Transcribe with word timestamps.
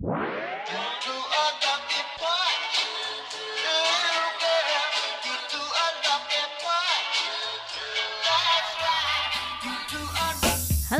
Halo 0.00 0.16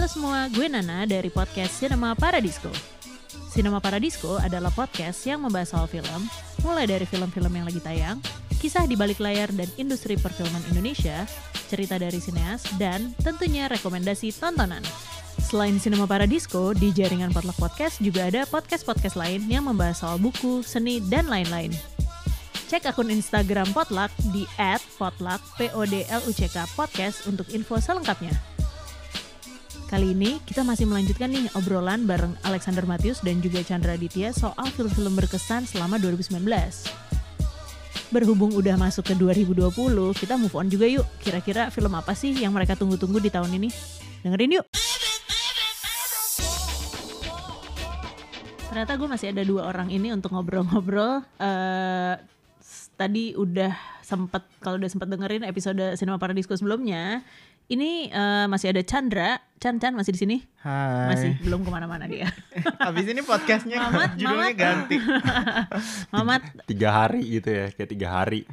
semua, 0.04 0.52
gue 0.52 0.68
Nana 0.68 1.08
dari 1.08 1.32
podcast 1.32 1.80
Cinema 1.80 2.12
Paradisco. 2.12 2.68
Cinema 3.48 3.80
Paradisco 3.80 4.36
adalah 4.36 4.68
podcast 4.68 5.24
yang 5.24 5.48
membahas 5.48 5.72
soal 5.72 5.88
film, 5.88 6.28
mulai 6.60 6.84
dari 6.84 7.08
film-film 7.08 7.56
yang 7.56 7.64
lagi 7.72 7.80
tayang, 7.80 8.20
kisah 8.60 8.84
di 8.84 9.00
balik 9.00 9.16
layar 9.16 9.48
dan 9.56 9.72
industri 9.80 10.20
perfilman 10.20 10.60
Indonesia, 10.68 11.24
cerita 11.72 11.96
dari 11.96 12.20
sineas, 12.20 12.68
dan 12.76 13.16
tentunya 13.24 13.64
rekomendasi 13.64 14.28
tontonan. 14.36 14.84
Selain 15.38 15.78
Cinema 15.78 16.10
Paradisco, 16.10 16.74
di 16.74 16.90
jaringan 16.90 17.30
Potluck 17.30 17.58
Podcast 17.58 18.02
juga 18.02 18.26
ada 18.26 18.42
podcast-podcast 18.46 19.14
lain 19.14 19.46
yang 19.46 19.66
membahas 19.66 20.02
soal 20.02 20.18
buku, 20.18 20.66
seni, 20.66 20.98
dan 21.06 21.30
lain-lain. 21.30 21.70
Cek 22.70 22.86
akun 22.86 23.10
Instagram 23.10 23.70
Potluck 23.74 24.14
di 24.30 24.46
@potluck 24.94 25.42
p 25.58 25.66
o 25.74 25.82
d 25.82 26.06
l 26.06 26.22
u 26.22 26.30
c 26.30 26.46
k 26.46 26.62
podcast 26.78 27.26
untuk 27.26 27.50
info 27.50 27.82
selengkapnya. 27.82 28.30
Kali 29.90 30.14
ini 30.14 30.38
kita 30.46 30.62
masih 30.62 30.86
melanjutkan 30.86 31.34
nih 31.34 31.50
obrolan 31.58 32.06
bareng 32.06 32.38
Alexander 32.46 32.86
Matius 32.86 33.18
dan 33.26 33.42
juga 33.42 33.58
Chandra 33.66 33.98
Aditya 33.98 34.30
soal 34.30 34.70
film-film 34.78 35.18
berkesan 35.18 35.66
selama 35.66 35.98
2019. 35.98 36.46
Berhubung 38.14 38.54
udah 38.54 38.78
masuk 38.78 39.10
ke 39.10 39.14
2020, 39.18 39.66
kita 40.14 40.38
move 40.38 40.54
on 40.54 40.70
juga 40.70 40.86
yuk. 40.86 41.06
Kira-kira 41.18 41.74
film 41.74 41.90
apa 41.98 42.14
sih 42.14 42.30
yang 42.38 42.54
mereka 42.54 42.78
tunggu-tunggu 42.78 43.18
di 43.18 43.34
tahun 43.34 43.50
ini? 43.50 43.70
Dengerin 44.22 44.62
yuk! 44.62 44.79
Ternyata 48.80 48.96
gue 48.96 49.12
masih 49.12 49.28
ada 49.36 49.44
dua 49.44 49.68
orang 49.68 49.92
ini 49.92 50.08
untuk 50.08 50.32
ngobrol-ngobrol. 50.32 51.20
Eh, 51.36 52.16
tadi 52.96 53.36
udah 53.36 53.76
sempet, 54.00 54.40
kalau 54.64 54.80
udah 54.80 54.88
sempet 54.88 55.04
dengerin 55.04 55.44
episode 55.44 56.00
Cinema 56.00 56.16
Paradisco 56.16 56.56
sebelumnya, 56.56 57.20
ini 57.68 58.08
eh, 58.08 58.48
masih 58.48 58.72
ada 58.72 58.80
Chandra. 58.80 59.36
Chan 59.60 59.76
Chan 59.76 59.92
masih 59.92 60.16
di 60.16 60.20
sini? 60.24 60.36
Hai. 60.64 61.12
Masih 61.12 61.30
belum 61.44 61.60
ke 61.60 61.68
mana-mana 61.68 62.08
dia. 62.08 62.32
Habis 62.80 63.04
ini 63.04 63.20
podcastnya 63.20 63.76
Mamat, 63.84 64.16
judulnya 64.16 64.48
Mamat. 64.48 64.56
ganti. 64.56 64.96
Mamat. 66.16 66.42
tiga 66.64 66.88
hari 67.04 67.20
gitu 67.36 67.52
ya 67.52 67.68
kayak 67.76 67.90
tiga 67.92 68.08
hari 68.08 68.48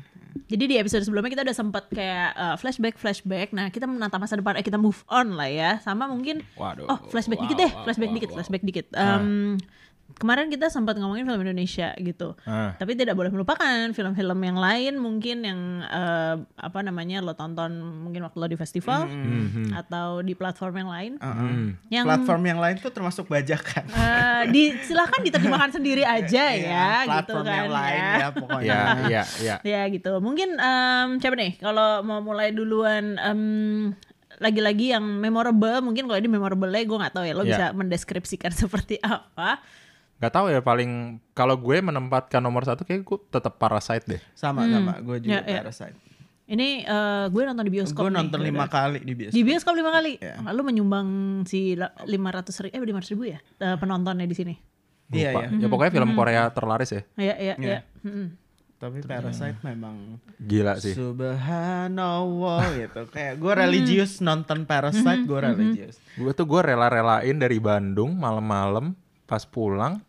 Jadi 0.52 0.64
di 0.68 0.76
episode 0.76 1.08
sebelumnya 1.08 1.32
kita 1.32 1.44
udah 1.48 1.56
sempat 1.56 1.88
kayak 1.88 2.36
eh, 2.36 2.56
flashback 2.60 3.00
flashback. 3.00 3.56
Nah 3.56 3.72
kita 3.72 3.88
menatap 3.88 4.20
masa 4.20 4.36
depan. 4.36 4.60
Eh 4.60 4.64
kita 4.68 4.76
move 4.76 5.00
on 5.08 5.40
lah 5.40 5.48
ya. 5.48 5.80
Sama 5.80 6.04
mungkin. 6.12 6.44
Waduh. 6.60 6.84
Oh 6.92 7.00
flashback 7.08 7.40
Wow, 7.40 7.48
dikit 7.48 7.58
deh. 7.64 7.72
wow, 7.72 7.84
Flashback 7.88 8.12
wow, 8.12 8.16
dikit. 8.20 8.28
wow. 8.28 8.36
Flashback 8.36 8.64
dikit. 8.68 8.86
Em, 8.92 9.56
Kemarin 10.18 10.50
kita 10.50 10.68
sempat 10.68 10.98
ngomongin 10.98 11.24
film 11.24 11.38
Indonesia 11.40 11.94
gitu. 11.96 12.34
Ah. 12.42 12.74
Tapi 12.74 12.94
tidak 12.94 13.14
boleh 13.14 13.30
melupakan 13.30 13.62
film-film 13.92 14.40
yang 14.40 14.58
lain 14.58 14.94
mungkin 14.98 15.38
yang 15.42 15.60
eh, 15.84 16.36
apa 16.58 16.80
namanya 16.82 17.22
lo 17.22 17.32
tonton 17.32 17.70
mungkin 18.02 18.22
waktu 18.22 18.36
lo 18.36 18.48
di 18.48 18.56
festival 18.56 19.06
Mhm. 19.06 19.78
atau 19.78 20.20
di 20.20 20.34
platform 20.34 20.74
yang 20.76 20.90
lain. 20.90 21.12
Heeh. 21.18 21.54
Yang 21.92 22.06
Platform 22.08 22.44
yang 22.44 22.58
lain 22.58 22.76
tuh 22.78 22.90
termasuk 22.90 23.26
bajakan. 23.28 23.86
eh, 23.88 24.44
di 24.50 24.64
silahkan 24.82 25.22
diterjemahkan 25.22 25.72
sendiri 25.72 26.02
aja 26.02 26.44
Iya, 26.50 26.66
ya 26.66 26.90
gitu 26.98 27.38
platform 27.38 27.46
kan 27.46 27.54
yang 27.56 27.72
lain 27.72 28.02
ya. 28.02 28.14
ya 28.16 28.28
pokoknya. 28.32 28.66
ya 28.66 28.82
ya 29.08 29.24
ya 29.38 29.56
Ya 29.78 29.82
gitu. 29.88 30.18
Mungkin 30.18 30.50
em, 30.56 31.08
siapa 31.18 31.36
nih 31.36 31.58
kalau 31.58 32.02
mau 32.02 32.20
mulai 32.20 32.50
duluan 32.50 33.16
em, 33.16 33.42
lagi-lagi 34.38 34.94
yang 34.94 35.02
memorable 35.02 35.78
mungkin 35.80 36.06
kalau 36.06 36.18
ini 36.18 36.26
memorable 36.28 36.70
gue 36.70 36.98
nggak 36.98 37.10
tahu 37.12 37.22
ya 37.22 37.34
lo 37.34 37.42
Ya. 37.42 37.50
bisa 37.52 37.66
mendeskripsikan 37.72 38.50
seperti 38.66 38.98
apa. 39.00 39.62
Nggak 40.18 40.34
tahu 40.34 40.46
ya 40.50 40.60
paling 40.60 40.92
kalau 41.32 41.54
gue 41.56 41.78
menempatkan 41.78 42.40
nomor 42.40 42.62
satu 42.62 42.82
kayak 42.82 43.02
gue 43.02 43.18
tetap 43.30 43.56
Parasite 43.56 44.02
deh 44.04 44.22
Sama 44.34 44.66
sama 44.66 44.98
gue 44.98 45.22
Ya, 45.22 45.40
juga 45.40 45.42
ya. 45.46 45.62
Parasite. 45.62 45.98
Ini 46.48 46.68
eh, 46.82 47.26
gue 47.28 47.42
nonton 47.44 47.62
di 47.62 47.72
bioskop. 47.72 48.02
Gue 48.02 48.14
nonton 48.14 48.40
lima 48.40 48.66
kali 48.66 49.00
di 49.00 49.14
bioskop. 49.14 49.36
Di 49.36 49.44
bioskop 49.44 49.74
lima 49.76 49.92
kali. 49.92 50.16
Ya. 50.18 50.40
Lalu 50.42 50.62
menyumbang 50.66 51.08
si 51.44 51.76
lima 52.04 52.30
ratus 52.32 52.56
ribu, 52.60 52.72
eh 52.72 52.82
lima 52.82 52.98
ribu 53.00 53.24
ya 53.26 53.38
eh, 53.58 53.76
penontonnya 53.76 54.24
di 54.24 54.34
sini. 54.34 54.56
Iya 55.08 55.32
lupa 55.32 55.42
ya. 55.44 55.50
ya 55.56 55.68
pokoknya 55.68 55.92
film 55.94 56.12
Korea 56.14 56.42
terlaris 56.52 56.90
ya 56.90 57.02
Iya 57.16 57.36
iya 57.38 57.54
Iya. 57.56 57.68
iya. 57.68 57.80
Mm-mm. 58.04 58.28
Tapi 58.78 58.98
Parasite 59.02 59.58
memang 59.62 60.20
gila 60.38 60.78
sih 60.78 60.94
Subhanallah 60.94 62.62
gitu. 62.82 63.02
Kayak 63.08 63.34
gue 63.38 63.54
religius 63.54 64.20
nonton 64.20 64.64
Parasite, 64.64 65.24
gue 65.24 65.40
religius. 65.40 65.96
gue 66.14 66.32
tuh 66.32 66.44
gue 66.44 66.62
rela-relain 66.64 67.36
dari 67.36 67.58
Bandung 67.58 68.14
malam-malam 68.14 68.96
pas 69.24 69.44
pulang 69.44 70.00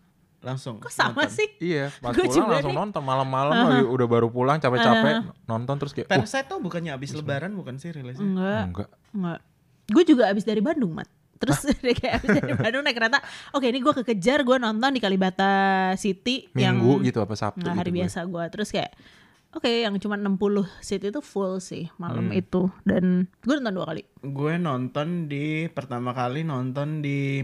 Langsung. 0.40 0.78
Kok 0.78 0.88
sama 0.88 1.22
nonton. 1.22 1.34
sih? 1.34 1.48
iya 1.60 1.90
pas 1.98 2.10
Gua 2.10 2.22
pulang 2.22 2.30
juga 2.32 2.52
langsung 2.54 2.70
nih. 2.70 2.80
nonton 2.80 3.02
malam-malam 3.02 3.52
lagi 3.52 3.82
udah 3.84 4.06
baru 4.06 4.28
pulang 4.28 4.56
capek-capek 4.56 5.14
nonton 5.44 5.74
terus 5.76 5.92
kayak 5.92 6.06
uh, 6.06 6.12
Parasite 6.14 6.46
tuh 6.46 6.58
bukannya 6.58 6.92
abis 6.92 7.10
lebaran 7.12 7.52
bukan 7.52 7.74
sih 7.76 7.90
rilisnya? 7.90 8.22
Enggak. 8.22 8.62
enggak 8.64 8.88
Enggak. 9.10 9.40
Gue 9.88 10.04
juga 10.04 10.22
abis 10.26 10.42
dari 10.42 10.60
Bandung, 10.60 10.92
Mat. 10.92 11.08
Terus 11.38 11.58
kayak 11.98 12.14
abis 12.18 12.30
dari 12.36 12.52
Bandung 12.52 12.82
naik 12.82 12.94
kereta. 12.94 13.18
Oke, 13.50 13.66
ini 13.66 13.78
gue 13.78 13.94
kekejar, 13.96 14.42
gue 14.42 14.56
nonton 14.56 14.90
di 14.90 14.98
Kalibata 14.98 15.52
City 15.94 16.46
yang 16.52 16.76
minggu 16.76 17.02
gitu 17.04 17.18
apa 17.18 17.34
Sabtu 17.34 17.62
Nggak, 17.62 17.74
hari 17.74 17.90
gitu 17.90 17.98
biasa 17.98 18.18
gue. 18.24 18.44
Terus 18.48 18.68
kayak 18.68 18.90
oke, 19.50 19.66
yang 19.66 19.94
cuma 19.96 20.14
60 20.14 20.38
seat 20.78 21.02
itu 21.04 21.18
full 21.18 21.58
sih 21.58 21.88
malam 21.96 22.28
Hmm. 22.28 22.36
itu 22.36 22.62
dan 22.82 23.26
gue 23.40 23.54
nonton 23.54 23.74
dua 23.74 23.86
kali. 23.86 24.02
gue 24.20 24.54
nonton 24.56 25.08
di 25.26 25.46
pertama 25.68 26.10
kali 26.10 26.42
nonton 26.42 27.00
di 27.00 27.42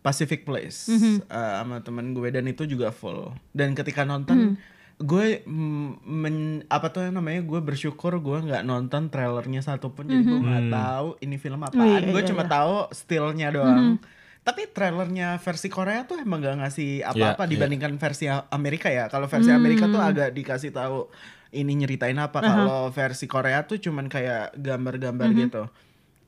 Pacific 0.00 0.42
Place 0.42 0.88
Mhm. 0.88 1.22
eh, 1.22 1.54
sama 1.56 1.78
temen 1.78 2.10
gue 2.10 2.28
dan 2.28 2.44
itu 2.44 2.64
juga 2.64 2.88
full 2.90 3.30
dan 3.50 3.72
ketika 3.72 4.02
nonton 4.02 4.36
Mhm. 4.36 4.54
gue 4.98 5.26
mm, 5.42 5.88
men- 6.02 6.36
apa 6.66 6.88
tuh 6.88 7.06
namanya 7.06 7.40
gue 7.40 7.56
bersyukur 7.58 8.16
gue 8.16 8.38
nggak 8.42 8.62
nonton 8.62 9.08
trailernya 9.08 9.60
satupun 9.60 10.04
jadi 10.04 10.20
gue 10.22 10.40
nggak 10.40 10.68
tahu 10.70 11.08
ini 11.20 11.36
film 11.36 11.60
apaan 11.62 11.80
Mhm. 11.80 12.00
iya, 12.02 12.10
gue 12.10 12.18
iya, 12.18 12.28
cuma 12.28 12.42
iya. 12.42 12.46
Mhm. 12.46 12.54
tahu 12.54 12.74
stillnya 12.90 13.48
doang 13.50 13.96
tapi 14.40 14.64
trailernya 14.66 15.36
versi 15.36 15.68
Korea 15.68 16.02
tuh 16.02 16.16
emang 16.16 16.40
gak 16.40 16.56
ngasih 16.58 17.04
apa-apa 17.06 17.16
Iya, 17.38 17.46
iya. 17.46 17.52
dibandingkan 17.54 17.92
versi 17.94 18.24
Amerika 18.26 18.88
ya 18.88 19.04
kalau 19.06 19.24
versi 19.26 19.48
Amerika 19.50 19.84
tuh 19.86 20.00
agak 20.00 20.32
dikasih 20.32 20.68
tahu 20.70 21.12
ini 21.50 21.72
nyeritain 21.74 22.16
apa 22.16 22.40
kalau 22.40 22.88
versi 22.90 23.24
Korea 23.26 23.62
tuh 23.62 23.76
cuman 23.78 24.06
kayak 24.06 24.52
gambar-gambar 24.54 25.28
Mhm. 25.28 25.38
gitu 25.40 25.62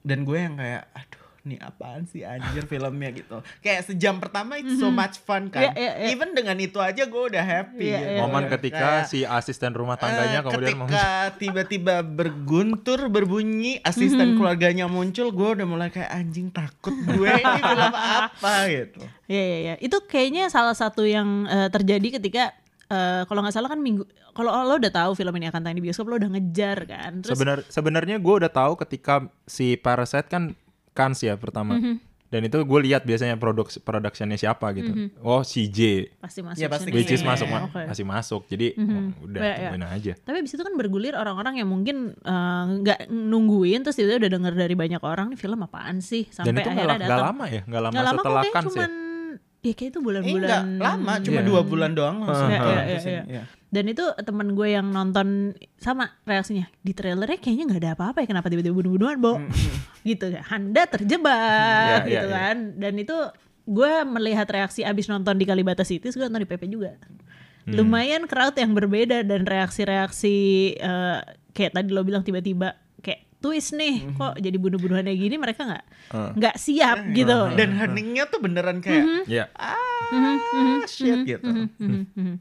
dan 0.03 0.19
gue 0.23 0.39
yang 0.39 0.55
kayak 0.55 0.93
aduh 0.93 1.22
nih 1.43 1.59
apaan 1.59 2.07
sih 2.07 2.23
anjir 2.23 2.65
filmnya 2.71 3.11
gitu 3.11 3.43
kayak 3.59 3.83
sejam 3.83 4.23
pertama 4.23 4.63
it's 4.63 4.79
so 4.79 4.89
much 4.89 5.19
fun 5.19 5.51
Iya, 5.51 5.51
kan 5.51 5.63
iya, 5.75 5.93
iya. 5.99 6.09
even 6.15 6.39
dengan 6.39 6.55
itu 6.57 6.79
aja 6.79 7.03
gue 7.03 7.23
udah 7.35 7.43
happy 7.43 7.83
gitu. 7.91 7.99
iya, 7.99 8.23
momen 8.23 8.47
ketika 8.47 9.03
Kayak, 9.03 9.11
si 9.11 9.27
asisten 9.27 9.75
rumah 9.75 9.99
eh, 9.99 10.03
tangganya 10.07 10.41
kemudian 10.47 10.79
mau 10.79 10.87
ketika 10.87 11.09
tiba-tiba 11.37 11.95
berguntur 12.07 13.11
berbunyi 13.11 13.83
asisten 13.83 14.39
keluarganya 14.39 14.87
muncul 14.87 15.35
gue 15.35 15.49
udah 15.59 15.67
mulai 15.67 15.91
kayak 15.91 16.15
anjing 16.15 16.49
takut 16.55 16.95
gue 16.95 17.27
ini 17.31 17.61
film 17.75 17.95
apa 17.95 18.55
gitu 18.71 19.03
Iya 19.33 19.43
iya 19.49 19.59
iya. 19.65 19.75
Itu 19.81 20.05
kayaknya 20.05 20.53
salah 20.53 20.77
satu 20.77 21.09
yang 21.09 21.49
eh, 21.49 21.69
terjadi 21.73 22.21
ketika 22.21 22.53
eh, 22.93 23.25
kalau 23.25 23.41
nggak 23.41 23.55
salah 23.57 23.73
kan 23.73 23.81
minggu 23.81 24.05
kalau 24.33 24.53
lo 24.65 24.77
udah 24.77 24.93
tahu 24.93 25.13
film 25.17 25.33
ini 25.41 25.49
akan 25.49 25.61
tayang 25.65 25.79
di 25.81 25.85
bioskop 25.85 26.09
lo 26.09 26.21
udah 26.21 26.31
ngejar 26.37 26.79
kan. 26.85 27.21
Terus 27.25 27.37
Sebenar 27.37 27.59
sebenarnya 27.69 28.17
gue 28.21 28.35
udah 28.45 28.53
tahu 28.53 28.77
ketika 28.81 29.25
si 29.49 29.81
Parasite 29.81 30.29
kan 30.29 30.53
Kans 30.93 31.19
ya 31.19 31.35
pertama. 31.35 31.75
Mhm. 31.75 31.97
Dan 32.27 32.41
itu 32.43 32.57
gue 32.59 32.81
lihat 32.83 33.05
biasanya 33.05 33.37
produk 33.37 33.69
productionnya 33.79 34.35
siapa 34.35 34.73
gitu. 34.73 34.89
Oh 35.21 35.41
si 35.43 35.69
J, 35.69 36.09
pasti 36.17 36.41
masuk 36.41 36.59
Ya, 36.59 36.69
pasti 36.69 36.89
which 36.89 37.11
is 37.11 37.21
Iya, 37.21 37.29
masuk 37.29 37.45
Iya, 37.45 37.53
ma- 37.55 37.65
oke. 37.67 37.83
masih 37.87 38.05
masuk. 38.07 38.43
Jadi 38.47 38.67
oh, 38.73 38.85
udah 39.23 39.37
Iya, 39.37 39.53
iya. 39.53 39.57
tungguin 39.69 39.85
aja. 39.87 40.13
Tapi 40.19 40.37
abis 40.39 40.53
itu 40.53 40.63
kan 40.63 40.73
bergulir 40.73 41.13
orang-orang 41.13 41.55
yang 41.57 41.69
mungkin 41.69 41.97
eh, 42.15 42.65
nggak 42.79 42.99
nungguin 43.07 43.81
terus 43.83 43.95
tiba-tiba 43.95 44.17
udah 44.19 44.33
denger 44.33 44.55
dari 44.59 44.75
banyak 44.75 45.03
orang 45.03 45.29
nih 45.29 45.39
film 45.39 45.61
apaan 45.61 46.01
sih 46.01 46.25
sampai 46.27 46.49
Dan 46.49 46.55
itu 46.55 46.61
nggak 46.63 46.73
akhirnya 46.75 46.97
nggak 46.97 47.11
datang. 47.13 47.27
lama 47.29 47.45
ya, 47.47 47.61
nggak 47.63 47.83
lama 47.83 47.93
lama 47.95 48.13
setelah 48.17 48.43
Kans 48.47 48.65
ya. 48.65 48.69
cuman 48.71 48.91
ya 49.63 49.73
kayak 49.73 49.91
itu 49.93 49.99
eh, 49.99 50.03
bulan-bulan 50.03 50.41
enggak 50.41 50.63
lama 50.81 51.13
cuma 51.21 51.37
Iya. 51.37 51.47
dua 51.47 51.61
bulan 51.63 51.91
doang 51.93 52.17
langsung 52.19 52.49
Iya, 52.49 52.59
keluar 52.59 52.73
iya, 52.75 52.83
ke 52.83 52.89
iya, 52.89 53.01
sini. 53.05 53.62
Dan 53.73 53.89
itu 53.89 54.05
temen 54.21 54.53
gue 54.53 54.69
yang 54.69 54.85
nonton 54.87 55.51
sama 55.75 56.13
reaksinya 56.23 56.69
di 56.79 56.93
trailernya 56.93 57.41
kayaknya 57.41 57.65
nggak 57.67 57.81
ada 57.81 57.93
apa-apa 57.95 58.19
ya 58.21 58.29
kenapa 58.29 58.47
tiba-tiba 58.47 58.77
bunuh-bunuhan 58.77 59.17
Bo 59.17 59.41
gitu 60.05 60.29
ya 60.29 60.45
Anda 60.47 60.85
terjebak 60.87 61.33
Iya, 61.99 62.05
gitu 62.05 62.13
iya, 62.23 62.23
iya. 62.23 62.37
kan 62.45 62.57
dan 62.77 62.95
itu 62.95 63.17
gue 63.65 63.93
melihat 64.05 64.45
reaksi 64.47 64.83
abis 64.83 65.09
nonton 65.09 65.35
di 65.35 65.45
Kalibata 65.45 65.83
City 65.83 66.05
gue 66.05 66.21
nonton 66.21 66.41
di 66.41 66.49
PP 66.49 66.69
juga 66.69 67.01
Hmm. 67.63 67.79
lumayan 67.79 68.27
crowd 68.27 68.53
yang 68.55 68.75
berbeda 68.75 69.23
dan 69.23 69.47
reaksi-reaksi 69.47 70.35
eh, 70.75 71.19
kayak 71.53 71.73
tadi 71.73 71.89
lo 71.89 72.03
bilang 72.03 72.21
tiba-tiba 72.21 72.75
kayak 72.99 73.23
twist 73.39 73.73
nih 73.73 74.03
Hmm. 74.05 74.15
kok 74.17 74.35
jadi 74.37 74.57
bunuh-bunuhannya 74.57 75.15
gini 75.15 75.39
mereka 75.39 75.65
nggak 75.65 75.85
Eh. 76.11 76.31
nggak 76.37 76.57
siap 76.57 76.99
gitu 77.09 77.55
dan 77.55 77.71
heningnya 77.73 78.27
tuh 78.27 78.37
beneran 78.37 78.79
kayak 78.79 79.01
Mhm. 79.01 79.23
Iya. 79.25 79.45
ah 79.55 80.83
shit 80.85 81.23
gitu 81.25 81.47
Mhm, 81.47 82.11
mhm. 82.13 82.35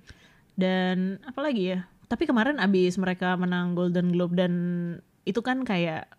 Dan 0.54 1.20
apalagi 1.24 1.64
ya? 1.70 1.80
Tapi 2.06 2.24
kemarin 2.24 2.58
abis 2.58 2.96
mereka 2.96 3.34
menang 3.34 3.72
Golden 3.72 4.12
Globe 4.12 4.36
dan 4.36 4.54
itu 5.24 5.40
kan 5.40 5.64
kayak 5.64 6.12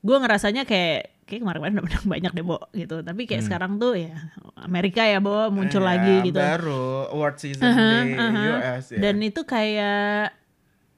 gue 0.00 0.16
ngerasanya 0.16 0.62
kayak 0.62 1.10
kayak 1.26 1.42
kemarin-kemarin 1.42 1.74
udah 1.74 1.84
menang 1.84 2.06
banyak 2.06 2.32
deh 2.32 2.46
Bo 2.46 2.58
gitu 2.70 3.02
tapi 3.02 3.26
kayak 3.26 3.42
Hmm. 3.42 3.48
sekarang 3.50 3.72
tuh 3.76 3.98
ya 3.98 4.14
Amerika 4.56 5.02
ya 5.02 5.18
Bo 5.18 5.50
muncul 5.50 5.82
Eh, 5.82 5.86
lagi 5.86 6.14
gitu 6.22 6.38
Baru 6.38 7.10
award 7.10 7.36
season 7.36 7.66
Aha, 7.66 7.90
di 8.06 8.14
aha. 8.14 8.42
US 8.54 8.84
ya. 8.94 8.98
dan 9.02 9.18
itu 9.18 9.42
kayak 9.42 10.30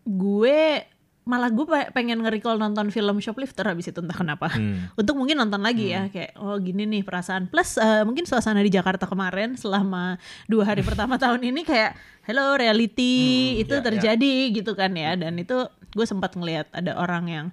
gue 0.04 0.84
malah 1.28 1.52
gue 1.52 1.62
pe- 1.62 1.92
pengen 1.92 2.24
nge-recall 2.24 2.56
nonton 2.56 2.88
film 2.88 3.20
Shoplifter 3.20 3.68
habis 3.68 3.92
itu 3.92 4.00
entah 4.00 4.16
kenapa. 4.16 4.48
Hmm. 4.48 4.88
untuk 4.96 5.12
mungkin 5.12 5.36
nonton 5.36 5.60
lagi 5.60 5.92
ya 5.92 6.08
kayak 6.08 6.32
oh 6.40 6.56
gini 6.56 6.88
nih 6.88 7.04
perasaan. 7.04 7.52
Plus 7.52 7.76
eh, 7.76 8.00
mungkin 8.02 8.24
suasana 8.24 8.64
di 8.64 8.72
Jakarta 8.72 9.04
kemarin 9.04 9.52
selama 9.54 10.16
dua 10.48 10.64
hari 10.64 10.80
pertama 10.80 11.14
tahun 11.22 11.44
ini 11.44 11.68
kayak 11.68 11.92
hello 12.24 12.56
reality. 12.56 13.60
Itu 13.60 13.76
ya, 13.76 13.80
ya. 13.80 13.86
terjadi 13.92 14.34
gitu 14.56 14.72
kan 14.72 14.96
ya. 14.96 15.12
Dan 15.14 15.36
itu 15.36 15.68
gue 15.92 16.06
sempat 16.08 16.32
ngelihat 16.32 16.72
ada 16.72 16.96
orang 16.96 17.24
yang 17.28 17.46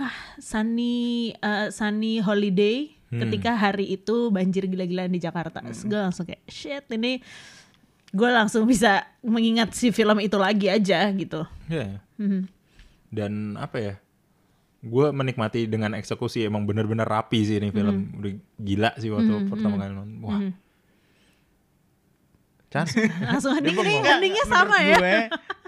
ah 0.00 0.14
sunny 0.40 1.36
eh, 1.36 1.68
sunny 1.68 2.24
holiday 2.24 2.88
ketika 3.08 3.56
hari 3.56 3.88
itu 3.90 4.28
banjir 4.28 4.64
gila-gilaan 4.64 5.08
di 5.08 5.20
Jakarta. 5.20 5.60
Terus 5.60 5.84
gue 5.84 5.96
langsung 5.96 6.24
kayak 6.24 6.44
shit 6.48 6.84
ini 6.92 7.20
gue 8.08 8.30
langsung 8.32 8.64
bisa 8.64 9.04
mengingat 9.20 9.76
si 9.76 9.92
film 9.92 10.16
itu 10.16 10.36
lagi 10.36 10.68
aja 10.68 11.08
gitu. 11.12 11.44
Iya. 11.68 12.00
Mhm. 12.16 12.57
Dan 13.08 13.56
apa 13.56 13.76
ya? 13.76 13.94
Gue 14.78 15.10
menikmati 15.10 15.64
dengan 15.64 15.90
eksekusi 15.92 16.44
emang 16.44 16.62
bener-bener 16.62 17.02
rapi 17.02 17.42
sih 17.42 17.56
ini 17.56 17.68
film. 17.68 17.96
Mhm. 18.06 18.18
Udah 18.18 18.32
gila 18.56 18.90
sih 18.94 19.08
waktu 19.08 19.32
pertama 19.46 19.74
kali 19.76 19.90
nonton. 19.90 20.18
Wah. 20.22 20.40
Chan. 22.68 22.84
langsung 23.32 23.56
ending 23.56 23.74
enggak, 23.74 24.20
endingnya 24.20 24.44
sama 24.44 24.76
ya 24.78 24.96
gue, 25.00 25.18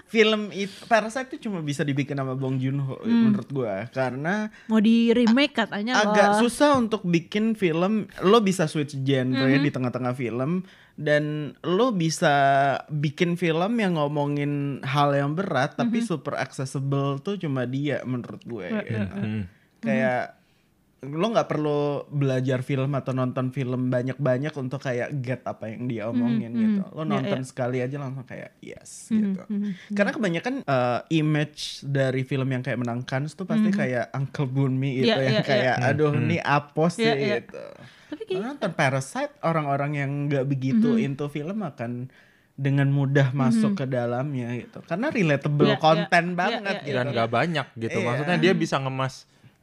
film 0.05 0.53
itu 0.53 0.69
Parasite 0.85 1.33
itu 1.33 1.49
cuma 1.49 1.57
bisa 1.59 1.81
dibikin 1.81 2.13
sama 2.13 2.37
Bong 2.37 2.61
Joon-ho 2.61 3.01
Hmm. 3.01 3.25
menurut 3.25 3.49
gue 3.49 3.73
karena 3.89 4.53
mau 4.69 4.77
di 4.77 5.09
remake 5.09 5.57
katanya 5.57 5.97
agak 5.97 6.37
loh. 6.37 6.45
susah 6.45 6.77
untuk 6.77 7.01
bikin 7.01 7.57
film 7.57 8.05
lo 8.21 8.37
bisa 8.37 8.69
switch 8.69 8.93
genre 9.01 9.49
Mhm. 9.49 9.65
di 9.65 9.69
tengah-tengah 9.73 10.13
film 10.13 10.61
dan 11.01 11.23
lo 11.59 11.89
bisa 11.91 12.33
bikin 12.87 13.33
film 13.33 13.73
yang 13.75 13.95
ngomongin 13.95 14.53
hal 14.81 15.11
yang 15.11 15.33
berat 15.33 15.73
tapi 15.73 15.99
super 15.99 16.33
accessible 16.35 17.17
tuh 17.17 17.35
cuma 17.35 17.65
dia 17.65 17.99
menurut 18.03 18.41
gue 18.41 18.67
Ya, 18.67 18.81
gitu. 18.83 19.01
Hmm. 19.11 19.43
kayak 19.79 20.37
lo 21.01 21.27
nggak 21.27 21.49
perlu 21.49 21.81
belajar 22.07 22.61
film 22.61 22.93
atau 22.93 23.09
nonton 23.11 23.49
film 23.49 23.89
banyak-banyak 23.89 24.53
untuk 24.53 24.77
kayak 24.79 25.09
get 25.17 25.41
apa 25.43 25.65
yang 25.67 25.89
dia 25.89 26.05
omongin 26.05 26.53
gitu 26.53 26.85
lo 26.87 27.01
nonton 27.03 27.41
ya. 27.41 27.47
sekali 27.47 27.81
aja 27.81 27.97
langsung 27.97 28.21
kayak 28.23 28.53
yes 28.59 29.09
Mhm, 29.09 29.17
gitu 29.17 29.41
karena 29.91 30.11
kebanyakan 30.11 30.61
uh, 30.61 31.01
image 31.09 31.81
dari 31.81 32.21
film 32.21 32.45
yang 32.47 32.61
kayak 32.61 32.77
menang 32.77 33.01
Cannes 33.01 33.33
tuh 33.33 33.43
pasti 33.43 33.73
kayak 33.73 34.13
Uncle 34.13 34.45
Bunmi 34.45 35.01
gitu 35.01 35.09
Iya, 35.09 35.17
yang 35.19 35.35
iya, 35.35 35.43
kayak 35.43 35.75
aduh 35.83 36.13
Hmm. 36.13 36.21
ini 36.21 36.37
apos 36.39 36.93
sih 36.93 37.01
Iya, 37.01 37.13
iya. 37.17 37.35
gitu 37.41 37.65
tapi 38.11 38.27
kayak 38.27 38.43
nonton 38.43 38.71
Parasite 38.75 39.33
orang-orang 39.39 39.91
yang 39.95 40.11
nggak 40.27 40.43
begitu 40.43 40.99
into 40.99 41.31
film 41.31 41.63
akan 41.63 42.11
dengan 42.53 42.91
mudah 42.91 43.31
masuk 43.31 43.73
ke 43.73 43.87
dalamnya 43.87 44.51
gitu. 44.53 44.83
Karena 44.83 45.07
relatable 45.09 45.71
Iya, 45.71 45.73
iya. 45.73 45.81
konten 45.81 46.25
Iya, 46.27 46.35
banget 46.37 46.75
iya, 46.75 46.85
gitu. 46.85 46.97
Dan 46.99 47.05
gak 47.15 47.29
banyak 47.31 47.67
gitu. 47.73 47.97
Iya. 47.97 48.05
Maksudnya 48.05 48.37
dia 48.37 48.53
bisa 48.53 48.75
ngemas 48.77 49.13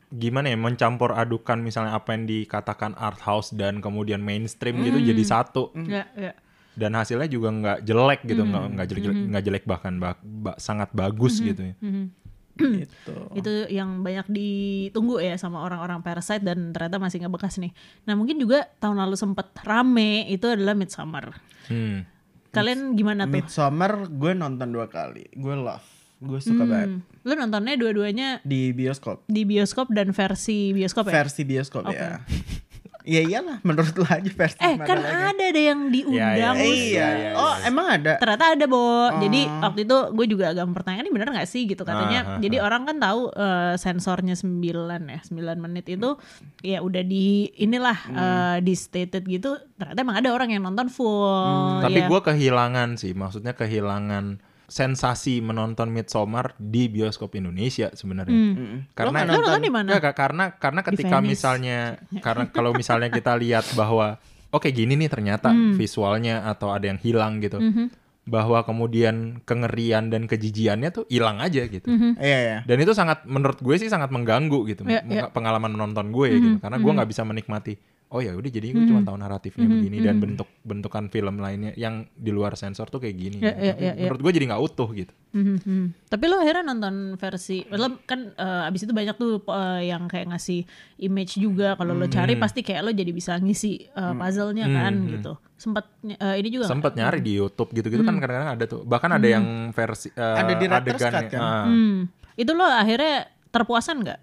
gimana 0.09 0.49
ya 0.49 0.57
mencampur 0.57 1.13
adukan 1.13 1.61
misalnya 1.61 1.93
apa 1.93 2.17
yang 2.17 2.25
dikatakan 2.25 2.97
art 2.97 3.21
house 3.21 3.53
dan 3.53 3.85
kemudian 3.85 4.25
mainstream 4.25 4.81
gitu 4.81 4.99
jadi 4.99 5.23
satu. 5.23 5.71
Ya 5.77 6.09
ya 6.17 6.33
dan 6.79 6.95
hasilnya 6.95 7.27
juga 7.27 7.51
nggak 7.51 7.79
jelek 7.83 8.21
gitu 8.23 8.47
nggak 8.47 8.65
nggak 8.73 8.87
jelek 8.87 9.03
nggak 9.29 9.43
jelek 9.43 9.65
bahkan 9.67 9.99
ba- 9.99 10.23
ba- 10.23 10.55
sangat 10.57 10.95
bagus 10.95 11.43
gitu 11.43 11.59
ya. 11.59 11.75
Mhm. 11.83 12.18
Gitu 12.59 13.15
itu 13.39 13.53
yang 13.71 14.03
banyak 14.03 14.27
ditunggu 14.29 15.23
ya 15.23 15.39
sama 15.39 15.63
orang-orang 15.63 16.03
Parasite 16.03 16.43
dan 16.43 16.75
ternyata 16.75 16.99
masih 16.99 17.23
ngebekas 17.23 17.63
nih. 17.63 17.73
Nah 18.05 18.19
mungkin 18.19 18.37
juga 18.43 18.67
tahun 18.83 18.99
lalu 18.99 19.17
sempet 19.17 19.55
rame 19.63 20.27
itu 20.27 20.47
adalah 20.51 20.75
Midsummer. 20.75 21.33
hmm. 21.71 22.19
Kalian 22.49 22.97
gimana 22.97 23.29
tuh? 23.29 23.39
Midsummer 23.39 24.09
gue 24.09 24.33
nonton 24.33 24.69
dua 24.73 24.89
kali 24.89 25.29
gue 25.37 25.55
love 25.55 25.85
gue 26.19 26.41
suka 26.43 26.65
banget 26.67 26.91
Hmm. 26.99 27.03
Lu 27.23 27.37
nontonnya 27.37 27.77
dua-duanya 27.79 28.29
di 28.43 28.73
bioskop 28.75 29.23
di 29.31 29.47
bioskop 29.47 29.93
dan 29.93 30.11
versi 30.11 30.75
bioskop 30.75 31.07
ya? 31.07 31.15
versi 31.15 31.43
bioskop 31.47 31.85
ya 31.93 32.25
ya 33.09 33.21
iyalah 33.23 33.57
menurut 33.63 33.89
lu 33.91 34.05
aja 34.05 34.29
versi 34.29 34.61
eh 34.61 34.77
kan 34.77 35.01
lagi? 35.01 35.33
ada 35.33 35.47
deh 35.49 35.65
yang 35.65 35.81
diundang 35.89 36.37
Iya, 36.37 36.49
khusus. 36.53 36.77
iya, 36.87 37.07
iya, 37.09 37.31
oh 37.33 37.55
iya. 37.55 37.65
emang 37.65 37.87
ada 37.91 38.13
Ternyata 38.19 38.45
ada 38.53 38.65
Bo. 38.67 38.85
Jadi 39.17 39.41
Oh. 39.41 39.61
waktu 39.65 39.81
itu 39.83 39.97
gue 40.13 40.27
juga 40.29 40.45
agak 40.51 40.65
mempertanyakan 40.65 41.03
ini 41.03 41.13
bener 41.13 41.29
gak 41.33 41.47
sih 41.47 41.65
gitu 41.65 41.83
katanya. 41.83 42.21
Ah, 42.21 42.31
ah, 42.31 42.39
Jadi 42.39 42.57
orang 42.59 42.83
kan 42.85 42.97
tahu 42.99 43.21
eh, 43.33 43.75
sensornya 43.77 44.35
9 44.35 44.61
ya, 45.09 45.21
9 45.23 45.33
menit 45.59 45.89
itu 45.89 46.21
ya 46.61 46.79
udah 46.79 47.01
di 47.03 47.27
inilah 47.57 47.99
Hmm. 48.05 48.15
eh, 48.15 48.57
di 48.61 48.75
stated 48.75 49.25
gitu. 49.25 49.57
Ternyata 49.75 49.99
emang 49.99 50.17
ada 50.17 50.29
orang 50.29 50.51
yang 50.51 50.63
nonton 50.63 50.87
full. 50.87 51.81
tapi 51.81 51.99
ya. 51.99 52.07
gue 52.07 52.21
kehilangan 52.23 52.89
sih 52.95 53.13
maksudnya 53.13 53.53
kehilangan 53.53 54.43
sensasi 54.69 55.41
menonton 55.41 55.89
Midsommar 55.89 56.53
di 56.55 56.87
bioskop 56.87 57.33
Indonesia 57.35 57.89
sebenarnya 57.91 58.37
Mm-mm. 58.37 58.93
Karena- 58.93 59.25
Lo 59.25 59.41
nonton 59.41 59.59
di 59.59 59.73
mana? 59.73 59.97
Kak, 59.97 60.13
karena 60.13 60.45
karena 60.53 60.81
ketika 60.85 61.19
misalnya 61.19 61.97
karena 62.25 62.47
kalau 62.47 62.71
misalnya 62.71 63.09
kita 63.09 63.33
lihat 63.35 63.65
bahwa 63.73 64.21
oke 64.49 64.69
gini 64.69 64.95
nih 64.95 65.09
ternyata 65.09 65.49
Hmm. 65.49 65.73
visualnya 65.73 66.45
atau 66.45 66.69
ada 66.69 66.85
yang 66.85 66.97
hilang 66.97 67.41
gitu. 67.41 67.57
Mhm. 67.57 67.89
Bahwa 68.25 68.61
kemudian 68.61 69.41
kengerian 69.43 70.13
dan 70.13 70.29
kejijiannya 70.29 70.93
tuh 70.93 71.09
hilang 71.09 71.41
aja 71.41 71.65
gitu. 71.65 71.89
Iya 72.21 72.39
iya 72.39 72.59
Dan 72.63 72.77
itu 72.79 72.93
sangat 72.93 73.25
menurut 73.25 73.57
gue 73.57 73.73
sih 73.75 73.89
sangat 73.89 74.13
mengganggu 74.13 74.69
gitu 74.69 74.85
Ya, 74.85 75.01
Meng- 75.01 75.17
ya. 75.19 75.33
pengalaman 75.33 75.73
menonton 75.73 76.13
gue 76.13 76.29
Mhm, 76.29 76.37
gitu. 76.39 76.57
Karena 76.61 76.77
gue 76.77 76.93
nggak 76.93 77.09
bisa 77.09 77.25
menikmati 77.25 77.81
oh 78.09 78.19
ya 78.19 78.33
udah 78.33 78.49
jadi 78.49 78.67
gue 78.71 78.85
cuma 78.85 79.03
tahu 79.03 79.15
naratifnya 79.15 79.63
Mhm, 79.63 79.73
begini 79.75 79.97
dan 79.99 80.17
bentuk 80.17 80.49
bentukan 80.63 81.07
film 81.07 81.37
lainnya 81.37 81.73
yang 81.75 82.09
di 82.11 82.29
luar 82.29 82.55
sensor 82.55 82.87
tuh 82.87 82.99
kayak 82.99 83.15
gini. 83.15 83.37
Gitu. 83.37 83.45
ya, 83.45 83.53
Tapi 83.69 83.69
ya, 83.79 83.93
ya. 83.95 84.03
Menurut 84.03 84.21
gue 84.23 84.33
jadi 84.33 84.45
nggak 84.49 84.63
utuh 84.63 84.89
gitu. 84.93 85.13
Mhm, 85.31 85.57
mhm. 85.61 85.85
Tapi 86.07 86.25
lo 86.25 86.37
akhirnya 86.39 86.65
nonton 86.65 86.95
versi, 87.15 87.69
lo 87.69 88.01
kan 88.03 88.33
eh, 88.33 88.63
abis 88.65 88.81
itu 88.83 88.93
banyak 88.93 89.13
tuh 89.15 89.41
eh, 89.43 89.83
yang 89.87 90.07
kayak 90.07 90.27
ngasih 90.27 90.65
image 90.99 91.37
juga. 91.37 91.75
Kalau 91.75 91.93
lo 91.93 92.07
cari 92.07 92.33
Hmm. 92.33 92.41
pasti 92.41 92.61
kayak 92.63 92.81
lo 92.81 92.91
jadi 92.91 93.13
bisa 93.13 93.37
ngisi 93.37 93.73
eh, 93.87 94.15
puzzle-nya 94.15 94.65
kan 94.67 94.93
gitu. 95.07 95.33
Sempat 95.55 95.85
eh, 96.03 96.35
ini 96.37 96.49
juga. 96.49 96.65
nggak? 96.65 96.73
Sempet 96.73 96.93
nyari 96.95 97.21
di 97.21 97.33
YouTube 97.35 97.71
gitu-gitu 97.73 98.01
kan 98.03 98.17
kadang-kadang 98.17 98.57
ada 98.57 98.65
tuh. 98.65 98.83
Bahkan 98.83 99.11
ada 99.15 99.29
yang 99.29 99.45
versi 99.71 100.09
eh, 100.11 100.37
Ada 100.41 100.53
di. 100.55 100.65
Cut 100.97 101.13
kan? 101.29 101.37
ah. 101.37 101.65
Hmm. 101.69 102.09
Itu 102.35 102.57
lo 102.57 102.65
akhirnya 102.65 103.29
terpuasan 103.49 104.01
nggak? 104.01 104.21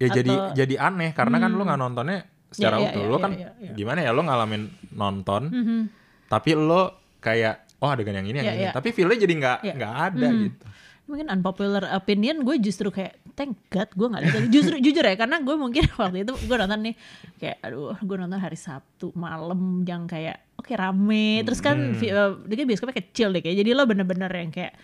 Ya 0.00 0.08
jadi 0.10 0.32
Atau- 0.32 0.50
jadi 0.56 0.74
aneh 0.80 1.10
karena 1.12 1.36
kan 1.38 1.52
lu 1.52 1.62
nggak 1.62 1.78
nontonnya 1.78 2.24
secara 2.50 2.76
ya, 2.76 2.90
utuh. 2.90 3.00
ya, 3.00 3.06
lo 3.06 3.16
ya, 3.16 3.20
kan 3.20 3.32
ya, 3.32 3.50
ya. 3.56 3.72
gimana 3.72 3.98
ya 4.00 4.10
lo 4.10 4.20
ngalamin 4.20 4.62
nonton 4.92 5.42
Mhm. 5.48 5.80
tapi 6.26 6.50
lo 6.52 6.82
kayak 7.18 7.54
oh 7.78 7.88
adegan 7.88 8.12
yang 8.14 8.26
ini 8.26 8.36
yang 8.36 8.46
Ya, 8.46 8.54
ini. 8.54 8.64
ya. 8.66 8.72
Tapi 8.72 8.88
feel-nya 8.90 9.18
jadi 9.18 9.34
nggak 9.34 9.58
Ya. 9.62 9.72
nggak 9.74 9.94
ada 10.04 10.28
Hmm. 10.28 10.40
gitu. 10.44 10.64
Mungkin 11.06 11.26
unpopular 11.28 11.84
opinion 11.92 12.36
gue 12.40 12.56
justru 12.60 12.88
kayak 12.88 13.18
thank 13.34 13.58
God 13.66 13.88
gue 13.90 14.06
nggak 14.06 14.22
lihat. 14.22 14.42
Justru 14.48 14.74
jujur 14.84 15.02
ya 15.02 15.16
karena 15.16 15.38
gue 15.38 15.56
mungkin 15.56 15.82
waktu 15.98 16.22
itu 16.22 16.32
gue 16.38 16.56
nonton 16.56 16.80
nih 16.82 16.94
kayak 17.36 17.56
aduh 17.60 17.96
gue 17.96 18.16
nonton 18.16 18.36
hari 18.36 18.54
Sabtu 18.54 19.10
malam 19.14 19.82
yang 19.82 20.04
kayak 20.04 20.44
oke 20.54 20.70
rame. 20.70 21.40
Terus 21.42 21.58
kan 21.58 21.96
Hmm. 21.96 22.46
dia 22.46 22.64
bioskopnya 22.64 22.96
kecil 22.96 23.30
deh 23.30 23.40
kayak 23.40 23.56
jadi 23.58 23.70
lo 23.72 23.84
bener-bener 23.84 24.30
yang 24.30 24.50
kayak 24.50 24.76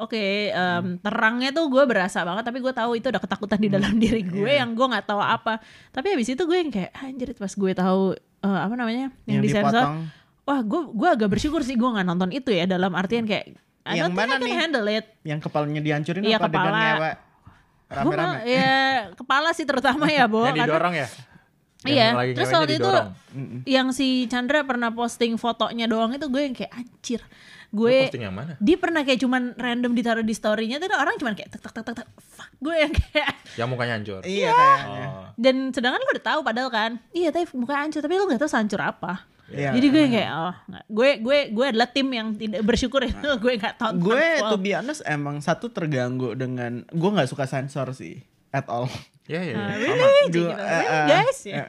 Oke, 0.00 0.16
em, 0.48 0.96
terangnya 0.98 1.52
tuh 1.52 1.68
gue 1.68 1.84
berasa 1.84 2.20
banget, 2.20 2.40
tapi 2.42 2.58
gue 2.58 2.72
tahu 2.72 2.90
itu 2.94 3.06
ada 3.06 3.18
ketakutan 3.18 3.58
di 3.58 3.68
dalam 3.68 3.94
diri 3.94 4.22
gue 4.22 4.48
Iya. 4.48 4.64
yang 4.64 4.72
gue 4.72 4.86
nggak 4.86 5.04
tahu 5.04 5.20
apa. 5.20 5.60
Tapi 5.90 6.06
habis 6.10 6.24
itu 6.26 6.40
gue 6.40 6.56
yang 6.56 6.70
kayak 6.70 6.90
anjir 6.96 7.28
pas 7.34 7.52
gue 7.52 7.72
tahu 7.74 8.02
eh, 8.16 8.60
apa 8.62 8.72
namanya 8.72 9.12
yang, 9.26 9.36
yang 9.36 9.42
di 9.42 9.50
sensor, 9.50 9.68
dipotong 9.76 9.96
wah 10.42 10.60
gue 10.60 10.80
gue 10.90 11.08
agak 11.10 11.28
bersyukur 11.28 11.60
sih 11.60 11.76
gue 11.76 11.84
nggak 11.86 12.02
nonton 12.02 12.32
itu 12.32 12.48
ya 12.48 12.64
dalam 12.64 12.90
artian 12.92 13.22
kayak 13.22 13.54
I 13.82 13.96
Yang 13.98 14.12
mana 14.14 14.34
nih? 14.36 14.52
handle 14.54 14.88
it. 14.88 15.04
yang 15.22 15.36
kepalanya 15.38 15.78
dihancurin 15.78 16.20
Iya, 16.22 16.36
apa 16.36 16.48
kepala. 16.48 16.68
ngewe 16.72 17.10
rame-rame 17.88 18.36
ya 18.46 18.74
kepala 19.12 19.48
sih 19.50 19.64
terutama 19.64 20.06
ya, 20.06 20.24
Bo. 20.24 20.44
yang 20.48 20.56
didorong 20.58 20.94
ya. 20.94 21.08
Yang 21.80 21.90
Iya, 21.90 22.06
lagi 22.12 22.32
terus 22.32 22.48
waktu 22.50 22.72
itu 22.72 22.80
didorong. 22.82 23.08
Yang 23.64 23.86
si 23.94 24.06
Chandra 24.26 24.60
pernah 24.62 24.90
posting 24.90 25.34
fotonya 25.34 25.84
doang 25.84 26.12
itu 26.12 26.24
gue 26.24 26.42
yang 26.42 26.54
kayak 26.54 26.72
anjir. 26.72 27.20
Lo 27.70 27.78
Gue 27.80 28.02
posting 28.04 28.22
yang 28.22 28.34
mana? 28.34 28.58
dia 28.58 28.74
pernah 28.74 29.00
kayak 29.00 29.20
cuman 29.20 29.54
random 29.54 29.92
ditaruh 29.92 30.20
di 30.20 30.32
story-nya 30.32 30.76
tuh 30.76 30.90
orang 30.90 31.14
cuman 31.14 31.32
kayak 31.32 31.48
tek 31.48 31.60
tek 31.60 31.72
tek 31.72 31.84
tek 31.84 31.94
tek. 31.96 32.08
fuck 32.18 32.50
gue 32.58 32.74
yang 32.74 32.90
kayak 32.92 33.30
Yang 33.54 33.68
mukanya 33.68 33.94
hancur. 33.94 34.20
iya 34.22 34.50
kayaknya 34.50 35.06
Oh. 35.08 35.26
dan 35.34 35.56
sedangkan 35.70 35.98
lu 35.98 36.10
udah 36.10 36.24
tahu 36.26 36.40
padahal 36.42 36.68
kan 36.68 36.90
iya 37.10 37.28
tapi 37.28 37.46
muka 37.52 37.74
hancur 37.76 38.00
tapi 38.00 38.12
lu 38.12 38.26
nggak 38.26 38.38
tahu 38.38 38.50
hancur 38.50 38.80
apa 38.80 39.12
Iya. 39.48 39.70
jadi 39.72 39.86
gue 39.88 40.04
kayak 40.08 40.30
oh 40.32 40.54
gue 40.88 41.10
gue 41.18 41.38
gue 41.50 41.66
adalah 41.68 41.86
tim 41.86 42.06
yang 42.06 42.34
tidak 42.34 42.62
bersyukur 42.62 43.02
itu 43.02 43.18
gue 43.42 43.52
nggak 43.56 43.74
tahu 43.76 43.98
gue 44.00 44.26
to 44.44 44.56
be 44.56 44.70
honest 44.70 45.02
emang 45.04 45.38
satu 45.38 45.66
terganggu 45.68 46.34
dengan 46.34 46.82
gue 46.84 47.10
nggak 47.12 47.26
suka 47.26 47.46
sensor 47.46 47.90
sih 47.90 48.22
at 48.50 48.66
all. 48.66 48.90
Ya 49.24 49.38
ya. 49.40 49.54
ya, 49.54 49.62
Ah, 49.62 49.74
really? 49.78 50.22
Dua, 50.26 50.50
gitu, 50.50 50.58
eh, 50.58 50.82
eh, 50.82 51.04
guys? 51.06 51.38
eh. 51.46 51.66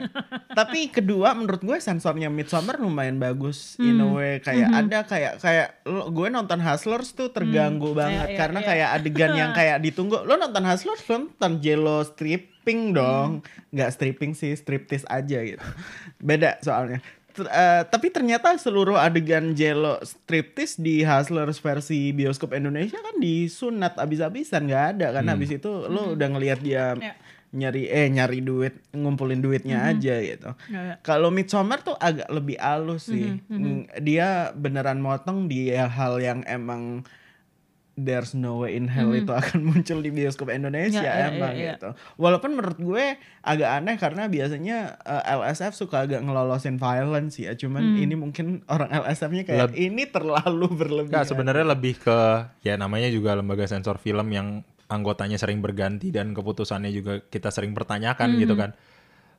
Tapi 0.49 0.89
kedua 0.89 1.29
menurut 1.31 1.61
gue 1.61 1.77
sensornya 1.77 2.25
Midsommar 2.25 2.81
lumayan 2.81 3.15
bagus 3.15 3.77
in 3.77 3.95
a 3.95 4.03
Hmm. 4.03 4.17
way 4.17 4.41
kayak 4.41 4.65
ada 4.67 4.99
kayak 5.05 5.33
kayak 5.37 5.67
lo, 5.85 6.09
gue 6.09 6.27
nonton 6.27 6.57
Hustlers 6.57 7.13
tuh 7.13 7.29
terganggu 7.29 7.93
banget 7.93 8.25
Iya, 8.25 8.33
iya, 8.33 8.39
karena 8.39 8.59
iya. 8.59 8.67
kayak 8.67 8.89
adegan 8.97 9.31
yang 9.35 9.51
kayak 9.61 9.77
ditunggu 9.77 10.25
lo 10.25 10.33
nonton 10.35 10.65
Hustlers 10.65 11.05
lo 11.05 11.21
nonton 11.21 11.61
Jello 11.61 12.01
stripping 12.01 12.97
dong 12.97 13.45
nggak 13.69 13.89
stripping 13.93 14.33
sih 14.33 14.57
striptease 14.57 15.05
aja 15.05 15.37
gitu 15.39 15.61
beda 16.17 16.57
soalnya 16.59 16.97
Ter- 17.31 17.47
eh, 17.47 17.81
tapi 17.85 18.07
ternyata 18.07 18.51
seluruh 18.53 18.95
adegan 18.95 19.51
Jello 19.51 19.97
striptease 20.01 20.77
di 20.77 21.01
Hustlers 21.01 21.57
versi 21.57 22.11
bioskop 22.11 22.51
Indonesia 22.51 22.97
kan 22.97 23.17
disunat 23.17 23.95
abis-abisan 23.95 24.67
nggak 24.67 24.85
ada 24.95 25.07
kan 25.11 25.25
habis 25.25 25.49
itu 25.49 25.71
lo 25.87 26.13
udah 26.13 26.27
ngelihat 26.29 26.59
dia 26.59 26.93
Ya. 26.93 27.15
nyari 27.51 27.83
eh 27.83 28.07
nyari 28.07 28.39
duit 28.39 28.79
ngumpulin 28.91 29.39
duitnya 29.39 29.83
aja 29.85 30.19
gitu. 30.19 30.55
Ya, 30.67 30.79
ya. 30.81 30.95
Kalau 31.01 31.27
Midsommar 31.27 31.79
tuh 31.81 31.99
agak 31.99 32.31
lebih 32.31 32.55
halus 32.55 33.07
sih. 33.07 33.43
Mm, 33.47 33.91
Dia 33.99 34.55
beneran 34.55 34.99
motong 34.99 35.51
di 35.51 35.67
hal 35.67 36.15
yang 36.17 36.47
emang 36.47 37.03
There's 37.93 38.31
no 38.31 38.63
way 38.63 38.73
in 38.73 38.87
hell 38.87 39.11
itu 39.11 39.27
akan 39.27 39.61
muncul 39.67 39.99
di 39.99 40.09
bioskop 40.09 40.47
Indonesia 40.47 41.03
Ya, 41.03 41.11
ya, 41.11 41.25
emang 41.29 41.53
ya, 41.53 41.59
ya. 41.59 41.71
gitu. 41.75 41.89
Walaupun 42.15 42.55
menurut 42.55 42.79
gue 42.79 43.05
agak 43.41 43.69
aneh 43.69 43.95
karena 43.95 44.25
biasanya 44.25 44.95
eh, 44.97 45.23
LSF 45.29 45.75
suka 45.75 46.07
agak 46.07 46.23
ngelolosin 46.23 46.75
violence 46.75 47.35
ya. 47.37 47.51
Cuman 47.53 47.99
ini 47.99 48.15
mungkin 48.15 48.63
orang 48.65 48.89
LSF-nya 48.89 49.43
kayak 49.43 49.59
Leb- 49.71 49.77
ini 49.77 50.03
terlalu 50.07 50.71
berlebihan. 50.71 51.11
Enggak, 51.11 51.27
sebenarnya 51.27 51.65
lebih 51.67 51.99
ke 51.99 52.17
ya 52.61 52.75
namanya 52.75 53.07
juga 53.07 53.35
lembaga 53.35 53.65
sensor 53.65 53.99
film 53.99 54.31
yang 54.31 54.63
anggotanya 54.87 55.35
sering 55.35 55.59
berganti 55.59 56.09
dan 56.09 56.31
keputusannya 56.31 56.91
juga 56.91 57.19
kita 57.21 57.51
sering 57.51 57.71
pertanyakan 57.71 58.39
gitu 58.39 58.55
kan. 58.55 58.71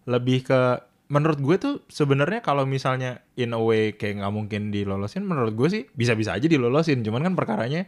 Lebih 0.05 0.45
ke 0.45 0.61
menurut 1.09 1.39
gue 1.39 1.57
tuh 1.57 1.75
sebenarnya 1.89 2.41
kalau 2.41 2.65
misalnya 2.65 3.21
in 3.35 3.53
a 3.53 3.61
way 3.61 3.93
kayak 3.93 4.21
nggak 4.21 4.33
mungkin 4.33 4.69
dilolosin 4.69 5.21
menurut 5.23 5.53
gue 5.53 5.69
sih 5.69 5.83
bisa-bisa 5.89 6.33
aja 6.33 6.49
dilolosin 6.49 7.05
cuman 7.05 7.21
kan 7.23 7.35
perkaranya 7.37 7.85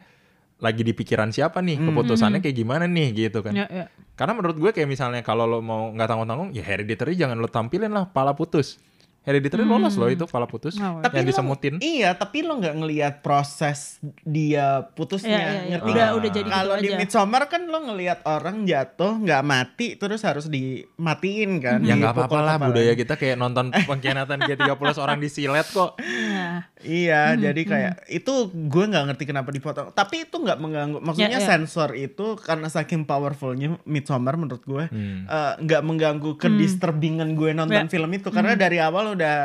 lagi 0.64 0.80
di 0.80 0.97
pikiran 0.97 1.28
siapa 1.28 1.61
nih? 1.61 1.76
Keputusannya 1.76 2.40
kayak 2.40 2.56
gimana 2.56 2.88
nih? 2.88 3.12
Gitu 3.12 3.44
kan. 3.44 3.52
Ya, 3.52 3.68
ya. 3.68 3.87
karena 4.16 4.33
menurut 4.33 4.56
gue 4.56 4.71
kayak 4.73 4.88
misalnya 4.88 5.21
kalau 5.21 5.44
lo 5.44 5.61
mau 5.61 5.92
nggak 5.92 6.09
tanggung-tanggung 6.09 6.50
ya 6.56 6.64
hereditary 6.64 7.18
jangan 7.18 7.37
lo 7.37 7.50
tampilin 7.50 7.92
lah 7.92 8.09
pala 8.09 8.33
putus 8.33 8.78
hereditary 9.25 9.64
lolos 9.64 9.95
loh 9.95 10.07
itu 10.07 10.25
pala 10.25 10.45
putus 10.45 10.76
Oh, 10.76 11.00
Tapi 11.00 11.16
yang 11.16 11.25
lo- 11.25 11.31
disemutin 11.33 11.75
iya, 11.78 12.12
tapi 12.12 12.40
lo 12.40 12.54
nggak 12.54 12.76
ngelihat 12.76 13.14
proses 13.19 13.97
dia 14.23 14.64
putusnya. 14.90 15.31
Iya, 15.31 15.40
iya, 15.40 15.50
iya. 15.50 15.69
ngerti 15.73 15.90
Udah- 15.90 16.12
udah 16.14 16.31
jadi 16.31 16.43
gitu 16.43 16.54
Kalau 16.54 16.75
di 16.76 16.87
aja. 16.87 16.97
Midsommar 16.97 17.43
kan 17.47 17.62
lo 17.64 17.78
ngelihat 17.83 18.19
orang 18.23 18.57
jatuh 18.62 19.12
nggak 19.16 19.43
mati 19.43 19.88
terus 19.95 20.21
harus 20.21 20.47
dimatiin 20.47 21.50
kan? 21.59 21.78
ya 21.81 21.95
nggak 21.95 22.12
apa-apa 22.14 22.38
lah 22.38 22.57
budaya 22.59 22.93
kita 22.93 23.14
kayak 23.14 23.35
nonton 23.35 23.73
pengkhianatan 23.88 24.38
G30 24.40 24.71
orang 24.97 25.19
disilet 25.19 25.66
kok 25.66 25.97
Ya. 26.25 26.66
Iya, 26.78 27.23
Hmm, 27.31 27.40
jadi 27.40 27.62
kayak 27.64 27.95
itu 28.11 28.33
gue 28.50 28.85
nggak 28.85 29.04
ngerti 29.07 29.25
kenapa 29.25 29.49
dipotong. 29.49 29.88
Tapi 29.90 30.25
itu 30.25 30.37
nggak 30.37 30.59
mengganggu. 30.59 30.99
Maksudnya 31.00 31.33
Ya, 31.33 31.40
ya. 31.40 31.49
sensor 31.49 31.95
itu 31.95 32.37
karena 32.37 32.66
saking 32.66 33.04
powerfulnya 33.04 33.81
Midsommar 33.83 34.37
menurut 34.37 34.61
gue 34.61 34.85
Hmm. 34.87 35.25
eh, 35.25 35.52
nggak 35.59 35.81
mengganggu 35.81 36.37
kedisturbingan 36.37 37.33
gue 37.33 37.50
nonton 37.52 37.73
Ya. 37.78 37.88
film 37.88 38.11
itu 38.11 38.28
karena 38.28 38.52
dari 38.54 38.76
awal 38.78 39.13
udah 39.14 39.37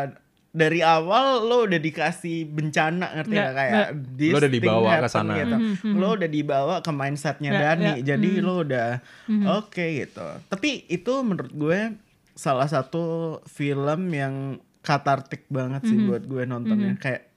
dari 0.49 0.81
awal 0.81 1.45
lo 1.45 1.63
udah 1.63 1.77
dikasih 1.77 2.43
bencana 2.43 3.13
ngerti 3.13 3.31
nggak 3.31 3.53
kayak 3.53 3.85
this 4.11 4.33
Lo 4.33 4.39
udah 4.39 4.49
dibawa 4.51 4.89
ke 4.97 5.07
sana. 5.07 5.33
gitu. 5.35 5.55
Hmm, 5.55 5.93
Lo 5.95 6.07
udah 6.11 6.25
dibawa 6.27 6.75
ke 6.79 6.91
mindsetnya 6.91 7.51
Ya, 7.51 7.59
Dani. 7.63 7.85
ya. 7.85 7.93
Jadi 8.09 8.29
lo 8.39 8.53
udah 8.59 8.97
Hmm. 9.23 9.45
oke 9.55 9.85
gitu. 9.95 10.25
Tapi 10.47 10.69
itu 10.87 11.13
menurut 11.21 11.51
gue 11.51 11.79
salah 12.33 12.65
satu 12.65 13.03
film 13.45 14.09
yang 14.09 14.33
katartik 14.81 15.45
banget 15.47 15.81
Hmm. 15.81 15.87
sih 15.87 15.97
buat 16.01 16.23
gue 16.23 16.43
nontonnya. 16.43 16.97
Kayak 16.97 17.29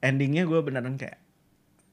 endingnya 0.00 0.42
gue 0.42 0.58
beneran 0.58 0.96
kayak 0.96 1.20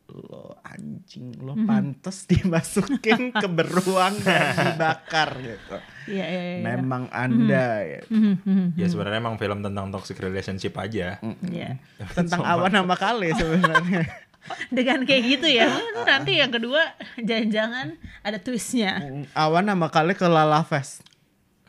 lo 0.07 0.61
anjing 0.61 1.33
lo 1.41 1.53
Hmm. 1.53 1.65
pantes 1.65 2.25
dimasukin 2.29 3.31
ke 3.31 3.47
beruang 3.47 4.13
dan 4.21 4.53
dibakar 4.53 5.33
gitu. 5.39 5.77
Iya, 6.05 6.25
iya, 6.25 6.41
iya. 6.51 6.61
Memang 6.61 7.09
anda 7.09 7.81
ya. 7.81 8.01
Mhm, 8.07 8.33
mhm. 8.41 8.67
ya 8.77 8.85
sebenarnya 8.85 9.17
emang 9.17 9.37
film 9.37 9.59
tentang 9.59 9.89
toxic 9.89 10.17
relationship 10.17 10.77
aja 10.77 11.17
Iya. 11.41 11.81
Tentang 12.17 12.41
awan 12.41 12.69
sama 12.69 12.93
kali 12.93 13.33
sebenarnya. 13.33 14.05
Dengan 14.69 15.09
kayak 15.09 15.23
gitu 15.25 15.47
ya. 15.49 15.73
Nanti 16.05 16.37
yang 16.37 16.53
kedua 16.53 16.93
jangan-jangan 17.17 17.97
ada 18.21 18.37
twistnya. 18.37 19.01
awan 19.33 19.65
sama 19.65 19.89
kali 19.89 20.13
ke 20.13 20.29
Lala 20.29 20.61
Fest. 20.61 21.01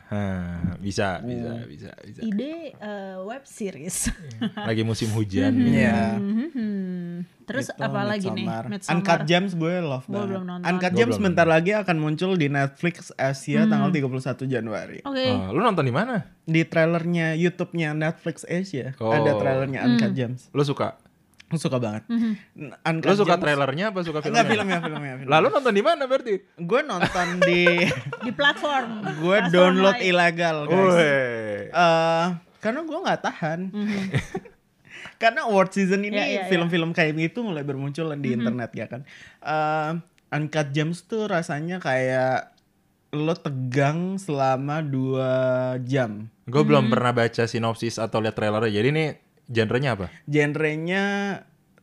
Hah, 0.07 0.79
bisa 0.79 1.19
bisa 1.19 1.51
bisa 1.67 1.91
bisa 1.99 2.19
Ide 2.21 2.71
eh, 2.73 3.15
web 3.21 3.43
series. 3.43 4.07
lagi 4.69 4.81
musim 4.81 5.11
hujan 5.11 5.51
Iya. 5.53 6.15
Mhm. 6.15 7.27
Terus 7.43 7.67
Itu 7.67 7.79
apa 7.79 8.03
lagi 8.03 8.27
nih? 8.27 8.43
Midsommar. 8.43 8.91
Uncut 8.93 9.21
Gems 9.23 9.51
gue 9.53 9.75
love 9.79 10.03
Gue 10.03 10.13
banget. 10.13 10.27
belum 10.29 10.43
nonton. 10.45 10.65
Uncut 10.65 10.93
Gems 10.93 11.15
sebentar 11.15 11.43
lagi 11.45 11.71
akan 11.73 11.95
muncul 11.97 12.31
di 12.33 12.47
Netflix 12.47 12.95
Asia 13.13 13.63
tanggal 13.63 13.87
31 13.89 14.11
Januari. 14.45 14.99
Oke. 15.01 15.25
Oh, 15.29 15.51
lu 15.51 15.59
nonton 15.61 15.83
di 15.83 15.91
mana 15.91 16.23
Di 16.41 16.63
trailernya 16.63 17.35
YouTube-nya 17.35 17.91
Netflix 17.91 18.43
Asia 18.43 18.95
Oh. 18.97 19.11
ada 19.11 19.31
trailernya 19.33 19.83
Uncut 19.85 20.11
Gems. 20.11 20.47
lu 20.49 20.61
suka 20.61 20.95
suka 21.49 21.77
banget. 21.77 22.03
Mhm. 22.05 22.31
Uncut 22.81 23.07
lu 23.07 23.15
suka 23.17 23.33
Gems- 23.33 23.41
trailernya 23.41 23.85
apa 23.87 23.99
suka 24.01 24.19
filmnya 24.19 24.35
Enggak 24.37 24.51
filmnya, 24.51 24.77
filmnya, 24.81 25.13
filmnya. 25.15 25.31
lalu 25.31 25.45
nonton 25.49 25.71
di 25.71 25.81
mana 25.81 26.03
berarti 26.03 26.33
gue 26.53 26.81
nonton 26.83 27.27
di 27.39 27.61
Di 28.25 28.31
platform. 28.31 28.89
gue 29.15 29.37
Platform 29.37 29.53
download 29.53 29.95
lain. 29.95 30.05
ilegal 30.05 30.57
guys. 30.65 30.75
Woi. 30.75 31.15
Eh, 31.69 32.25
karena 32.59 32.79
gue 32.81 32.99
nggak 32.99 33.21
tahan. 33.21 33.59
karena 35.17 35.39
award 35.43 35.71
season 35.71 36.01
ini 36.01 36.13
Ya, 36.13 36.25
ya, 36.25 36.33
ya. 36.37 36.43
film-film 36.47 36.91
kayak 36.91 37.15
gitu 37.15 37.41
mulai 37.41 37.61
bermunculan 37.61 38.17
di 38.17 38.33
internet 38.33 38.69
ya 38.71 38.85
kan. 38.85 39.01
Eh, 39.39 39.91
Uncut 40.29 40.67
Gems 40.69 41.03
tuh 41.03 41.25
rasanya 41.25 41.79
kayak 41.79 42.51
lo 43.09 43.31
tegang 43.33 44.19
selama 44.19 44.83
dua 44.83 45.31
jam. 45.81 46.27
gue 46.43 46.59
belum 46.61 46.87
pernah 46.87 47.11
baca 47.13 47.43
sinopsis 47.43 47.95
atau 47.97 48.19
lihat 48.19 48.31
trailernya 48.33 48.67
jadi 48.69 48.87
ini 48.89 49.05
genrenya 49.47 49.95
apa 49.95 50.07
Genrenya 50.27 51.03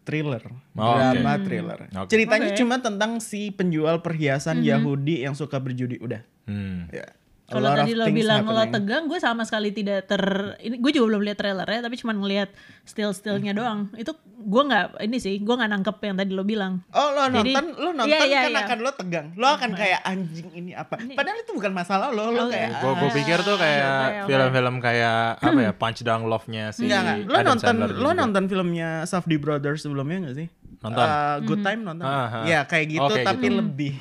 thriller, 0.04 0.44
Oh, 0.76 1.00
drama 1.00 1.32
oke. 1.34 1.48
thriller. 1.48 1.78
Oke. 1.96 2.08
Ceritanya 2.12 2.52
Oke. 2.52 2.58
cuma 2.60 2.76
tentang 2.76 3.24
si 3.24 3.48
penjual 3.48 4.04
perhiasan 4.04 4.60
Yahudi 4.60 5.24
yang 5.24 5.32
suka 5.32 5.56
berjudi. 5.56 5.96
Udah. 5.96 6.20
hmm. 6.44 6.92
Ya. 6.92 7.08
Kalau 7.44 7.76
tadi 7.76 7.92
lo 7.92 8.08
bilang 8.08 8.40
lo 8.42 8.56
happening. 8.56 8.72
tegang, 8.72 9.02
gue 9.04 9.18
sama 9.18 9.44
sekali 9.44 9.68
tidak 9.68 10.08
ter. 10.08 10.22
Ini 10.58 10.80
gue 10.80 10.90
juga 10.90 11.12
belum 11.12 11.22
lihat 11.22 11.36
trailernya, 11.36 11.84
tapi 11.84 11.94
cuma 11.94 12.12
ngelihat 12.12 12.48
still-stillnya 12.82 13.52
doang. 13.52 13.92
Itu 13.92 14.16
gue 14.24 14.62
nggak 14.64 15.00
ini 15.00 15.16
sih, 15.18 15.36
gue 15.38 15.52
nggak 15.52 15.70
nangkep 15.70 15.96
yang 16.02 16.16
tadi 16.16 16.30
lo 16.30 16.40
bilang. 16.42 16.80
Oh 16.90 17.08
lo 17.10 17.28
Jadi- 17.28 17.52
nonton, 17.52 17.66
lo 17.74 17.90
nonton 17.92 18.08
Iya, 18.08 18.18
iya, 18.24 18.40
kan 18.40 18.50
iya. 18.50 18.62
akan 18.64 18.78
lo 18.80 18.90
tegang, 18.92 19.26
lo 19.34 19.46
akan 19.46 19.70
kayak 19.72 20.00
anjing 20.02 20.48
ini 20.52 20.72
apa? 20.72 20.96
Padahal 20.96 21.36
itu 21.38 21.52
bukan 21.52 21.72
masalah 21.72 22.08
lo, 22.10 22.28
lo 22.28 22.48
Oke. 22.48 22.56
kayak 22.56 22.70
gue 22.74 22.92
gue 22.94 23.10
pikir 23.14 23.38
tuh 23.38 23.56
kayak 23.56 23.88
oke. 23.92 24.24
film-film 24.26 24.76
kayak 24.78 25.16
apa 25.38 25.60
ya 25.60 25.72
punch 25.74 26.00
down 26.00 26.22
love-nya 26.24 26.64
si 26.70 26.84
Enggak, 26.84 27.00
enggak. 27.02 27.16
Lo 27.22 27.34
Adam 27.34 27.48
nonton, 27.50 27.66
Sandler 27.76 27.90
lo 27.90 28.00
juga. 28.00 28.20
nonton 28.20 28.44
filmnya 28.46 28.88
Safdie 29.04 29.36
Brothers 29.36 29.80
sebelumnya 29.80 30.16
gak 30.24 30.36
sih? 30.38 30.48
Nonton. 30.80 31.00
Eh, 31.02 31.36
Good 31.42 31.60
Time 31.60 31.80
nonton. 31.82 32.04
Ah, 32.04 32.24
ah. 32.24 32.44
Ya 32.44 32.64
kayak 32.64 32.86
gitu, 32.90 33.04
Oh, 33.04 33.08
kayak 33.10 33.26
tapi 33.26 33.46
gitu. 33.46 33.60
lebih 33.60 33.92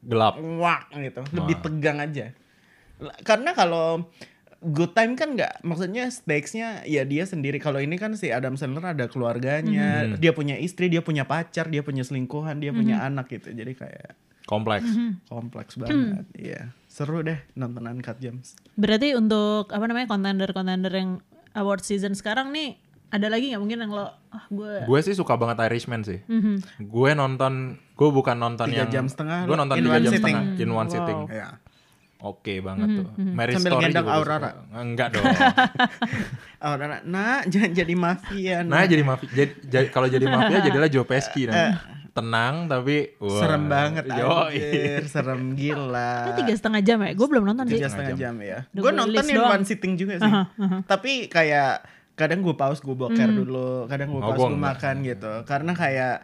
gelap 0.00 0.34
wak 0.38 0.90
gitu, 0.92 1.20
lebih 1.30 1.54
Wah. 1.54 1.62
tegang 1.62 1.98
aja. 2.00 2.26
Karena 3.22 3.52
kalau 3.52 4.04
Good 4.60 4.92
Time 4.92 5.16
kan 5.16 5.32
nggak, 5.32 5.64
maksudnya 5.64 6.04
stakesnya 6.06 6.84
ya 6.84 7.00
dia 7.02 7.24
sendiri. 7.24 7.56
Kalau 7.56 7.80
ini 7.80 7.96
kan 7.96 8.12
si 8.12 8.28
Adam 8.28 8.54
Sandler 8.54 8.84
ada 8.86 9.08
keluarganya, 9.08 10.04
Mhm. 10.06 10.20
dia 10.20 10.30
punya 10.30 10.54
istri, 10.54 10.86
dia 10.86 11.00
punya 11.00 11.24
pacar, 11.24 11.66
dia 11.66 11.80
punya 11.80 12.02
selingkuhan, 12.02 12.60
dia 12.60 12.68
punya 12.70 13.00
anak 13.00 13.28
gitu. 13.30 13.48
Jadi 13.48 13.72
kayak 13.72 14.12
kompleks 14.44 14.84
kompleks 15.26 15.74
banget. 15.74 16.28
Iya, 16.34 16.76
seru 16.84 17.20
deh 17.20 17.40
nonton 17.54 17.88
Uncut 17.88 18.18
Gems. 18.18 18.52
Berarti 18.74 19.14
untuk 19.14 19.70
apa 19.70 19.80
namanya 19.82 20.04
kontender-kontender 20.06 20.92
yang 20.92 21.24
award 21.52 21.80
season 21.80 22.12
sekarang 22.12 22.52
nih 22.52 22.76
ada 23.08 23.26
lagi 23.26 23.50
nggak 23.50 23.58
mungkin 23.58 23.80
yang 23.80 23.90
lo 23.90 24.06
ah 24.28 24.44
gue 24.46 24.84
gue 24.84 24.98
sih 25.02 25.10
suka 25.12 25.34
banget 25.34 25.58
Irishman 25.64 26.04
sih 26.04 26.22
Mhm. 26.22 26.84
gue 26.84 27.10
nonton 27.12 27.52
gue 27.90 28.08
bukan 28.08 28.36
nonton 28.36 28.68
Tiga 28.68 28.84
yang 28.84 28.90
jam 28.92 29.06
setengah, 29.06 29.44
gue 29.44 29.56
nonton 29.56 29.74
tiga 29.74 29.98
jam 29.98 30.12
sitting. 30.12 30.34
setengah 30.36 30.42
in 30.58 30.70
one 30.70 30.84
Wow. 30.84 30.92
sitting 30.92 31.20
Ya. 31.28 31.48
Oke 32.22 32.54
banget 32.60 32.88
tuh 32.96 33.06
Mary 33.18 33.52
Sambil 33.52 33.70
Story 33.74 33.84
juga 33.90 34.12
Aurora. 34.12 34.38
suka. 34.38 34.50
enggak 34.78 35.08
dong 35.10 35.24
Oh, 36.60 36.76
nah, 36.76 37.00
nah, 37.02 37.40
jangan 37.46 37.72
jadi 37.72 37.94
mafia. 37.94 38.60
nah 38.62 38.84
jadi 38.84 39.00
mafia 39.00 39.28
jadi, 39.30 39.52
jadi- 39.62 39.88
kalau 39.88 40.06
jadi 40.06 40.26
mafia 40.26 40.60
jadilah 40.66 40.88
Joe 40.88 41.02
Pesci 41.02 41.48
nah. 41.48 41.80
tenang 42.10 42.66
tapi 42.66 43.16
wah, 43.16 43.38
serem 43.38 43.64
banget 43.64 44.04
anjir, 44.04 45.02
serem 45.06 45.54
gila. 45.54 46.12
Itu 46.26 46.32
tiga 46.36 46.52
setengah 46.52 46.80
jam 46.82 46.98
ya? 47.00 47.10
Gue 47.14 47.26
belum 47.26 47.44
nonton 47.46 47.64
sih. 47.64 47.78
Tiga 47.78 47.88
setengah 47.88 48.12
jam 48.12 48.34
ya. 48.40 48.58
Gue 48.68 48.90
nonton 48.90 49.22
in 49.22 49.32
doang. 49.32 49.54
one 49.54 49.64
sitting 49.64 49.94
juga 49.94 50.18
sih. 50.18 50.32
Tapi 50.84 51.12
kayak 51.26 51.86
kadang 52.12 52.42
gue 52.42 52.52
pause 52.52 52.82
gue 52.82 52.92
boker 52.92 53.24
dulu, 53.30 53.86
kadang 53.86 54.10
gue 54.10 54.20
Oh, 54.20 54.26
pause 54.28 54.36
gua 54.36 54.48
gue 54.48 54.58
makan 54.60 54.94
gitu. 55.00 55.32
Karena 55.46 55.72
kayak 55.72 56.14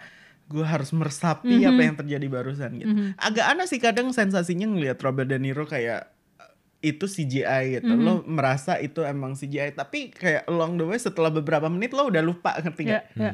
gue 0.46 0.62
harus 0.62 0.90
meresapi 0.90 1.58
Mhm. 1.58 1.68
apa 1.68 1.80
yang 1.82 1.96
terjadi 1.96 2.26
barusan 2.28 2.70
gitu. 2.76 2.92
Agak 3.16 3.46
aneh 3.48 3.64
sih 3.64 3.76
kadang 3.76 4.10
sensasinya 4.10 4.64
ngelihat 4.64 4.94
Robert 5.00 5.26
De 5.26 5.36
Niro 5.36 5.64
kayak 5.64 6.06
uh, 6.36 6.50
itu 6.80 7.04
CGI 7.04 7.62
gitu. 7.76 7.88
Mhm. 7.88 8.00
Lo 8.00 8.14
merasa 8.22 8.78
itu 8.78 9.00
emang 9.00 9.34
CGI 9.34 9.72
tapi 9.72 10.10
kayak 10.10 10.46
along 10.46 10.76
the 10.76 10.84
way 10.84 10.96
setelah 10.96 11.28
beberapa 11.28 11.66
menit 11.66 11.90
lo 11.90 12.04
udah 12.04 12.20
lupa 12.20 12.54
ngerti 12.56 12.82
Ya, 12.84 12.90
gak? 12.92 13.04
ya. 13.12 13.32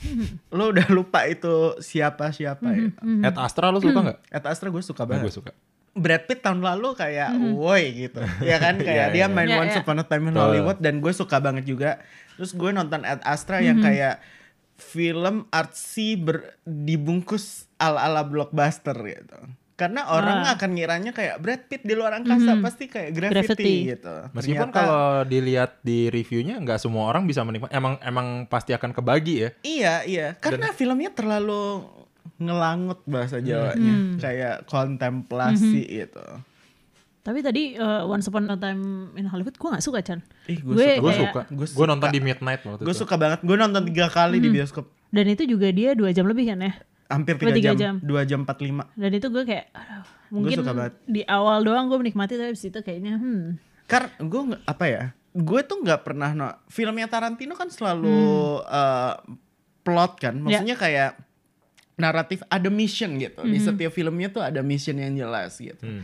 Lo 0.50 0.70
udah 0.70 0.88
lupa 0.88 1.22
itu 1.24 1.76
siapa-siapa 1.78 2.64
Mhm, 2.64 2.80
gitu. 2.80 2.98
At 3.22 3.36
Astra 3.38 3.68
lo 3.68 3.78
suka 3.78 4.00
nggak? 4.00 4.18
At 4.30 4.44
Astra 4.46 4.66
gue 4.66 4.80
suka 4.80 5.02
Nah, 5.02 5.08
banget. 5.10 5.24
gue 5.26 5.34
suka. 5.36 5.52
Brad 5.92 6.22
Pitt 6.24 6.40
tahun 6.40 6.58
lalu 6.60 6.94
kayak 6.94 7.34
woi 7.52 7.84
gitu 8.00 8.22
ya 8.40 8.56
kan 8.58 8.78
kayak 8.80 9.10
Iya, 9.10 9.12
dia 9.12 9.20
iya. 9.20 9.26
main 9.28 9.46
Iya, 9.46 9.58
Once 9.60 9.74
iya. 9.74 9.82
Upon 9.82 9.98
a 9.98 10.04
Time 10.04 10.24
in. 10.24 10.34
Hollywood 10.34 10.78
dan 10.78 10.98
gue 10.98 11.12
suka 11.12 11.36
banget 11.36 11.66
juga 11.66 11.98
terus 12.32 12.50
gue 12.50 12.70
nonton 12.70 13.02
Ad 13.02 13.20
Astra 13.20 13.58
yang 13.60 13.78
kayak 13.78 14.22
film 14.80 15.46
artsy 15.48 16.16
ber, 16.16 16.56
dibungkus 16.64 17.44
ala 17.76 18.02
ala 18.02 18.22
blockbuster 18.22 18.96
gitu 18.96 19.38
karena 19.76 20.04
orang 20.06 20.44
Ah. 20.44 20.52
akan 20.52 20.76
ngiranya 20.76 21.08
kayak 21.10 21.40
Brad 21.40 21.64
Pitt 21.64 21.80
di 21.80 21.92
luar 21.92 22.12
angkasa 22.12 22.52
pasti 22.60 22.84
kayak 22.84 23.16
graffiti, 23.16 23.32
Graffiti. 23.32 23.74
gitu 23.88 24.14
Meskipun 24.30 24.68
Ternyata- 24.68 24.76
kalau 24.76 25.04
dilihat 25.24 25.80
di 25.80 26.08
reviewnya 26.08 26.56
nggak 26.58 26.76
semua 26.76 27.08
orang 27.08 27.24
bisa 27.24 27.40
menikmati. 27.40 27.72
Emang 27.72 27.96
emang 28.00 28.44
pasti 28.44 28.76
akan 28.76 28.92
kebagi 28.92 29.34
ya. 29.38 29.48
Iya 29.62 29.94
iya 30.04 30.26
karena 30.34 30.68
filmnya 30.70 31.08
terlalu 31.10 31.80
ngelangut 32.36 33.00
bahasa 33.06 33.40
Jawanya 33.40 34.20
kayak 34.20 34.68
kontemplasi 34.68 35.80
gitu. 35.86 36.24
Tapi 37.20 37.44
tadi 37.44 37.76
uh, 37.76 38.08
Once 38.08 38.32
Upon 38.32 38.48
a 38.48 38.56
Time 38.56 39.12
in 39.12 39.28
Hollywood 39.28 39.52
gue 39.60 39.68
gak 39.68 39.84
suka 39.84 40.00
Chan. 40.00 40.24
Ih 40.48 40.56
gue 40.64 40.72
suka. 40.72 41.00
Gue 41.04 41.12
suka. 41.12 41.40
Gue 41.52 41.66
Gue 41.68 41.86
nonton 41.86 42.08
di 42.08 42.20
midnight 42.24 42.64
waktu 42.64 42.80
Gue 42.80 42.94
itu. 42.96 43.02
suka 43.04 43.14
banget. 43.20 43.44
Gue 43.44 43.56
nonton 43.60 43.84
tiga 43.84 44.08
kali 44.08 44.40
di 44.40 44.48
bioskop. 44.48 44.88
Dan 45.12 45.28
itu 45.28 45.44
juga 45.44 45.68
dia 45.68 45.92
dua 45.92 46.16
jam 46.16 46.24
lebih 46.24 46.48
kan 46.48 46.64
ya. 46.64 46.72
Hampir 47.10 47.36
tiga 47.36 47.52
tiga 47.52 47.72
jam. 47.76 47.78
jam. 47.78 47.94
Dua 48.00 48.22
jam 48.24 48.48
45. 48.48 48.96
Dan 48.96 49.10
itu 49.12 49.26
gue 49.28 49.44
kayak 49.44 49.66
aduh, 49.74 50.04
mungkin 50.32 50.56
suka 50.62 50.72
banget. 50.72 50.94
di 51.04 51.22
awal 51.26 51.60
doang 51.66 51.90
gue 51.90 51.98
menikmati 51.98 52.38
tapi 52.40 52.54
abis 52.54 52.64
itu 52.70 52.80
kayaknya 52.80 53.18
hmm. 53.20 53.58
Karena 53.84 54.10
gue 54.22 54.40
apa 54.64 54.84
ya? 54.86 55.02
Gue 55.36 55.60
tuh 55.66 55.82
nggak 55.82 56.00
pernah 56.06 56.30
no. 56.32 56.48
Filmnya 56.72 57.10
Tarantino 57.10 57.52
kan 57.52 57.68
selalu 57.68 58.62
eh, 58.64 59.14
plot 59.84 60.12
kan. 60.24 60.34
Maksudnya 60.40 60.78
kayak 60.78 61.20
naratif 62.00 62.40
ada 62.48 62.72
mission 62.72 63.12
gitu. 63.20 63.44
Di 63.44 63.60
setiap 63.60 63.92
filmnya 63.92 64.32
tuh 64.32 64.40
ada 64.40 64.64
mission 64.64 64.96
yang 64.96 65.12
jelas 65.12 65.60
gitu. 65.60 65.84
Hmm. 65.84 66.00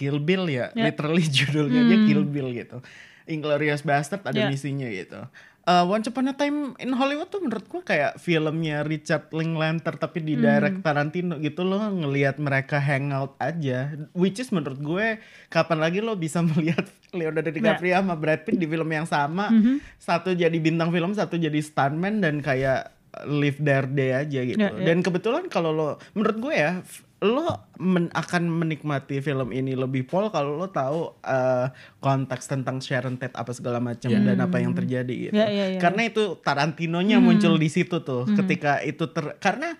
Kill 0.00 0.16
Bill 0.18 0.48
ya, 0.48 0.72
Ya. 0.72 0.88
literally 0.88 1.28
judulnya 1.36 1.84
aja 1.84 1.96
Kill 2.02 2.24
Bill 2.24 2.48
gitu. 2.50 2.80
Inglorious 3.26 3.84
Bastard 3.84 4.24
ada 4.24 4.34
Ya. 4.34 4.48
misinya 4.48 4.88
gitu. 4.88 5.20
Uh, 5.62 5.84
Once 5.84 6.08
Upon 6.08 6.24
a 6.24 6.34
Time 6.34 6.72
in 6.78 6.90
Hollywood 6.90 7.28
tuh 7.28 7.38
menurut 7.38 7.68
gua 7.68 7.84
kayak 7.84 8.16
filmnya 8.16 8.80
Richard 8.80 9.28
Linklater 9.30 9.92
tapi 9.94 10.18
di 10.18 10.34
direct 10.34 10.80
Tarantino 10.80 11.36
gitu 11.36 11.62
loh 11.62 11.84
ngelihat 11.84 12.40
mereka 12.40 12.80
hangout 12.80 13.36
aja. 13.36 13.92
Which 14.10 14.40
is 14.40 14.48
menurut 14.50 14.80
gue 14.80 15.20
kapan 15.46 15.78
lagi 15.78 16.00
lo 16.00 16.16
bisa 16.16 16.40
melihat 16.48 16.88
Leonardo 17.12 17.52
DiCaprio 17.52 17.92
sama 17.94 18.16
Brad 18.16 18.42
Pitt 18.42 18.56
di 18.56 18.64
film 18.64 18.88
yang 18.88 19.04
sama. 19.04 19.52
Satu 19.94 20.32
jadi 20.32 20.56
bintang 20.56 20.88
film, 20.88 21.12
satu 21.12 21.36
jadi 21.36 21.60
stuntman 21.60 22.18
dan 22.18 22.40
kayak 22.40 22.96
live 23.26 23.60
their 23.60 23.84
day 23.84 24.16
aja 24.16 24.40
gitu. 24.42 24.56
Ya, 24.56 24.72
ya. 24.72 24.80
Dan 24.82 25.04
kebetulan 25.04 25.46
kalau 25.46 25.70
lo 25.70 25.88
menurut 26.14 26.40
gue 26.40 26.54
ya 26.56 26.80
lo 27.20 27.68
men- 27.76 28.08
akan 28.16 28.48
menikmati 28.48 29.20
film 29.20 29.52
ini 29.52 29.76
lebih 29.76 30.08
pol 30.08 30.32
kalau 30.32 30.56
lo 30.56 30.72
tahu 30.72 31.20
eh, 31.20 31.68
konteks 32.00 32.48
tentang 32.48 32.80
Sharon 32.80 33.20
Tate 33.20 33.36
apa 33.36 33.52
segala 33.52 33.76
macam 33.76 34.08
dan 34.08 34.40
apa 34.40 34.56
yang 34.56 34.72
terjadi 34.72 35.14
gitu. 35.28 35.36
Ya, 35.36 35.52
ya, 35.52 35.76
ya. 35.76 35.80
Karena 35.80 36.08
itu 36.08 36.40
Tarantinonya 36.40 37.20
muncul 37.20 37.60
di 37.60 37.68
situ 37.68 38.00
tuh 38.00 38.24
ketika 38.24 38.80
itu 38.80 39.04
ter 39.12 39.36
karena 39.36 39.76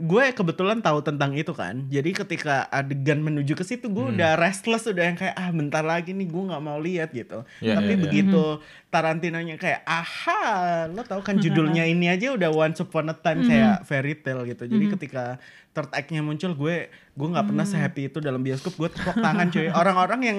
gue 0.00 0.24
kebetulan 0.32 0.80
tahu 0.80 1.04
tentang 1.04 1.36
itu 1.36 1.52
kan. 1.52 1.84
Jadi 1.92 2.16
ketika 2.16 2.64
adegan 2.72 3.20
menuju 3.20 3.52
ke 3.52 3.60
situ 3.60 3.92
gue 3.92 4.16
udah 4.16 4.40
restless 4.40 4.88
udah 4.88 5.04
yang 5.12 5.18
kayak 5.20 5.36
ah 5.36 5.52
bentar 5.52 5.84
lagi 5.84 6.16
nih 6.16 6.24
gue 6.24 6.42
nggak 6.48 6.62
mau 6.64 6.80
lihat 6.80 7.12
gitu. 7.12 7.44
Ya, 7.60 7.76
Tapi 7.76 7.92
ya, 7.92 7.96
ya. 7.96 8.02
begitu 8.08 8.44
Tarantinonya 8.88 9.60
kayak 9.60 9.84
aha 9.84 10.88
lo 10.90 11.04
tahu 11.04 11.20
kan 11.20 11.36
judulnya 11.38 11.84
ini 11.84 12.08
aja 12.08 12.32
udah 12.32 12.48
Once 12.48 12.80
Upon 12.80 13.12
a 13.12 13.14
Time 13.14 13.44
kayak 13.44 13.84
fairy 13.84 14.16
tale 14.16 14.48
gitu. 14.48 14.64
Jadi 14.64 14.84
ketika 14.96 15.36
third 15.70 15.92
act-nya 15.92 16.24
muncul 16.24 16.56
gue 16.56 16.88
gue 16.90 17.28
nggak 17.30 17.46
pernah 17.52 17.68
sehappy 17.68 18.10
itu 18.10 18.18
dalam 18.18 18.40
bioskop 18.40 18.74
gue 18.80 18.88
tepuk 18.88 19.20
tangan 19.20 19.52
cuy. 19.52 19.68
Orang-orang 19.84 20.20
yang 20.24 20.38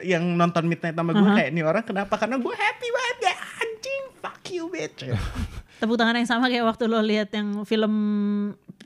yang 0.00 0.24
nonton 0.34 0.64
Midnight 0.64 0.96
sama 0.96 1.12
gue 1.12 1.30
kayak 1.36 1.52
ini 1.52 1.60
orang 1.60 1.84
kenapa? 1.84 2.16
Karena 2.16 2.40
gue 2.40 2.54
happy 2.56 2.88
banget 2.88 3.18
ya 3.28 3.34
anjing 3.60 4.02
fuck 4.24 4.42
you 4.48 4.64
bitch. 4.72 5.04
Tepuk 5.82 5.98
tangan 5.98 6.14
yang 6.14 6.30
sama 6.30 6.46
kayak 6.46 6.62
waktu 6.62 6.86
lo 6.86 7.02
lihat 7.02 7.34
yang 7.34 7.66
film 7.66 7.94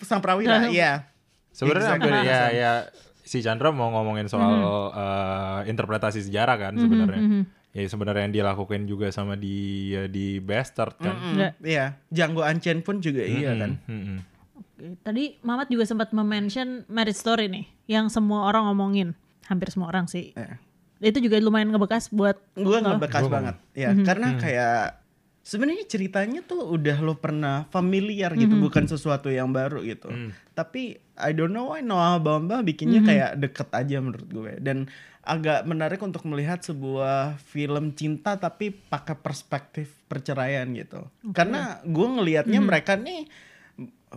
Sang 0.00 0.24
Prawira 0.24 0.72
iya. 0.72 1.12
Sebenarnya 1.52 1.92
Exactly. 1.92 2.08
hampir 2.08 2.28
ya 2.28 2.40
ya 2.52 2.72
si 3.20 3.44
Chandra 3.44 3.68
mau 3.68 3.92
ngomongin 3.92 4.32
soal 4.32 4.54
eh, 4.96 5.60
interpretasi 5.68 6.24
sejarah 6.24 6.56
kan 6.56 6.72
sebenarnya. 6.72 7.44
Ya 7.76 7.84
sebenarnya 7.84 8.24
yang 8.24 8.34
dilakukan 8.40 8.88
juga 8.88 9.12
sama 9.12 9.36
di 9.36 9.92
ya, 9.92 10.08
di 10.08 10.40
Bastard 10.40 10.96
kan. 10.96 11.12
Mm, 11.12 11.36
Ya. 11.36 11.48
Iya, 11.60 11.84
Django 12.08 12.40
Unchained 12.40 12.80
pun 12.80 13.04
juga 13.04 13.20
iya 13.20 13.52
kan. 13.52 13.76
Mm-mm. 13.84 14.18
Oke, 14.56 14.96
Tadi 15.04 15.36
Mamat 15.44 15.68
juga 15.68 15.84
sempat 15.84 16.08
mention 16.16 16.88
Marriage 16.88 17.20
Story 17.20 17.52
nih, 17.52 17.68
yang 17.84 18.08
semua 18.08 18.48
orang 18.48 18.72
ngomongin, 18.72 19.12
hampir 19.44 19.68
semua 19.68 19.92
orang 19.92 20.08
sih. 20.08 20.32
Iya. 20.32 20.56
Itu 21.04 21.20
juga 21.20 21.36
lumayan 21.36 21.68
ngebekas 21.68 22.08
buat 22.08 22.40
gue 22.56 22.78
ngebekas 22.80 23.28
banget 23.28 23.60
ya 23.76 23.92
karena 23.92 24.40
kayak 24.40 25.04
sebenarnya 25.46 25.86
ceritanya 25.86 26.42
tuh 26.42 26.74
udah 26.74 26.98
lo 27.06 27.14
pernah 27.22 27.70
familiar 27.70 28.34
gitu 28.34 28.58
bukan 28.58 28.90
sesuatu 28.90 29.30
yang 29.30 29.54
baru 29.54 29.78
gitu. 29.86 30.10
Tapi 30.58 30.98
I 31.14 31.30
don't 31.30 31.54
know 31.54 31.70
why 31.70 31.86
Noah 31.86 32.18
Baumbach 32.18 32.66
bikinnya 32.66 33.06
kayak 33.06 33.38
deket 33.38 33.70
aja 33.70 34.02
menurut 34.02 34.26
gue. 34.26 34.52
Dan 34.58 34.90
agak 35.22 35.62
menarik 35.66 36.02
untuk 36.02 36.26
melihat 36.26 36.66
sebuah 36.66 37.38
film 37.38 37.94
cinta 37.94 38.34
tapi 38.34 38.74
pakai 38.74 39.14
perspektif 39.14 39.94
perceraian 40.10 40.66
gitu. 40.74 41.06
Karena 41.30 41.78
gue 41.86 42.06
ngelihatnya 42.18 42.58
mereka 42.58 42.98
nih 42.98 43.30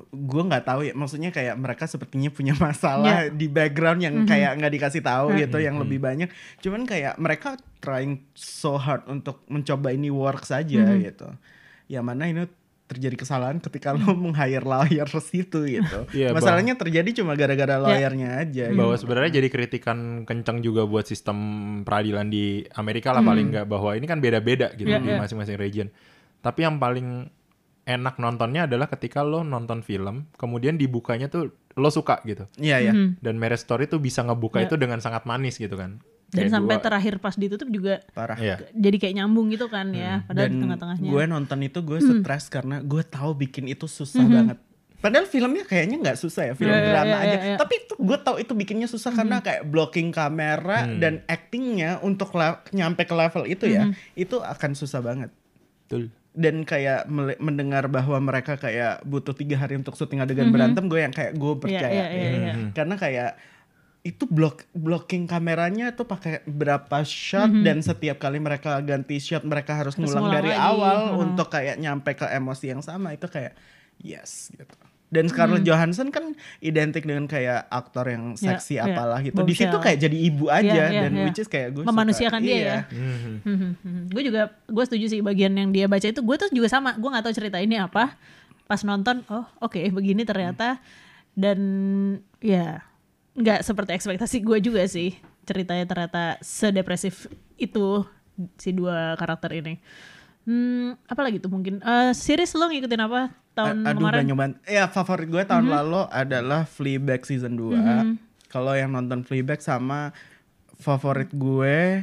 gue 0.09 0.43
nggak 0.47 0.63
tahu 0.63 0.87
ya 0.87 0.93
maksudnya 0.95 1.33
kayak 1.33 1.59
mereka 1.59 1.83
sepertinya 1.89 2.31
punya 2.31 2.55
masalah 2.55 3.27
di 3.27 3.51
background 3.51 3.99
yang 3.99 4.15
kayak 4.23 4.55
nggak 4.55 4.73
dikasih 4.79 5.03
tahu 5.03 5.35
gitu 5.35 5.59
yang 5.59 5.75
lebih 5.81 5.99
banyak. 5.99 6.31
Cuman 6.63 6.87
kayak 6.87 7.19
mereka 7.19 7.59
trying 7.83 8.23
so 8.37 8.79
hard 8.79 9.03
untuk 9.11 9.43
mencoba 9.51 9.91
ini 9.91 10.07
work 10.07 10.47
saja 10.47 10.95
gitu. 10.95 11.27
Ya 11.89 11.99
mana 12.05 12.29
ini 12.29 12.47
terjadi 12.89 13.21
kesalahan 13.21 13.61
ketika 13.61 13.93
lo 13.93 14.17
meng-hire 14.17 14.65
lawyer 14.65 15.05
situ 15.21 15.61
gitu. 15.69 16.09
Iya, 16.17 16.33
masalahnya 16.33 16.73
terjadi 16.73 17.21
cuma 17.21 17.37
gara-gara 17.37 17.77
lawyernya 17.77 18.41
aja 18.41 18.73
gitu. 18.73 18.79
bahwa 18.81 18.97
sebenarnya 18.97 19.37
jadi 19.37 19.47
kritikan 19.53 20.25
kencang 20.25 20.65
juga 20.65 20.89
buat 20.89 21.05
sistem 21.05 21.37
peradilan 21.85 22.33
di 22.33 22.65
Amerika 22.73 23.13
lah 23.13 23.21
paling 23.21 23.53
nggak 23.53 23.65
bahwa 23.69 23.93
ini 23.93 24.09
kan 24.09 24.17
beda-beda 24.17 24.73
gitu 24.73 24.89
Iya, 24.89 25.05
di 25.05 25.13
iya. 25.13 25.21
masing-masing 25.21 25.57
region. 25.61 25.87
Tapi 26.41 26.65
yang 26.65 26.81
paling 26.81 27.29
enak 27.89 28.15
nontonnya 28.15 28.63
adalah 28.63 28.85
ketika 28.87 29.19
lo 29.19 29.41
nonton 29.41 29.81
film, 29.81 30.29
kemudian 30.35 30.75
dibukanya 30.75 31.25
tuh 31.25 31.49
lo 31.73 31.89
suka 31.89 32.21
gitu. 32.23 32.45
iya 32.55 32.77
ya 32.79 32.93
Dan 33.17 33.35
Marriage 33.35 33.61
Story 33.61 33.85
tuh 33.85 33.97
bisa 33.97 34.21
ngebuka 34.21 34.59
Iya. 34.59 34.67
itu 34.67 34.75
dengan 34.75 34.99
sangat 34.99 35.25
manis 35.25 35.57
gitu 35.57 35.73
kan. 35.73 35.97
dan 36.29 36.45
Kayak 36.45 36.53
sampai 36.53 36.75
dua- 36.75 36.85
terakhir 36.85 37.13
pas 37.17 37.33
ditutup 37.33 37.65
juga 37.67 38.05
parah 38.11 38.37
Iya. 38.37 38.61
jadi 38.69 38.97
kayak 38.99 39.15
nyambung 39.17 39.49
gitu 39.49 39.65
kan 39.65 39.89
ya, 39.89 40.21
padahal 40.23 40.45
di 40.45 40.53
dan 40.53 40.61
tengah-tengahnya. 40.61 41.09
gue 41.09 41.23
nonton 41.25 41.59
itu 41.59 41.79
gue 41.81 41.97
stres 41.99 42.45
karena 42.47 42.75
gue 42.79 43.01
tahu 43.03 43.33
bikin 43.35 43.65
itu 43.65 43.87
susah 43.87 44.21
banget 44.23 44.61
padahal 44.95 45.25
filmnya 45.25 45.63
kayaknya 45.63 45.97
nggak 45.97 46.17
susah 46.17 46.43
ya 46.43 46.53
film 46.53 46.69
Iya, 46.69 46.77
iya, 46.77 46.91
drama 46.91 47.09
iya, 47.09 47.17
aja 47.17 47.33
iya, 47.33 47.41
iya. 47.47 47.57
tapi 47.57 47.73
itu 47.79 47.93
gue 47.97 48.17
tahu 48.19 48.35
itu 48.37 48.53
bikinnya 48.53 48.85
susah 48.85 49.09
karena 49.11 49.39
kayak 49.39 49.63
blocking 49.65 50.11
kamera 50.11 50.85
dan 50.93 51.23
actingnya 51.25 51.97
untuk 51.99 52.29
la- 52.31 52.61
nyampe 52.69 53.01
ke 53.01 53.15
level 53.15 53.47
itu 53.47 53.65
ya 53.65 53.89
itu 54.13 54.37
akan 54.37 54.71
susah 54.75 54.99
banget 54.99 55.33
Betul. 55.83 56.13
Dan 56.31 56.61
kayak 56.61 57.09
mendengar 57.37 57.89
bahwa 57.89 58.15
mereka 58.19 58.53
kayak 58.55 59.01
butuh 59.01 59.33
tiga 59.33 59.57
hari 59.57 59.75
untuk 59.75 59.93
syuting 59.93 60.21
adegan 60.21 60.49
berantem 60.49 60.85
gue 60.85 60.99
yang 60.99 61.11
kayak 61.11 61.33
gue 61.33 61.53
percaya 61.57 61.89
iya, 61.89 62.07
iya, 62.07 62.29
iya. 62.31 62.53
karena 62.71 62.95
kayak 62.95 63.31
itu 63.99 64.23
block 64.23 64.63
blocking 64.71 65.27
kameranya 65.27 65.91
tuh 65.91 66.07
pakai 66.07 66.39
berapa 66.45 67.03
shot 67.03 67.51
dan 67.51 67.83
setiap 67.83 68.15
kali 68.15 68.39
mereka 68.39 68.79
ganti 68.79 69.19
shot 69.19 69.43
mereka 69.43 69.75
harus 69.75 69.91
Harus 69.93 70.07
ngulang 70.07 70.31
dari 70.31 70.55
lagi. 70.55 70.63
awal 70.63 70.97
Mhm. 71.11 71.17
untuk 71.19 71.47
kayak 71.51 71.75
nyampe 71.75 72.15
ke 72.15 72.25
emosi 72.25 72.71
yang 72.71 72.79
sama 72.79 73.11
itu 73.11 73.27
kayak 73.27 73.57
yes 73.99 74.55
gitu 74.55 74.71
dan 75.09 75.25
Scarlett 75.25 75.65
Johansson 75.65 76.07
kan 76.07 76.33
identik 76.59 77.01
dengan 77.01 77.25
kayak 77.25 77.65
aktor 77.67 78.05
yang 78.05 78.33
Ya, 78.35 78.53
seksi 78.53 78.77
ya. 78.77 78.85
apalah 78.85 79.19
gitu 79.19 79.41
di 79.41 79.53
situ 79.53 79.73
kayak 79.75 79.97
jadi 79.99 80.17
ibu 80.23 80.45
aja 80.47 80.69
Iya, 80.69 80.85
iya, 80.87 81.01
dan 81.01 81.11
iya. 81.11 81.25
which 81.25 81.37
is 81.37 81.47
kayak 81.47 81.73
gue 81.73 81.81
Memanusiakan 81.81 82.37
suka. 82.37 82.45
dia 82.45 82.55
Iya. 82.55 82.69
ya. 82.69 82.79
Mhm. 83.43 83.69
gue 84.07 84.21
juga 84.23 84.41
gue 84.63 84.83
setuju 84.85 85.05
sih 85.07 85.19
bagian 85.19 85.51
yang 85.51 85.69
dia 85.69 85.85
baca 85.85 86.03
itu 86.03 86.19
gue 86.19 86.35
tuh 86.37 86.49
juga 86.51 86.67
sama 86.67 86.93
gue 86.93 87.09
nggak 87.09 87.25
tahu 87.25 87.35
cerita 87.35 87.57
ini 87.57 87.75
apa 87.75 88.13
pas 88.63 88.81
nonton 88.83 89.25
oh 89.27 89.49
oke 89.59 89.81
begini 89.89 90.21
ternyata 90.23 90.77
dan 91.33 91.57
ya 92.37 92.85
nggak 93.33 93.61
seperti 93.61 93.91
ekspektasi 93.93 94.37
gue 94.39 94.57
juga 94.61 94.85
sih 94.85 95.17
ceritanya 95.41 95.83
ternyata 95.83 96.23
sedepresif 96.39 97.25
itu 97.55 98.05
si 98.55 98.69
dua 98.69 99.15
karakter 99.15 99.51
ini 99.53 99.81
Hmm, 100.41 100.95
apa 101.05 101.21
lagi 101.21 101.37
tuh 101.37 101.47
mungkin? 101.47 101.77
Eh, 101.77 102.11
series 102.11 102.51
lo 102.53 102.65
ngikutin 102.65 103.01
apa 103.01 103.21
tahun 103.53 103.75
A- 103.81 103.91
Aduh 103.91 103.99
kemarin? 104.01 104.17
banyak 104.23 104.35
banget. 104.35 104.55
Ya 104.65 104.83
favorit 104.85 105.27
gue 105.27 105.43
tahun 105.43 105.67
lalu 105.67 106.01
adalah 106.09 106.63
Fleabag 106.63 107.21
season 107.23 107.53
2. 107.53 108.17
Kalau 108.47 108.73
yang 108.73 108.89
nonton 108.89 109.21
Fleabag 109.21 109.59
sama 109.59 110.09
favorit 110.75 111.29
gue 111.29 112.01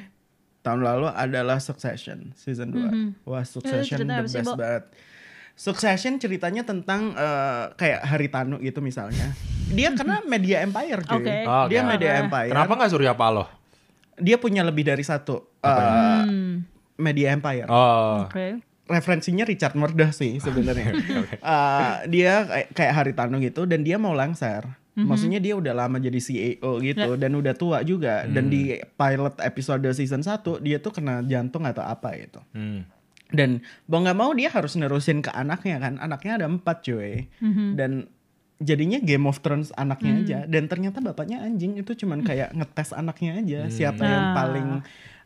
tahun 0.61 0.81
lalu 0.81 1.09
adalah 1.09 1.59
Succession 1.59 2.31
season 2.35 2.71
2. 2.71 3.25
Wah, 3.25 3.43
Succession 3.43 4.05
ceritanya 4.05 4.21
the 4.21 4.29
sih, 4.29 4.39
best 4.39 4.55
banget. 4.55 4.83
Succession 5.57 6.13
ceritanya 6.17 6.63
tentang 6.63 7.17
eh, 7.17 7.65
kayak 7.73 8.05
Haritanu 8.05 8.61
gitu 8.61 8.79
misalnya. 8.79 9.33
Dia 9.67 9.91
karena 9.91 10.23
media 10.23 10.61
empire 10.61 11.01
cuy. 11.03 11.17
Oke. 11.19 11.37
Oh, 11.43 11.65
Dia 11.67 11.81
oke. 11.81 11.89
media 11.89 12.11
empire. 12.21 12.53
Kenapa 12.53 12.73
nggak 12.77 12.91
Surya 12.93 13.13
Paloh? 13.13 13.49
Dia 14.15 14.37
punya 14.37 14.61
lebih 14.61 14.85
dari 14.85 15.03
satu 15.03 15.49
eh, 15.59 16.23
Hmm, 16.23 16.63
media 16.97 17.31
empire. 17.31 17.67
Oh, 17.67 18.25
Oke. 18.25 18.61
referensinya 18.87 19.43
Richard 19.43 19.75
Murdoch 19.75 20.11
sih 20.11 20.39
sebenarnya. 20.39 20.95
Eh, 21.43 21.95
dia 22.09 22.43
kayak, 22.43 22.69
kayak 22.73 22.93
Haritano 22.95 23.37
gitu 23.39 23.65
dan 23.65 23.81
dia 23.81 23.97
mau 23.97 24.13
lengser. 24.13 24.65
Maksudnya 24.95 25.37
dia 25.37 25.53
udah 25.53 25.77
lama 25.77 25.99
jadi 25.99 26.17
CEO 26.17 26.81
gitu 26.81 27.15
dan 27.15 27.33
udah 27.33 27.53
tua 27.53 27.85
juga 27.85 28.25
dan 28.25 28.49
di 28.49 28.73
pilot 28.97 29.37
episode 29.41 29.85
season 29.93 30.25
1 30.25 30.41
dia 30.59 30.81
tuh 30.81 30.89
kena 30.91 31.21
jantung 31.23 31.63
atau 31.63 31.83
apa 31.83 32.17
gitu. 32.17 32.41
hmm. 32.51 32.81
Dan 33.29 33.61
mau 33.85 34.01
nggak 34.01 34.17
mau 34.17 34.33
dia 34.33 34.49
harus 34.49 34.73
nerusin 34.73 35.21
ke 35.21 35.29
anaknya 35.29 35.77
kan. 35.79 35.99
Anaknya 35.99 36.41
ada 36.41 36.47
empat 36.47 36.81
cuy. 36.81 37.29
Dan 37.75 38.09
jadinya 38.57 38.97
Game 38.97 39.27
of 39.27 39.43
Thrones 39.43 39.69
anaknya 39.75 40.13
aja 40.17 40.39
dan 40.49 40.65
ternyata 40.65 41.05
bapaknya 41.05 41.45
anjing 41.45 41.77
itu 41.77 41.93
cuman 41.93 42.25
kayak 42.25 42.57
ngetes 42.57 42.97
anaknya 42.97 43.37
aja 43.37 43.61
siapa 43.69 44.01
yang 44.01 44.25
Ah. 44.27 44.35
paling 44.35 44.69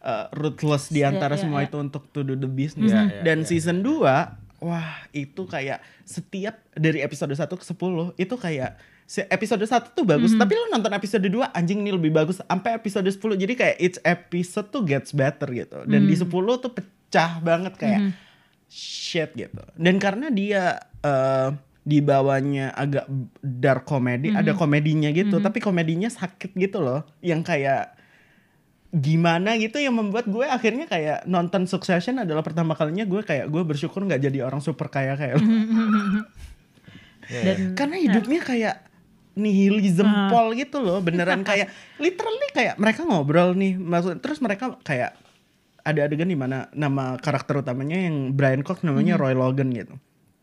uh, 0.05 0.27
ruthless 0.37 0.89
di 0.89 1.05
antara 1.05 1.37
iya, 1.37 1.43
semua 1.43 1.61
iya. 1.65 1.69
itu 1.69 1.77
untuk 1.81 2.09
to 2.13 2.25
do 2.25 2.35
the 2.37 2.51
business. 2.51 2.93
Iya, 2.93 3.03
iya, 3.09 3.23
dan 3.25 3.45
iya. 3.45 3.49
season 3.49 3.85
2 3.85 4.61
wah 4.61 4.93
itu 5.17 5.43
kayak 5.49 5.81
setiap 6.05 6.61
dari 6.77 7.01
episode 7.01 7.33
1 7.33 7.49
ke 7.49 7.65
10 7.65 8.21
itu 8.21 8.35
kayak 8.37 8.77
si- 9.09 9.25
episode 9.25 9.65
1 9.65 9.97
tuh 9.97 10.05
bagus 10.05 10.37
tapi 10.37 10.53
lo 10.53 10.69
nonton 10.69 10.93
episode 10.93 11.25
2 11.25 11.57
anjing 11.57 11.81
ini 11.81 11.97
lebih 11.97 12.13
bagus 12.13 12.45
sampai 12.45 12.77
episode 12.77 13.09
10 13.09 13.41
jadi 13.41 13.53
kayak 13.57 13.77
each 13.81 13.99
episode 14.05 14.69
tuh 14.69 14.85
gets 14.85 15.17
better 15.17 15.49
gitu. 15.53 15.81
Dan 15.89 16.05
di 16.05 16.17
10 16.17 16.29
tuh 16.61 16.73
pecah 16.73 17.41
banget 17.41 17.75
kayak 17.81 18.13
shit 18.69 19.33
gitu. 19.33 19.65
Dan 19.81 19.97
karena 19.97 20.29
dia 20.29 20.77
eh 21.01 21.51
di 21.81 22.05
bawahnya 22.05 22.77
agak 22.77 23.09
dark 23.41 23.89
comedy 23.89 24.29
ada 24.37 24.53
komedinya 24.53 25.09
gitu 25.11 25.41
tapi 25.41 25.65
komedinya 25.65 26.13
sakit 26.13 26.53
gitu 26.53 26.85
loh 26.85 27.09
yang 27.25 27.41
kayak 27.41 27.97
gimana 28.91 29.55
gitu 29.55 29.79
yang 29.79 29.95
membuat 29.95 30.27
gue 30.27 30.43
akhirnya 30.43 30.91
kayak 30.91 31.23
nonton 31.31 31.71
Succession 31.71 32.19
adalah 32.19 32.43
pertama 32.43 32.75
kalinya 32.75 33.07
gue 33.07 33.23
kayak 33.23 33.47
gue 33.47 33.63
bersyukur 33.63 34.03
nggak 34.03 34.19
jadi 34.19 34.43
orang 34.43 34.59
super 34.59 34.91
kaya 34.91 35.15
kayak 35.15 35.39
lo. 35.39 35.47
Iya, 37.31 37.43
Dan 37.47 37.79
karena 37.79 37.97
hidupnya 38.03 38.41
kayak 38.43 38.77
nihilism 39.39 40.11
pol 40.35 40.51
gitu 40.59 40.83
loh 40.83 40.99
beneran 40.99 41.47
kayak 41.51 41.71
literally 42.03 42.51
kayak 42.51 42.75
mereka 42.75 43.07
ngobrol 43.07 43.55
nih 43.55 43.79
maksud 43.79 44.19
terus 44.19 44.43
mereka 44.43 44.75
kayak 44.83 45.15
ada 45.87 46.11
adegan 46.11 46.27
di 46.27 46.35
mana 46.35 46.67
nama 46.75 47.15
karakter 47.23 47.63
utamanya 47.63 48.03
yang 48.03 48.35
Brian 48.35 48.67
Cox 48.67 48.83
namanya 48.83 49.15
Roy 49.15 49.33
Logan 49.39 49.71
gitu. 49.73 49.95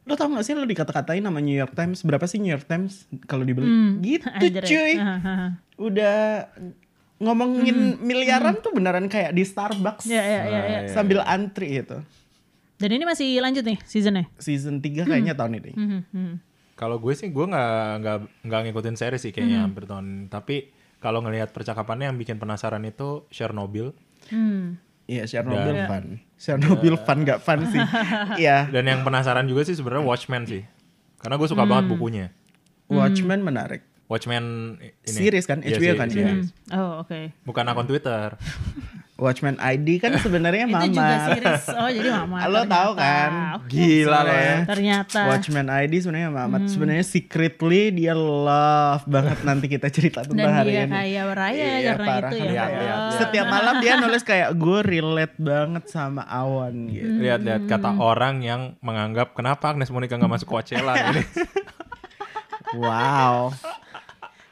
Lo 0.07 0.15
tau 0.15 0.31
gak 0.31 0.47
sih 0.47 0.55
lo 0.55 0.63
dikata-katain 0.63 1.19
nama 1.19 1.43
New 1.43 1.53
York 1.53 1.75
Times? 1.75 2.01
Berapa 2.07 2.25
sih 2.25 2.39
New 2.39 2.49
York 2.49 2.65
Times 2.65 3.05
kalau 3.27 3.43
dibeli? 3.43 3.67
Gitu 3.99 4.23
Anjir 4.23 4.63
ya. 4.63 4.65
cuy. 4.65 4.93
Udah 5.77 6.17
ngomongin 7.19 7.77
miliaran 7.97 8.57
tuh 8.57 8.71
beneran 8.71 9.05
kayak 9.05 9.31
di 9.31 9.41
Starbucks 9.41 10.05
Ya, 10.05 10.21
ya, 10.21 10.41
ya, 10.43 10.59
ya. 10.63 10.79
sambil 10.87 11.19
antri 11.19 11.75
gitu 11.75 12.01
Dan 12.75 12.89
ini 12.91 13.03
masih 13.03 13.37
lanjut 13.37 13.63
nih 13.63 13.81
seasonnya. 13.83 14.29
season 14.37 14.77
3 14.77 15.03
kayaknya 15.03 15.33
tahun 15.33 15.57
ini 15.57 15.71
Hmm, 15.73 16.01
hmm. 16.07 16.33
Kalau 16.73 16.97
gue 16.97 17.09
sih 17.11 17.27
gue 17.27 17.41
nggak 17.43 17.73
nggak 17.97 18.17
nggak 18.43 18.59
ngikutin 18.63 18.95
series 18.95 19.17
sih 19.19 19.31
kayaknya 19.31 19.65
hampir 19.65 19.83
tahun. 19.83 20.29
Tapi 20.29 20.69
kalau 20.97 21.19
ngelihat 21.19 21.49
percakapannya 21.49 22.05
yang 22.07 22.17
bikin 22.17 22.37
penasaran 22.37 22.81
itu 22.83 23.25
Chernobyl 23.27 23.97
Hmm. 24.27 24.77
Iya 25.03 25.25
Chernobyl 25.25 25.73
fun 25.85 26.05
Chernobyl 26.35 26.95
fun 26.99 27.23
gak 27.23 27.39
fun 27.39 27.65
sih 27.65 27.79
Iya 28.43 28.67
dan 28.67 28.83
yang 28.83 29.01
penasaran 29.01 29.47
juga 29.47 29.63
sih 29.63 29.73
sebenarnya 29.73 30.05
Watchmen 30.05 30.45
sih. 30.45 30.61
Karena 31.17 31.33
gue 31.35 31.47
suka 31.47 31.65
banget 31.65 31.89
bukunya. 31.89 32.29
Watchmen 32.87 33.41
menarik 33.41 33.81
Watchmen 34.07 34.43
ini. 34.79 34.91
Series 35.03 35.43
kan? 35.43 35.59
Iya, 35.59 35.75
HBO 35.75 35.83
series, 35.83 35.99
kan? 35.99 36.07
series. 36.09 36.47
Oh, 36.71 37.03
oke. 37.03 37.35
Bukan 37.43 37.63
akun 37.67 37.87
Twitter. 37.87 38.35
Watchmen 39.17 39.57
ID 39.57 39.97
kan 39.97 40.13
sebenarnya 40.21 40.69
Itu 40.69 40.93
juga 40.93 41.01
mama 41.01 41.27
series. 41.33 41.63
Oh, 41.73 41.89
jadi 41.89 42.09
mama. 42.13 42.37
Lo 42.53 42.61
tahu 42.63 42.91
ternyata. 42.93 43.01
kan 43.01 43.31
Oke. 43.57 43.69
Gila 43.73 44.19
lo 44.21 44.29
ya 44.31 44.57
Ternyata. 44.69 45.19
Watchmen 45.25 45.67
ID 45.67 45.93
sebenarnya 45.97 46.29
mama 46.29 46.57
Sebenarnya 46.69 47.01
secretly 47.01 47.89
dia 47.89 48.13
love 48.13 49.09
banget 49.09 49.41
nanti 49.41 49.65
kita 49.65 49.89
cerita 49.89 50.21
tentang 50.21 50.45
Dan 50.45 50.53
hari 50.53 50.69
dia 50.69 50.85
ini 50.85 50.93
kaya 50.93 51.21
raya 51.33 51.57
Iya, 51.57 51.91
karena 51.97 52.05
parah. 52.05 52.29
itu 52.29 52.35
ya. 52.37 52.45
Lihat, 52.45 52.69
lihat, 52.69 52.77
lihat. 52.77 52.99
Setiap 53.17 53.45
malam 53.49 53.75
dia 53.81 53.93
nulis 53.97 54.21
kayak 54.21 54.49
gue 54.53 54.79
relate 54.85 55.35
banget 55.41 55.83
sama 55.89 56.21
Awan 56.21 56.75
gitu 56.85 57.17
Lihat-lihat 57.17 57.61
kata 57.65 57.89
orang 57.97 58.45
yang 58.45 58.61
menganggap 58.85 59.33
kenapa 59.33 59.73
Agnes 59.73 59.89
Monica 59.89 60.13
nggak 60.13 60.29
masuk 60.31 60.47
Coachella 60.47 60.93
ini. 61.09 61.25
Wow 62.75 63.55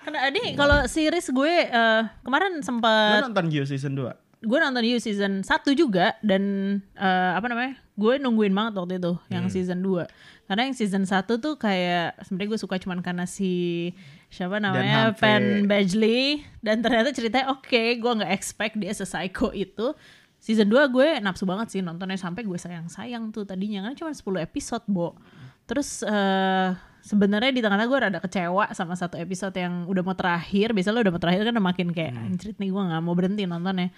Karena 0.05 0.19
Adi 0.29 0.53
kalau 0.53 0.85
series 0.85 1.33
gue 1.33 1.53
eh, 1.65 2.01
kemarin 2.21 2.61
sempat 2.61 3.25
nonton 3.25 3.49
You 3.49 3.65
season 3.65 3.97
2? 3.97 4.25
gue 4.45 4.59
nonton 4.61 4.85
You 4.85 5.01
season 5.01 5.41
1 5.41 5.49
juga 5.73 6.13
dan 6.21 6.43
eh, 6.93 7.31
apa 7.33 7.49
namanya? 7.49 7.81
Gue 7.97 8.21
nungguin 8.21 8.53
banget 8.53 8.77
waktu 8.77 9.01
itu 9.01 9.13
yang 9.33 9.49
season 9.49 9.81
2. 9.81 10.05
Karena 10.45 10.61
yang 10.69 10.77
season 10.77 11.09
1 11.09 11.25
tuh 11.25 11.57
kayak 11.57 12.21
sebenarnya 12.21 12.49
gue 12.53 12.59
suka 12.61 12.75
cuman 12.77 13.01
karena 13.01 13.25
si 13.25 13.89
siapa 14.29 14.61
namanya. 14.61 15.17
Penn 15.17 15.65
Badgley 15.65 16.45
dan 16.61 16.85
ternyata 16.85 17.09
ceritanya 17.09 17.49
oke, 17.49 17.97
gue 17.97 18.11
nggak 18.21 18.29
expect 18.29 18.77
dia 18.77 18.93
se-psycho 18.93 19.49
itu. 19.57 19.97
Season 20.37 20.69
2 20.69 20.93
gue 20.93 21.07
nafsu 21.25 21.49
banget 21.49 21.73
sih 21.73 21.81
nontonnya 21.81 22.21
sampai 22.21 22.45
gue 22.45 22.59
sayang-sayang 22.61 23.33
tuh 23.33 23.49
tadinya 23.49 23.81
kan 23.89 23.97
cuma 23.97 24.13
10 24.13 24.21
episode, 24.45 24.85
Bo. 24.85 25.17
Terus 25.65 26.05
eh 26.05 26.69
sebenarnya 27.05 27.53
di 27.53 27.61
tengah-tengah 27.61 27.85
gue 27.87 27.99
rada 28.01 28.19
kecewa 28.19 28.73
sama 28.73 28.97
satu 28.97 29.15
episode 29.15 29.53
yang 29.53 29.85
udah 29.85 30.01
mau 30.01 30.17
terakhir. 30.17 30.73
Biasanya 30.73 30.95
lo 30.95 31.01
udah 31.05 31.13
mau 31.13 31.21
terakhir 31.21 31.41
kan 31.45 31.53
udah 31.53 31.67
makin 31.67 31.87
kayak 31.93 32.11
anjrit 32.17 32.57
nih 32.57 32.69
gue 32.69 32.81
nggak 32.81 33.01
mau 33.01 33.13
berhenti 33.13 33.45
nontonnya. 33.45 33.93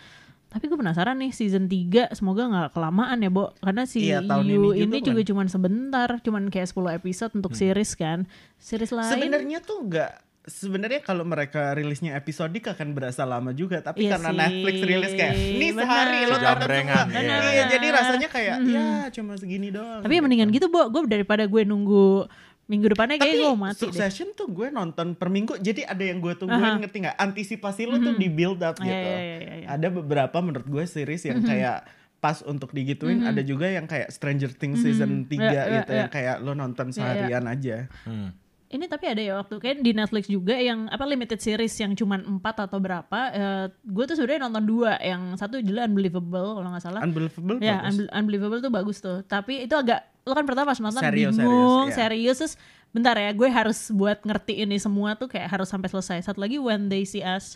Tapi 0.48 0.64
gue 0.64 0.76
penasaran 0.76 1.16
nih 1.18 1.32
season 1.32 1.68
3 1.68 2.12
semoga 2.12 2.44
nggak 2.46 2.70
kelamaan 2.72 3.20
ya, 3.20 3.28
Bo. 3.28 3.52
Karena 3.58 3.84
si 3.84 4.08
Iya, 4.08 4.24
tahun 4.24 4.44
You 4.44 4.52
ini 4.52 4.60
juga 4.64 4.76
ini 4.80 4.98
kan. 4.98 5.06
juga 5.06 5.22
cuman 5.26 5.48
sebentar, 5.48 6.10
cuman 6.20 6.44
kayak 6.48 6.68
10 6.68 6.96
episode 6.96 7.32
untuk 7.34 7.52
series 7.54 7.92
kan. 7.96 8.28
Series 8.58 8.92
lain 8.92 9.12
Sebenarnya 9.12 9.60
tuh 9.60 9.84
enggak 9.84 10.12
sebenarnya 10.48 11.04
kalau 11.04 11.28
mereka 11.28 11.76
rilisnya 11.76 12.16
episodik 12.16 12.72
akan 12.72 12.96
berasa 12.96 13.28
lama 13.28 13.52
juga 13.52 13.84
tapi 13.84 14.08
Iya 14.08 14.16
karena 14.16 14.32
sih, 14.32 14.40
Netflix 14.40 14.76
rilis 14.82 15.12
kayak 15.12 15.36
ini 15.36 15.68
sehari 15.76 16.20
lo 16.24 16.32
tonton 16.32 16.40
Sejambrengan, 16.40 17.06
semua." 17.06 17.20
iya. 17.20 17.36
Iya, 17.44 17.64
jadi 17.68 17.88
rasanya 17.92 18.28
kayak 18.32 18.58
ya 18.64 18.88
cuma 19.12 19.36
segini 19.36 19.68
doang. 19.68 20.00
Tapi 20.00 20.14
ya 20.14 20.22
mendingan 20.24 20.48
gitu, 20.50 20.72
Bo. 20.72 20.88
Gue 20.88 21.04
daripada 21.04 21.44
gue 21.44 21.68
nunggu 21.68 22.32
minggu 22.68 22.88
depannya 22.90 23.16
Tapi 23.16 23.26
kayak 23.26 23.40
gue 23.42 23.56
mati 23.58 23.74
deh. 23.74 23.80
Succession 23.90 24.28
tuh 24.32 24.48
gue 24.48 24.68
nonton 24.70 25.12
per 25.12 25.28
minggu 25.28 25.56
jadi 25.58 25.88
ada 25.88 26.04
yang 26.04 26.20
gue 26.20 26.34
tungguin 26.34 26.80
ngerti 26.80 26.98
nggak 27.02 27.18
antisipasi 27.18 27.84
lo 27.84 27.96
tuh 27.98 28.14
di 28.14 28.28
build 28.28 28.60
up 28.60 28.76
Iya, 28.78 28.84
gitu. 28.84 29.08
iya, 29.10 29.18
iya, 29.18 29.38
iya, 29.38 29.56
iya. 29.58 29.68
Ada 29.70 29.88
beberapa 29.90 30.38
menurut 30.38 30.66
gue 30.66 30.84
series 30.84 31.24
yang 31.24 31.40
kayak 31.42 31.88
pas 32.18 32.42
untuk 32.42 32.70
digituin 32.70 33.24
ada 33.24 33.40
juga 33.40 33.68
yang 33.68 33.86
kayak 33.86 34.10
Stranger 34.10 34.52
Things 34.52 34.82
season 34.82 35.26
3 35.26 35.32
Iya, 35.32 35.48
iya, 35.48 35.62
gitu 35.78 35.92
iya. 35.92 36.00
yang 36.00 36.10
kayak 36.10 36.36
lo 36.40 36.52
nonton 36.52 36.90
seharian 36.90 37.46
aja. 37.46 37.88
Hmm. 38.04 38.36
Ini 38.68 38.84
tapi 38.86 39.08
ada 39.08 39.22
ya 39.22 39.34
waktu 39.38 39.56
kayak 39.56 39.80
di 39.80 39.96
Netflix 39.96 40.28
juga 40.28 40.52
yang 40.54 40.92
apa 40.92 41.08
limited 41.08 41.40
series 41.40 41.72
yang 41.74 41.96
cuman 41.96 42.20
4 42.36 42.68
atau 42.68 42.76
berapa. 42.78 43.20
eh, 43.32 43.66
gue 43.72 44.04
tuh 44.04 44.20
sebenarnya 44.20 44.44
nonton 44.44 44.66
dua. 44.66 45.00
Yang 45.00 45.40
satu 45.40 45.56
judulnya 45.58 45.88
Unbelievable 45.88 46.50
kalau 46.52 46.68
nggak 46.68 46.84
salah. 46.84 47.00
Unbelievable 47.00 47.56
Ya, 47.58 47.80
bagus. 47.80 47.88
Unbel- 47.96 48.12
Unbelievable 48.12 48.60
tuh 48.60 48.74
bagus 48.74 48.98
tuh. 49.00 49.24
Tapi 49.24 49.64
itu 49.64 49.72
agak 49.72 50.04
lo 50.28 50.36
kan 50.36 50.44
pertama 50.44 50.68
pas 50.68 50.80
nonton 50.84 51.00
Serius, 51.00 51.40
bingung, 51.40 51.88
serius, 51.88 51.96
iya. 51.96 51.96
serius, 51.96 52.36
terus 52.44 52.54
bentar 52.92 53.16
ya, 53.16 53.32
gue 53.32 53.48
harus 53.48 53.88
buat 53.96 54.20
ngerti 54.22 54.68
ini 54.68 54.76
semua 54.76 55.16
tuh 55.16 55.32
kayak 55.32 55.48
harus 55.48 55.72
sampai 55.72 55.88
selesai. 55.88 56.28
Satu 56.28 56.44
lagi 56.44 56.60
When 56.60 56.92
They 56.92 57.08
See 57.08 57.24
Us. 57.24 57.56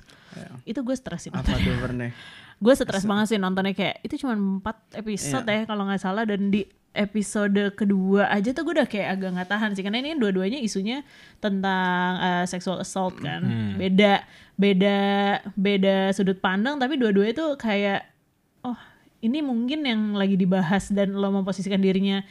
Itu 0.63 0.79
gue 0.87 0.95
stres 0.95 1.27
sih. 1.27 1.31
Apa 1.31 1.43
tuh 1.51 1.75
Verne? 1.83 2.15
gue 2.61 2.73
stres 2.77 3.09
banget 3.09 3.25
sih 3.33 3.39
nontonnya 3.41 3.73
kayak 3.73 4.05
itu 4.05 4.21
cuma 4.21 4.37
4 4.37 5.01
episode 5.01 5.49
Iya. 5.49 5.65
ya 5.65 5.67
kalau 5.67 5.83
nggak 5.89 5.97
salah 5.97 6.29
dan 6.29 6.53
di 6.53 6.61
episode 6.93 7.73
kedua 7.73 8.29
aja 8.29 8.53
tuh 8.53 8.61
gue 8.69 8.77
udah 8.77 8.85
kayak 8.85 9.17
agak 9.17 9.29
nggak 9.33 9.49
tahan 9.49 9.71
sih 9.73 9.81
karena 9.81 9.97
ini 10.05 10.13
dua-duanya 10.13 10.61
isunya 10.61 11.01
tentang 11.41 12.21
uh, 12.21 12.45
sexual 12.45 12.77
assault 12.77 13.17
kan 13.17 13.41
beda 13.81 14.21
beda 14.61 14.97
beda 15.57 16.13
sudut 16.13 16.37
pandang 16.37 16.77
tapi 16.77 17.01
dua-duanya 17.01 17.33
tuh 17.33 17.57
kayak 17.57 18.05
oh 18.61 18.77
ini 19.25 19.41
mungkin 19.41 19.81
yang 19.81 20.01
lagi 20.13 20.37
dibahas 20.37 20.93
dan 20.93 21.17
lo 21.17 21.33
memposisikan 21.33 21.81
dirinya 21.81 22.21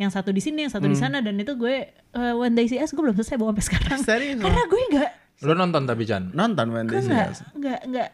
yang 0.00 0.08
satu 0.08 0.32
di 0.32 0.40
sini 0.40 0.64
yang 0.64 0.72
satu 0.72 0.88
di 0.88 0.96
sana 0.96 1.20
dan 1.20 1.36
itu 1.36 1.52
gue 1.54 1.76
uh, 2.10 2.34
When 2.34 2.52
They 2.52 2.66
See 2.66 2.76
Us 2.76 2.90
gue 2.90 2.98
belum 2.98 3.12
selesai 3.14 3.36
bawa 3.36 3.52
sampai 3.52 3.64
sekarang 3.66 3.98
Serius 4.00 4.40
karena 4.40 4.64
gue 4.64 4.82
nggak 4.90 5.10
Lo 5.40 5.52
nonton 5.54 5.84
tapi 5.84 6.02
Chan? 6.02 6.32
Nonton 6.32 6.66
When 6.70 6.84
gue 6.84 6.96
They 6.96 7.04
See 7.04 7.12
nggak 7.12 7.28
Us. 7.28 7.40
nggak 7.52 7.80
nggak 7.86 8.08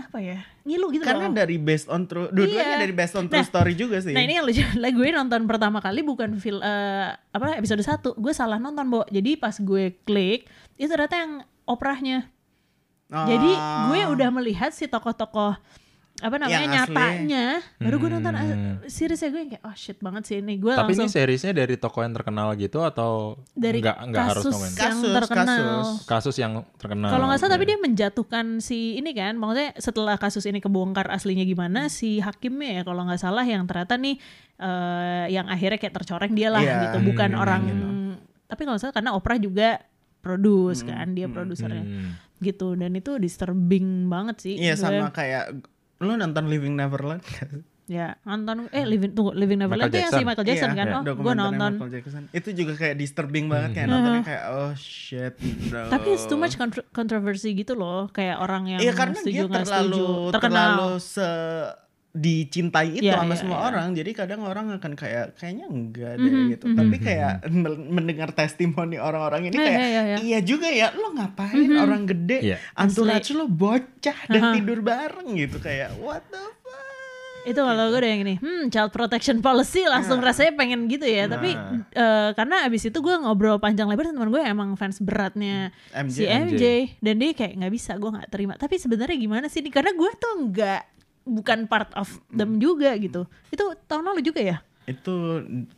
apa 0.00 0.18
ya 0.18 0.38
ngilu 0.62 0.86
gitu 0.90 1.04
Karena 1.04 1.28
loh. 1.28 1.36
dari 1.36 1.56
based 1.56 1.86
on 1.86 2.04
true, 2.04 2.26
dua-duanya 2.28 2.72
Iya. 2.72 2.82
dari 2.82 2.94
based 2.94 3.14
on 3.14 3.26
true 3.26 3.36
Nah, 3.36 3.46
story 3.46 3.72
juga 3.74 4.00
sih. 4.00 4.10
Nah 4.10 4.22
ini 4.22 4.32
yang 4.34 4.42
lucu, 4.42 4.64
lah 4.74 4.90
gue 4.90 5.06
nonton 5.08 5.44
pertama 5.44 5.78
kali 5.78 6.00
bukan 6.00 6.34
film 6.36 6.58
eh, 6.58 7.08
apa 7.12 7.46
episode 7.54 7.78
1 7.78 8.16
gue 8.16 8.32
salah 8.32 8.56
nonton 8.56 8.86
Bo. 8.86 9.04
Jadi 9.06 9.36
pas 9.36 9.52
gue 9.52 9.94
klik 10.00 10.48
itu 10.74 10.88
ternyata 10.88 11.14
yang 11.16 11.32
oprahnya. 11.64 12.26
Jadi 13.08 13.50
gue 13.86 14.00
Oh. 14.00 14.14
udah 14.14 14.28
melihat 14.32 14.70
si 14.70 14.86
tokoh-tokoh 14.86 15.58
apa 16.20 16.36
namanya 16.36 16.52
Yang 16.54 16.62
asli. 16.62 16.76
nyatanya, 16.76 17.44
baru 17.76 17.96
gue 17.96 18.10
nonton 18.10 18.32
Hmm. 18.32 18.44
uh, 18.44 18.74
seriesnya 18.86 19.28
gue 19.28 19.40
yang 19.40 19.50
kayak 19.50 19.64
oh 19.64 19.74
shit 19.74 19.98
banget 19.98 20.22
sih 20.22 20.36
ini 20.36 20.54
gue 20.56 20.70
Tapi 20.70 20.92
langsung 20.92 21.04
ini 21.04 21.12
seriesnya 21.12 21.52
dari 21.52 21.74
toko 21.74 21.98
yang 21.98 22.12
terkenal 22.12 22.52
gitu 22.54 22.78
atau 22.80 23.10
dari 23.50 23.78
nggak 23.78 23.96
nggak 24.06 24.24
harus 24.26 24.44
kasus 24.44 24.56
yang 24.56 24.74
Kasus, 24.76 25.12
terkenal. 25.16 25.48
kasus. 25.48 25.88
Kasus 26.04 26.36
yang 26.36 26.52
terkenal. 26.76 27.08
Kalau 27.08 27.24
nggak 27.24 27.38
salah 27.38 27.52
tapi 27.52 27.64
dia 27.64 27.78
menjatuhkan 27.78 28.46
si 28.58 28.78
ini 28.94 29.10
kan, 29.10 29.34
maksudnya 29.34 29.72
setelah 29.74 30.14
kasus 30.14 30.44
ini 30.44 30.58
kebongkar 30.58 31.08
aslinya 31.08 31.42
gimana 31.42 31.88
si 31.88 32.18
hakimnya 32.18 32.70
ya 32.70 32.82
kalau 32.82 33.02
nggak 33.02 33.18
salah 33.18 33.42
yang 33.42 33.64
ternyata 33.64 33.96
nih 33.96 34.20
eh, 34.56 35.26
yang 35.30 35.46
akhirnya 35.46 35.76
kayak 35.76 35.94
tercoreng 35.94 36.30
dia 36.30 36.48
lah 36.48 36.60
Iya. 36.60 36.76
gitu, 36.86 36.98
bukan 37.06 37.30
Hmm, 37.30 37.40
orang. 37.40 37.60
gitu. 37.64 37.86
Tapi 38.46 38.60
kalau 38.60 38.74
nggak 38.74 38.82
salah 38.82 38.92
karena 38.94 39.10
Oprah 39.12 39.36
juga 39.36 39.68
produce 40.18 40.82
kan, 40.82 41.06
dia 41.10 41.26
produsernya 41.26 41.80
Hmm. 41.80 42.12
gitu 42.38 42.72
dan 42.72 42.92
itu 42.92 43.16
disturbing 43.16 43.88
banget 44.06 44.36
sih. 44.38 44.54
Iya 44.54 44.74
sama 44.74 45.08
kayak 45.10 45.64
lo 46.00 46.12
nonton 46.14 46.44
Living 46.46 46.74
Neverland 46.74 47.20
Ya 47.90 48.14
nonton 48.22 48.70
eh 48.70 48.86
Living 48.86 49.10
tunggu 49.10 49.34
Living 49.34 49.58
Neverland 49.58 49.90
Michael 49.90 49.90
itu 49.90 49.98
yang 49.98 50.06
si 50.06 50.14
Jackson. 50.14 50.28
Michael 50.30 50.46
Jackson 50.46 50.70
Iya, 50.70 50.78
kan, 50.78 50.86
iya. 50.86 50.94
oh 50.94 51.16
gue 51.18 51.34
nonton. 51.34 51.70
Michael 51.74 51.90
Jackson. 51.90 52.22
Itu 52.30 52.48
juga 52.54 52.72
kayak 52.78 52.94
disturbing 52.94 53.46
banget 53.50 53.70
kayak 53.74 53.86
nontonnya 53.90 54.22
kayak 54.22 54.42
oh 54.46 54.72
shit. 54.78 55.34
bro. 55.66 55.90
Tapi 55.90 56.08
it's 56.14 56.22
too 56.24 56.38
much 56.38 56.54
contro- 56.54 56.86
controversy 56.90 57.50
gitu 57.50 57.74
loh, 57.74 58.06
kayak 58.08 58.38
orang 58.38 58.70
yang 58.70 58.78
Iya 58.78 58.94
karena 58.94 59.18
setuju 59.18 59.42
dia 59.42 59.54
terlalu 59.58 60.06
setuju, 60.30 60.38
terlalu 60.38 60.90
se 61.02 61.28
dicintai 62.12 62.90
itu 62.92 63.06
Iya, 63.06 63.16
sama 63.16 63.32
iya, 63.32 63.38
semua 63.38 63.56
iya. 63.56 63.66
orang. 63.68 63.88
Jadi 63.94 64.10
kadang 64.10 64.40
orang 64.42 64.66
akan 64.72 64.92
kayak 64.94 65.38
kayaknya 65.38 65.66
enggak 65.66 66.12
deh 66.16 66.26
Mhm, 66.28 66.46
gitu. 66.50 66.64
Tapi 66.72 66.96
kayak 66.98 67.32
men- 67.48 67.86
mendengar 67.88 68.30
testimoni 68.30 68.98
orang-orang 68.98 69.46
ini 69.46 69.54
Iya, 69.54 69.62
kayak 69.62 69.78
iya, 69.78 69.86
iya, 69.86 70.02
iya. 70.02 70.16
iya 70.18 70.38
juga 70.40 70.66
ya 70.66 70.90
lo 70.90 71.12
ngapain 71.12 71.70
orang 71.72 72.02
gede 72.04 72.38
Iya. 72.44 72.56
entourage 72.74 73.30
lo 73.30 73.46
bocah 73.46 74.18
dan 74.26 74.42
Aha. 74.42 74.52
tidur 74.52 74.78
bareng 74.80 75.28
gitu. 75.36 75.56
Kayak 75.58 75.94
what 75.96 76.26
the 76.26 76.42
fuck? 76.60 76.78
Itu 77.40 77.56
kalau 77.56 77.88
gue 77.88 77.96
udah 77.96 78.10
yang 78.10 78.22
ini. 78.22 78.34
Hmm 78.36 78.68
child 78.68 78.90
protection 78.90 79.38
policy 79.38 79.86
langsung 79.86 80.18
rasanya 80.20 80.52
pengen 80.52 80.84
gitu 80.86 81.06
ya. 81.06 81.24
Tapi 81.24 81.54
eh, 81.94 82.30
karena 82.34 82.66
abis 82.66 82.84
itu 82.84 82.98
gue 82.98 83.14
ngobrol 83.16 83.56
panjang 83.56 83.86
lebar 83.86 84.04
sama 84.04 84.18
teman 84.18 84.30
gue 84.30 84.42
emang 84.42 84.68
fans 84.74 84.98
beratnya 84.98 85.70
MJ. 85.94 86.10
si 86.10 86.22
MJ 86.26 86.62
dan 86.98 87.14
dia 87.16 87.30
kayak 87.32 87.54
nggak 87.56 87.72
bisa 87.72 87.94
gue 87.94 88.10
nggak 88.10 88.28
terima. 88.28 88.52
Tapi 88.54 88.76
sebenarnya 88.76 89.14
gimana 89.14 89.46
sih 89.46 89.62
nih? 89.62 89.70
Karena 89.70 89.94
gue 89.94 90.10
tuh 90.12 90.34
nggak 90.44 90.82
bukan 91.30 91.64
part 91.64 91.94
of 91.94 92.06
them 92.28 92.58
juga 92.58 92.92
gitu 92.94 93.24
itu 93.48 93.62
tahun 93.86 94.04
lalu 94.04 94.20
juga 94.22 94.42
ya 94.42 94.58
itu 94.84 95.14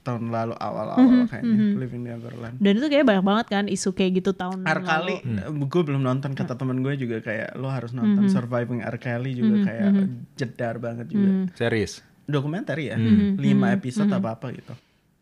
tahun 0.00 0.32
lalu 0.32 0.54
awal-awal 0.56 1.04
Mhm, 1.04 1.28
kayaknya 1.28 1.56
Living 1.76 2.02
Neverland 2.02 2.56
dan 2.56 2.72
itu 2.74 2.86
kayak 2.86 3.04
banyak 3.04 3.20
banget 3.22 3.46
kan 3.50 3.64
isu 3.66 3.92
kayak 3.92 4.12
gitu 4.16 4.32
tahun 4.32 4.64
R. 4.64 4.80
Kelly, 4.80 5.16
lalu 5.20 5.68
gue 5.68 5.82
belum 5.84 6.00
nonton 6.00 6.32
kata 6.32 6.54
temen 6.54 6.80
gue 6.80 6.96
juga 6.96 7.20
kayak 7.20 7.52
lo 7.54 7.68
harus 7.68 7.92
nonton 7.92 8.24
Mhm. 8.24 8.32
Surviving 8.32 8.80
R. 8.80 8.96
Kelly 8.96 9.32
juga 9.34 9.68
kayak 9.68 9.90
jedar 10.32 10.78
banget 10.78 11.06
juga. 11.06 11.28
Mhm. 11.28 11.44
Series. 11.52 12.00
Dokumenter 12.24 12.78
ya, 12.78 12.96
Mhm. 12.96 13.36
lima 13.36 13.74
episode 13.74 14.08
apa 14.08 14.32
apa 14.32 14.48
gitu. 14.50 14.72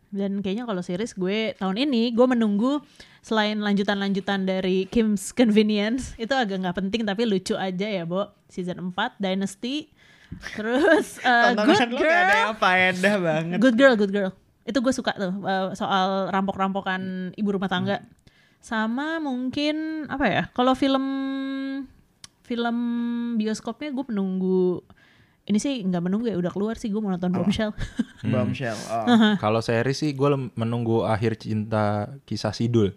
dan 0.09 0.39
kayaknya 0.39 0.67
kalau 0.67 0.83
series 0.83 1.15
gue 1.15 1.55
tahun 1.55 1.79
ini 1.81 2.11
gue 2.11 2.27
menunggu 2.27 2.83
selain 3.21 3.55
lanjutan-lanjutan 3.57 4.43
dari 4.43 4.83
Kim's 4.85 5.31
Convenience 5.31 6.15
itu 6.17 6.31
agak 6.31 6.59
nggak 6.59 6.75
penting 6.77 7.03
tapi 7.05 7.23
lucu 7.25 7.55
aja 7.55 7.87
ya 7.87 8.03
Bo 8.03 8.27
season 8.47 8.91
4 8.91 9.15
Dynasty 9.17 9.87
terus 10.57 11.19
uh, 11.27 11.53
Good 11.53 11.59
lo 11.59 11.73
gak 11.75 11.83
ada 11.83 11.97
Girl 11.97 12.29
yang 12.31 12.57
faedah 12.59 13.15
banget. 13.19 13.59
Good 13.59 13.77
Girl 13.77 13.95
Good 13.99 14.13
Girl 14.15 14.33
itu 14.65 14.79
gue 14.79 14.95
suka 14.95 15.17
tuh 15.17 15.33
uh, 15.43 15.75
soal 15.75 16.31
rampok-rampokan 16.31 17.33
ibu 17.35 17.49
rumah 17.51 17.67
tangga 17.67 18.05
sama 18.61 19.19
mungkin 19.19 20.07
apa 20.07 20.27
ya 20.29 20.43
kalau 20.53 20.77
film 20.77 21.05
film 22.45 22.77
bioskopnya 23.41 23.91
gue 23.91 24.05
menunggu 24.13 24.85
ini 25.49 25.59
sih 25.59 25.81
nggak 25.83 26.03
menunggu 26.05 26.31
ya 26.31 26.37
udah 26.39 26.53
keluar 26.53 26.77
sih 26.77 26.93
gue 26.93 27.01
mau 27.01 27.11
nonton 27.11 27.33
Bombshell 27.33 27.73
Bombshell. 28.23 28.77
Oh. 28.93 29.35
Kalau 29.43 29.65
series 29.65 29.97
sih 29.97 30.13
gue 30.13 30.29
menunggu 30.53 31.09
akhir 31.09 31.41
cinta 31.41 32.17
kisah 32.29 32.53
Sidul. 32.53 32.93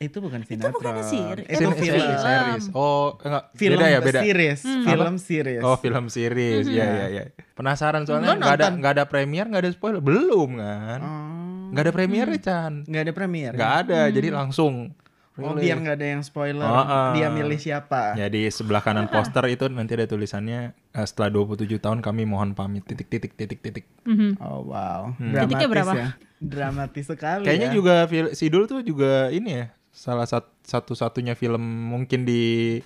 Itu 0.00 0.16
bukan 0.16 0.40
sinetron. 0.42 0.72
bukannya 0.72 1.04
sir- 1.04 1.44
Itu 1.44 1.60
itu 1.60 1.76
film. 1.76 1.92
film. 1.92 2.16
series. 2.18 2.64
Oh, 2.72 3.20
enggak. 3.20 3.44
Film 3.52 3.76
beda 3.76 3.86
ya, 3.86 3.98
beda. 4.00 4.20
series. 4.22 4.60
Hmm. 4.62 4.82
Film 4.82 5.14
series. 5.18 5.60
Oh, 5.60 5.76
film 5.76 6.04
series. 6.08 6.64
Iya, 6.64 6.84
iya, 6.86 7.06
iya. 7.06 7.22
Penasaran 7.52 8.02
soalnya 8.02 8.32
Lo 8.32 8.34
nggak 8.34 8.48
ada 8.50 8.64
nonton? 8.66 8.80
nggak 8.80 8.92
ada 8.96 9.04
premier, 9.04 9.44
nggak 9.44 9.60
ada 9.60 9.70
spoiler. 9.70 10.00
Belum 10.00 10.56
kan? 10.56 10.98
Oh. 10.98 11.68
Nggak 11.70 11.82
ada 11.82 11.92
premiernya, 11.92 12.40
Chan. 12.40 12.72
Nggak 12.82 13.02
ada 13.02 13.12
premier. 13.12 13.52
Nggak 13.52 13.72
ada, 13.78 14.00
jadi 14.08 14.28
langsung. 14.30 14.96
Oh, 15.36 15.52
biar 15.54 15.76
nggak 15.78 15.96
ada 15.96 16.06
yang 16.10 16.20
spoiler. 16.20 16.64
Oh, 16.64 16.80
ah. 16.82 17.12
Dia 17.12 17.28
milih 17.28 17.56
siapa. 17.56 18.12
Jadi 18.12 18.48
sebelah 18.48 18.80
kanan 18.80 19.04
poster 19.06 19.40
itu 19.46 19.68
nanti 19.68 19.94
ada 19.94 20.04
tulisannya 20.04 20.60
eh, 20.74 21.06
setelah 21.06 21.28
27 21.30 21.76
tahun 21.76 22.00
kami 22.00 22.24
mohon 22.24 22.52
pamit 22.52 22.84
titik 22.84 23.08
titik 23.08 23.32
titik 23.34 23.56
titik. 23.58 23.84
Mhm. 24.04 24.36
Oh 24.38 24.64
wow. 24.66 25.12
Titiknya 25.14 25.44
Dramatis 25.62 25.68
berapa? 25.70 25.92
ya. 25.94 26.08
Dramatis 26.36 27.04
sekali 27.06 27.44
Kayaknya 27.44 27.68
ya. 27.68 27.74
juga 27.74 27.94
fil- 28.04 28.32
Sidul 28.32 28.64
tuh 28.64 28.80
juga 28.80 29.28
ini 29.28 29.50
ya 29.54 29.66
salah 29.90 30.24
sat- 30.24 30.54
satu-satunya 30.62 31.34
film 31.34 31.60
mungkin 31.60 32.22
di 32.22 32.78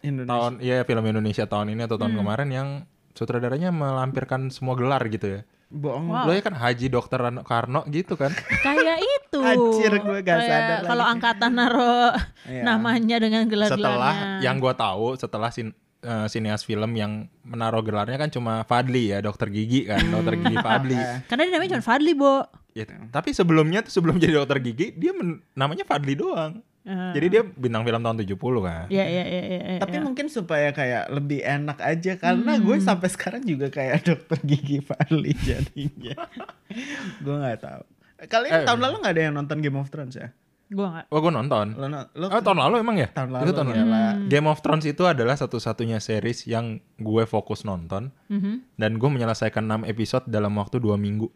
Indonesia. 0.00 0.30
tahun 0.30 0.52
ya 0.58 0.76
film 0.82 1.04
Indonesia 1.04 1.44
tahun 1.44 1.72
ini 1.72 1.82
atau 1.82 1.96
tahun 1.96 2.14
kemarin 2.14 2.48
yang 2.48 2.68
sutradaranya 3.12 3.68
melampirkan 3.70 4.48
semua 4.48 4.74
gelar 4.74 5.00
gitu 5.06 5.26
ya. 5.26 5.40
Bohong. 5.66 6.06
Wow. 6.06 6.24
Lo 6.24 6.32
ya 6.32 6.40
kan 6.40 6.54
Haji 6.54 6.86
Dokter 6.86 7.18
Karno 7.42 7.82
gitu 7.88 8.14
kan. 8.14 8.30
kayak 8.64 8.98
itu 9.02 9.40
Anjir, 9.42 9.92
gue 9.98 10.18
gak 10.20 10.38
Kayak 10.38 10.46
sadar 10.46 10.80
kalau 10.86 11.04
angkatan 11.04 11.52
naro 11.52 12.14
Iya. 12.46 12.62
namanya 12.62 13.16
dengan 13.18 13.42
setelah 13.42 13.66
gelar-gelarnya 13.68 14.38
yang 14.40 14.56
gua 14.56 14.72
tahu 14.72 15.18
setelah 15.18 15.50
sin 15.50 15.74
eh, 16.06 16.26
sineas 16.26 16.62
film 16.62 16.94
yang 16.94 17.12
menaruh 17.42 17.82
gelarnya 17.82 18.14
kan 18.16 18.30
cuma 18.30 18.62
Fadli 18.62 19.10
ya 19.10 19.18
dokter 19.18 19.48
gigi 19.48 19.84
kan 19.84 19.98
dokter 20.06 20.38
gigi 20.38 20.56
Fadli 20.56 20.94
karena 21.28 21.42
dia 21.42 21.52
namanya 21.52 21.70
cuma 21.72 21.84
Fadli 21.84 22.14
Bo 22.14 22.46
Ya, 22.72 22.84
tapi 23.08 23.32
sebelumnya 23.32 23.80
tuh 23.80 23.88
sebelum 23.90 24.16
jadi 24.16 24.36
dokter 24.36 24.60
gigi 24.60 24.92
dia 24.92 25.10
men- 25.10 25.40
namanya 25.52 25.82
Fadli 25.82 26.14
doang 26.14 26.60
Eh, 26.86 26.94
jadi 27.12 27.26
dia 27.26 27.42
bintang 27.42 27.82
film 27.82 27.98
tahun 27.98 28.14
70 28.14 28.38
kan 28.62 28.86
ya 28.86 29.02
ya 29.02 29.24
ya 29.24 29.42
ya, 29.42 29.58
ya, 29.58 29.78
Tapi 29.82 29.96
ya. 29.96 30.02
mungkin 30.06 30.30
supaya 30.30 30.70
kayak 30.70 31.10
lebih 31.10 31.42
enak 31.42 31.82
aja 31.82 32.14
karena 32.14 32.62
gue 32.62 32.76
Hmm. 32.76 32.86
sampai 32.86 33.08
sekarang 33.10 33.42
juga 33.42 33.66
kayak 33.68 33.96
dokter 34.06 34.38
gigi 34.44 34.78
Fadli 34.78 35.34
jadinya. 35.36 36.14
gue 37.24 37.34
nggak 37.34 37.58
tahu. 37.58 37.82
Kalian 38.26 38.62
Eh. 38.62 38.64
tahun 38.64 38.80
lalu 38.80 38.94
nggak 39.02 39.14
ada 39.14 39.22
yang 39.24 39.34
nonton 39.34 39.58
Game 39.58 39.74
of 39.74 39.90
Thrones 39.90 40.14
ya? 40.14 40.30
Gua 40.68 40.86
nggak 40.90 41.06
oh 41.08 41.20
gue 41.20 41.32
nonton 41.32 41.66
Lo, 41.72 41.86
lo 42.12 42.26
oh 42.26 42.40
tahun 42.40 42.58
lalu 42.58 42.74
emang 42.80 42.96
ya 42.96 43.08
tahun 43.08 43.30
lalu 43.30 43.44
itu 43.44 43.52
tahun 43.52 43.66
ya 43.70 43.84
lah. 43.84 44.12
Game 44.26 44.46
of 44.46 44.58
Thrones 44.58 44.82
itu 44.82 45.02
adalah 45.02 45.34
satu-satunya 45.34 45.98
series 45.98 46.44
yang 46.44 46.66
gue 46.94 47.22
fokus 47.24 47.62
nonton 47.62 48.10
Mhm. 48.26 48.74
dan 48.74 48.96
gue 48.96 49.06
menyelesaikan 49.08 49.62
6 49.62 49.84
episode 49.84 50.26
dalam 50.26 50.50
waktu 50.52 50.76
dua 50.76 50.94
minggu 50.94 51.30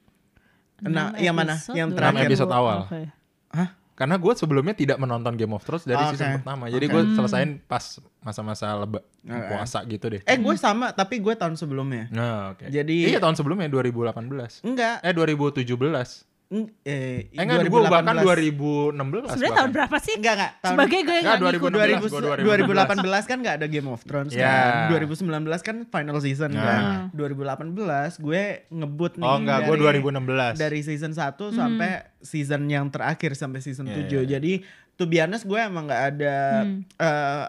Nah, 0.81 1.13
yang 1.15 1.37
mana? 1.37 1.61
Yang 1.71 1.93
terakhir. 1.93 2.17
minggu. 2.17 2.33
episode 2.33 2.51
awal. 2.51 2.89
Oke. 2.89 3.13
Hah? 3.53 3.69
Karena 3.93 4.17
gue 4.17 4.33
sebelumnya 4.33 4.73
tidak 4.73 4.97
menonton 4.97 5.37
Game 5.37 5.53
of 5.53 5.61
Thrones 5.61 5.85
dari 5.85 6.01
Oke. 6.01 6.17
season 6.17 6.41
pertama. 6.41 6.67
Jadi 6.67 6.89
Oke. 6.89 6.93
gue 6.97 7.03
selesain 7.13 7.51
pas 7.61 7.85
masa-masa 8.19 8.73
leba 8.75 9.05
Oke. 9.21 9.45
puasa 9.47 9.85
gitu 9.85 10.09
deh. 10.09 10.25
Eh 10.25 10.41
gue 10.41 10.55
sama 10.57 10.89
tapi 10.91 11.21
gue 11.21 11.37
tahun 11.37 11.53
sebelumnya. 11.55 12.09
Nah, 12.09 12.57
oke. 12.57 12.65
Jadi- 12.67 13.07
iya 13.07 13.21
tahun 13.21 13.37
sebelumnya 13.37 13.69
2018. 13.69 14.65
Enggak. 14.65 15.05
Eh 15.05 15.13
2017. 15.13 16.25
Eh, 16.51 17.31
Eh 17.31 17.39
enggak, 17.39 17.63
gue 17.63 17.81
bahkan 17.87 18.11
2018. 18.19 18.91
2016. 18.91 19.31
sebenarnya 19.31 19.55
tahun 19.55 19.71
berapa 19.71 19.97
sih 20.03 20.15
Enggak 20.19 20.35
enggak. 20.35 20.53
Tahun 20.57 20.73
sebagai 20.75 20.99
gue 20.99 21.15
yang 21.15 21.23
Enggak, 21.23 21.39
nggak 21.39 21.53
ngikut 21.55 21.71
2016. 21.71 22.03
2000, 22.03 22.03
gua 22.03 22.55
2018. 22.59 23.23
2018 23.23 23.31
kan 23.31 23.37
nggak 23.39 23.55
ada 23.55 23.67
Game 23.67 23.89
of 23.89 24.01
Thrones 24.03 24.33
Ya. 24.35 24.43
kan. 24.43 24.73
2019 24.91 25.63
kan 25.63 25.77
final 25.87 26.17
season 26.19 26.51
Nah. 26.51 26.65
kan. 26.67 26.83
2018 27.13 28.19
gue 28.19 28.43
ngebut 28.69 29.13
nih 29.17 29.25
Oh 29.25 29.37
enggak, 29.39 29.59
gue 29.63 29.77
dari, 29.77 29.99
2016. 30.03 30.55
dari 30.57 30.81
season 30.83 31.13
1 31.13 31.23
sampai 31.51 31.91
season 32.19 32.63
yang 32.67 32.87
terakhir 32.89 33.31
sampai 33.33 33.61
season 33.61 33.87
Ya, 33.87 33.95
7. 33.97 34.11
ya. 34.21 34.37
Jadi 34.37 34.53
to 34.97 35.07
be 35.07 35.17
honest 35.17 35.47
gue 35.47 35.57
emang 35.57 35.87
nggak 35.87 36.03
ada 36.11 36.37
Hmm. 36.61 36.83
eh, 36.83 37.45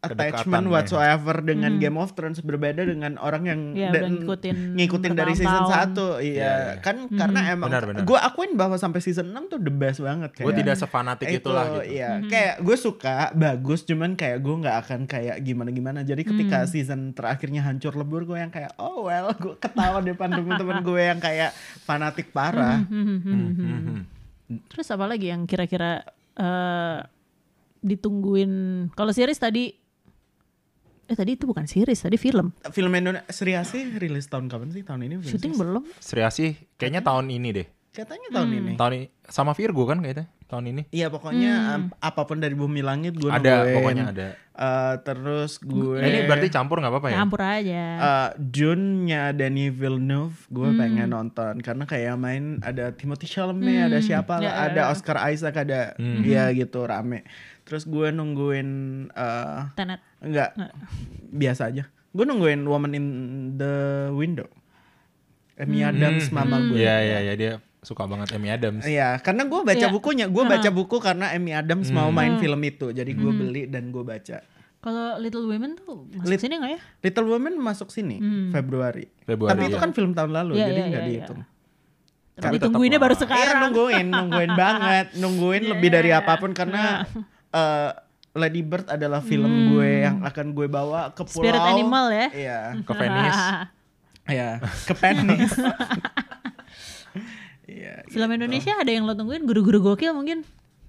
attachment 0.00 0.62
ya. 0.64 0.70
whatsoever 0.70 1.36
dengan 1.40 1.72
Hmm. 1.72 1.80
Game 1.80 1.96
of 1.96 2.12
Thrones 2.12 2.38
berbeda 2.38 2.82
dengan 2.82 3.18
orang 3.18 3.42
yang 3.44 3.60
Ya, 3.72 3.90
dan- 3.90 4.14
ngikutin 4.16 4.56
ngikutin 4.72 5.10
dari 5.12 5.34
season 5.34 5.66
bertahun-tahun. 5.66 5.90
1 6.14 6.24
iya 6.24 6.30
Iya, 6.30 6.46
iya. 6.46 6.74
kan 6.78 6.96
karena 7.08 7.40
emang 7.50 7.66
Benar, 7.66 7.82
benar. 7.84 8.02
gue 8.04 8.18
akuin 8.20 8.52
bahwa 8.54 8.74
sampai 8.74 9.00
season 9.00 9.26
6 9.28 9.48
tuh 9.48 9.58
the 9.58 9.68
best 9.68 9.98
banget 9.98 10.30
Gue 10.32 10.46
kayak- 10.46 10.58
tidak 10.60 10.76
sefanatik 10.76 11.26
itu 11.26 11.42
itulah 11.42 11.66
gitu. 11.76 11.90
iya 11.90 12.10
kayak 12.22 12.54
gue 12.60 12.76
suka 12.76 13.16
bagus 13.34 13.82
cuman 13.82 14.14
kayak 14.14 14.38
gue 14.38 14.54
nggak 14.56 14.76
akan 14.80 15.00
kayak 15.04 15.36
gimana 15.40 15.70
gimana 15.70 15.98
jadi 16.00 16.22
ketika 16.22 16.58
Hmm. 16.60 16.70
season 16.70 17.00
terakhirnya 17.10 17.60
hancur 17.60 17.90
lebur 17.92 18.22
gue 18.24 18.38
yang 18.38 18.48
kayak 18.48 18.70
oh 18.76 19.02
well 19.04 19.34
gue 19.34 19.54
ketawa 19.56 19.98
depan 20.00 20.30
temen-temen 20.30 20.78
gue 20.80 21.02
yang 21.04 21.18
kayak 21.18 21.50
fanatik 21.82 22.30
parah 22.30 22.80
Hmm, 22.80 22.86
hmm, 22.86 23.18
hmm, 23.18 23.34
hmm, 23.34 23.50
hmm. 23.50 24.00
Hmm. 24.46 24.60
terus 24.68 24.86
apa 24.88 25.04
lagi 25.04 25.26
yang 25.26 25.42
kira-kira 25.42 26.06
eh, 26.34 26.98
ditungguin 27.80 28.52
kalau 28.92 29.10
series 29.10 29.36
tadi 29.36 29.74
Eh 31.08 31.16
tadi 31.16 31.34
itu 31.34 31.48
bukan 31.48 31.64
series, 31.64 31.96
tadi 31.98 32.14
film. 32.14 32.52
Film 32.68 32.92
Indonesia 32.92 33.24
Sri 33.28 33.56
Asih 33.56 33.96
rilis 33.96 34.28
tahun 34.28 34.46
kapan 34.46 34.68
sih? 34.68 34.84
Tahun 34.84 35.00
ini 35.00 35.16
bukan 35.16 35.32
Syuting 35.32 35.56
belum? 35.56 35.82
Sri 35.98 36.20
Asih 36.20 36.52
kayaknya 36.76 37.00
tahun 37.00 37.32
ini 37.32 37.48
deh. 37.54 37.66
Katanya 37.88 38.28
tahun 38.30 38.48
Hmm. 38.48 38.58
ini. 38.60 38.72
Tahun 38.76 38.92
ini 38.92 39.06
sama 39.24 39.52
Virgo 39.52 39.82
kan 39.82 39.98
kayaknya 39.98 40.28
tahun 40.44 40.64
ini. 40.68 40.82
Iya 40.90 41.08
pokoknya 41.08 41.52
Hmm. 41.74 41.88
apa 41.98 42.22
pun 42.22 42.38
dari 42.38 42.52
bumi 42.52 42.80
langit 42.80 43.16
gue 43.16 43.26
Ada 43.26 43.40
nungguin. 43.40 43.74
pokoknya 43.74 44.04
ada. 44.06 44.28
Eh, 44.52 44.94
terus 45.00 45.56
gue 45.58 45.96
Ini 45.96 46.26
berarti 46.26 46.48
campur 46.48 46.76
nggak 46.76 46.90
apa-apa 46.90 47.08
ya? 47.08 47.16
Campur 47.16 47.40
aja. 47.40 47.82
Eh, 47.96 48.28
June-nya 48.44 49.32
Danny 49.32 49.70
Villeneuve 49.70 50.34
gue 50.46 50.68
Hmm. 50.68 50.76
pengen 50.76 51.08
nonton 51.08 51.54
karena 51.58 51.84
kayak 51.84 52.14
main 52.16 52.60
ada 52.60 52.90
Timothy 52.90 53.24
Chalamet, 53.24 53.86
ada 53.86 53.98
siapa 53.98 54.36
Ya, 54.36 54.42
lah, 54.42 54.44
ya, 54.44 54.62
ada 54.68 54.82
ya. 54.82 54.90
Oscar 54.90 55.16
Isaac, 55.26 55.56
ada 55.56 55.94
Hmm. 55.94 56.20
dia 56.20 56.52
gitu 56.52 56.82
rame. 56.82 57.24
Terus 57.68 57.84
gue 57.84 58.08
nungguin 58.08 58.68
eh 59.10 59.60
Tenet. 59.76 60.00
enggak 60.18 60.56
Nggak. 60.56 60.72
biasa 61.30 61.62
aja. 61.68 61.84
Gue 62.08 62.24
nungguin 62.24 62.64
Woman 62.64 62.92
in 62.92 63.06
the 63.54 63.74
Window. 64.10 64.48
Amy 65.54 65.82
Adams 65.82 66.30
mama 66.30 66.64
gue. 66.64 66.78
Iya 66.78 66.96
iya 66.98 67.18
iya 67.20 67.34
dia 67.34 67.52
suka 67.78 68.06
banget 68.06 68.32
Amy 68.32 68.48
Adams. 68.48 68.82
Iya, 68.82 69.18
karena 69.18 69.44
gue 69.44 69.60
baca 69.60 69.76
Iya. 69.78 69.90
bukunya. 69.90 70.26
Gue 70.26 70.44
baca 70.44 70.68
buku 70.68 70.96
karena 70.98 71.30
Amy 71.30 71.52
Adams 71.52 71.90
mau 71.90 72.08
main 72.08 72.38
film 72.38 72.58
itu. 72.62 72.88
Jadi 72.88 73.12
gue 73.12 73.32
beli 73.32 73.62
dan 73.66 73.90
gue 73.90 74.00
baca. 74.00 74.40
Kalau 74.78 75.18
Little 75.18 75.44
Women 75.44 75.74
tuh 75.76 76.06
masuk 76.08 76.30
Lit- 76.30 76.38
sini 76.38 76.54
nggak 76.56 76.72
ya? 76.72 76.80
Little 77.02 77.26
Women 77.26 77.54
masuk 77.58 77.90
sini 77.90 78.22
Februari. 78.48 79.10
Februari, 79.20 79.50
Tapi 79.52 79.62
itu 79.66 79.74
iya. 79.74 79.82
kan 79.82 79.90
film 79.90 80.14
tahun 80.14 80.30
lalu, 80.32 80.52
Iya, 80.54 80.64
jadi 80.64 80.72
iya, 80.72 80.86
nggak 80.86 81.02
iya, 81.02 81.10
dihitung. 81.12 81.40
Tapi 82.38 82.56
tungguinnya 82.56 82.96
baru 82.96 83.12
Iya 83.12 83.22
sekarang. 83.26 83.58
nungguin, 83.60 84.06
nungguin 84.06 84.52
banget, 84.54 85.06
nungguin 85.18 85.62
lebih 85.66 85.90
dari 85.90 86.10
apa 86.18 86.38
pun 86.38 86.54
karena 86.54 87.02
eh, 87.52 87.90
Lady 88.38 88.62
Bird 88.62 88.86
adalah 88.86 89.18
film 89.18 89.74
gue 89.74 90.06
yang 90.06 90.22
akan 90.22 90.54
gue 90.54 90.66
bawa 90.70 91.10
ke 91.10 91.26
pulau. 91.26 91.42
Spirit 91.42 91.58
animal 91.58 92.06
ya. 92.12 92.26
Iya, 92.30 92.58
Ke 92.86 92.92
Venice. 92.94 93.42
iya, 94.34 94.50
ke 94.86 94.94
Venice. 94.94 95.58
Iya. 97.68 98.00
Film 98.08 98.32
Indonesia 98.32 98.80
ada 98.80 98.88
yang 98.88 99.04
lo 99.04 99.12
tungguin 99.12 99.44
guru-guru 99.44 99.92
gokil 99.92 100.16
mungkin? 100.16 100.40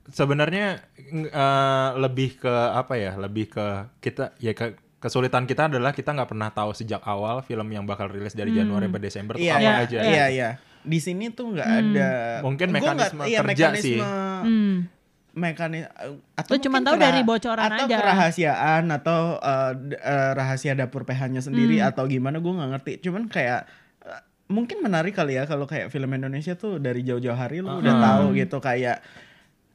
Sebenarnya 0.07 0.79
eh, 1.11 1.89
lebih 1.99 2.39
ke 2.39 2.53
apa 2.71 2.95
ya? 2.95 3.19
Lebih 3.19 3.51
ke 3.51 3.65
kita 3.99 4.31
ya 4.39 4.55
ke 4.55 4.79
kesulitan 4.99 5.43
kita 5.43 5.67
adalah 5.67 5.91
kita 5.91 6.15
nggak 6.15 6.29
pernah 6.31 6.49
tahu 6.55 6.71
sejak 6.71 7.03
awal 7.03 7.43
film 7.43 7.67
yang 7.71 7.83
bakal 7.83 8.07
rilis 8.07 8.35
dari 8.35 8.51
Januari 8.55 8.87
sampai 8.87 9.01
Desember 9.03 9.33
tuh 9.35 9.43
Iya, 9.43 9.55
apa 9.55 9.63
iya, 9.63 9.73
aja. 9.83 9.99
iya, 10.03 10.25
iya. 10.31 10.49
Di 10.79 10.99
sini 11.03 11.31
tuh 11.35 11.55
nggak 11.55 11.67
ada. 11.67 12.11
Mungkin 12.47 12.67
mekanisme 12.71 13.23
iya, 13.27 13.39
kerja 13.43 13.75
mekanisme, 13.75 13.83
sih. 13.83 13.99
Hmm. 13.99 14.75
Mekanis 15.31 15.85
atau 16.33 16.51
Lo 16.51 16.59
cuma 16.59 16.79
tahu 16.79 16.93
kera- 16.93 17.05
dari 17.05 17.21
bocoran 17.21 17.69
atau 17.69 17.85
aja. 17.85 17.97
kerahasiaan 17.97 18.83
atau 18.89 19.19
eh, 19.35 19.73
eh, 19.95 20.31
rahasia 20.33 20.73
dapur 20.73 21.03
PH-nya 21.03 21.39
sendiri 21.39 21.77
Hmm. 21.77 21.87
atau 21.87 22.03
gimana 22.05 22.37
gue 22.37 22.49
nggak 22.49 22.69
ngerti 22.71 22.93
cuman 23.01 23.25
kayak 23.25 23.69
eh, 24.01 24.21
mungkin 24.47 24.79
menarik 24.79 25.13
kali 25.13 25.33
ya 25.33 25.43
kalau 25.43 25.63
kayak 25.63 25.87
film 25.87 26.09
Indonesia 26.11 26.53
tuh 26.53 26.77
dari 26.77 27.01
jauh-jauh 27.01 27.33
hari 27.33 27.59
lu 27.59 27.69
udah 27.69 27.85
Uh-huh. 27.87 28.03
tahu 28.03 28.25
gitu 28.35 28.57
kayak 28.59 28.99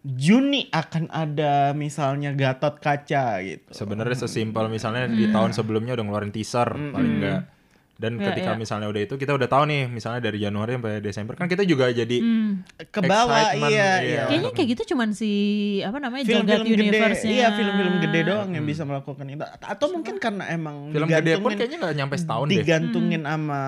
Juni 0.03 0.69
akan 0.69 1.09
ada 1.09 1.73
misalnya 1.73 2.29
Gatot 2.31 2.77
Kaca 2.77 3.41
gitu 3.41 3.73
Sebenarnya 3.73 4.13
sesimpel 4.19 4.69
misalnya 4.69 5.09
di 5.09 5.27
tahun 5.27 5.51
sebelumnya 5.51 5.95
udah 5.95 6.05
ngeluarin 6.05 6.29
teaser 6.29 6.69
paling 6.69 7.13
enggak. 7.17 7.41
Dan 7.95 8.17
Iya, 8.17 8.27
ketika 8.29 8.53
iya. 8.53 8.59
misalnya 8.59 8.87
udah 8.87 9.03
itu 9.03 9.15
kita 9.15 9.33
udah 9.33 9.47
tahu 9.47 9.65
nih 9.65 9.87
misalnya 9.87 10.19
dari 10.21 10.37
Januari 10.37 10.75
sampai 10.75 10.99
Desember 10.99 11.35
kan 11.35 11.47
kita 11.47 11.63
juga 11.63 11.87
jadi 11.89 12.17
Hmm. 12.17 12.67
ke 12.85 13.01
bawah 13.01 13.55
iya 13.55 13.63
iya. 13.63 13.91
iya 14.01 14.23
Kayaknya 14.27 14.51
kayak 14.51 14.69
gitu 14.69 14.83
cuman 14.91 15.09
si 15.13 15.31
apa 15.81 15.99
namanya 15.99 16.23
film-film 16.25 16.67
Jagat 16.67 16.75
gede 16.75 16.99
iya 17.31 17.49
film-film 17.51 17.95
gede 18.01 18.21
doang 18.25 18.51
yang 18.51 18.65
bisa 18.65 18.83
melakukan 18.83 19.25
itu 19.25 19.39
atau 19.45 19.87
mungkin 19.89 20.19
karena 20.19 20.45
emang 20.49 20.91
film 20.91 21.07
gede 21.07 21.15
pun 21.15 21.23
digantungin- 21.47 21.55
kayaknya 21.57 21.79
nggak 21.79 21.95
nyampe 21.97 22.15
setahun 22.17 22.45
deh. 22.45 22.55
digantungin 22.57 23.23
sama 23.25 23.61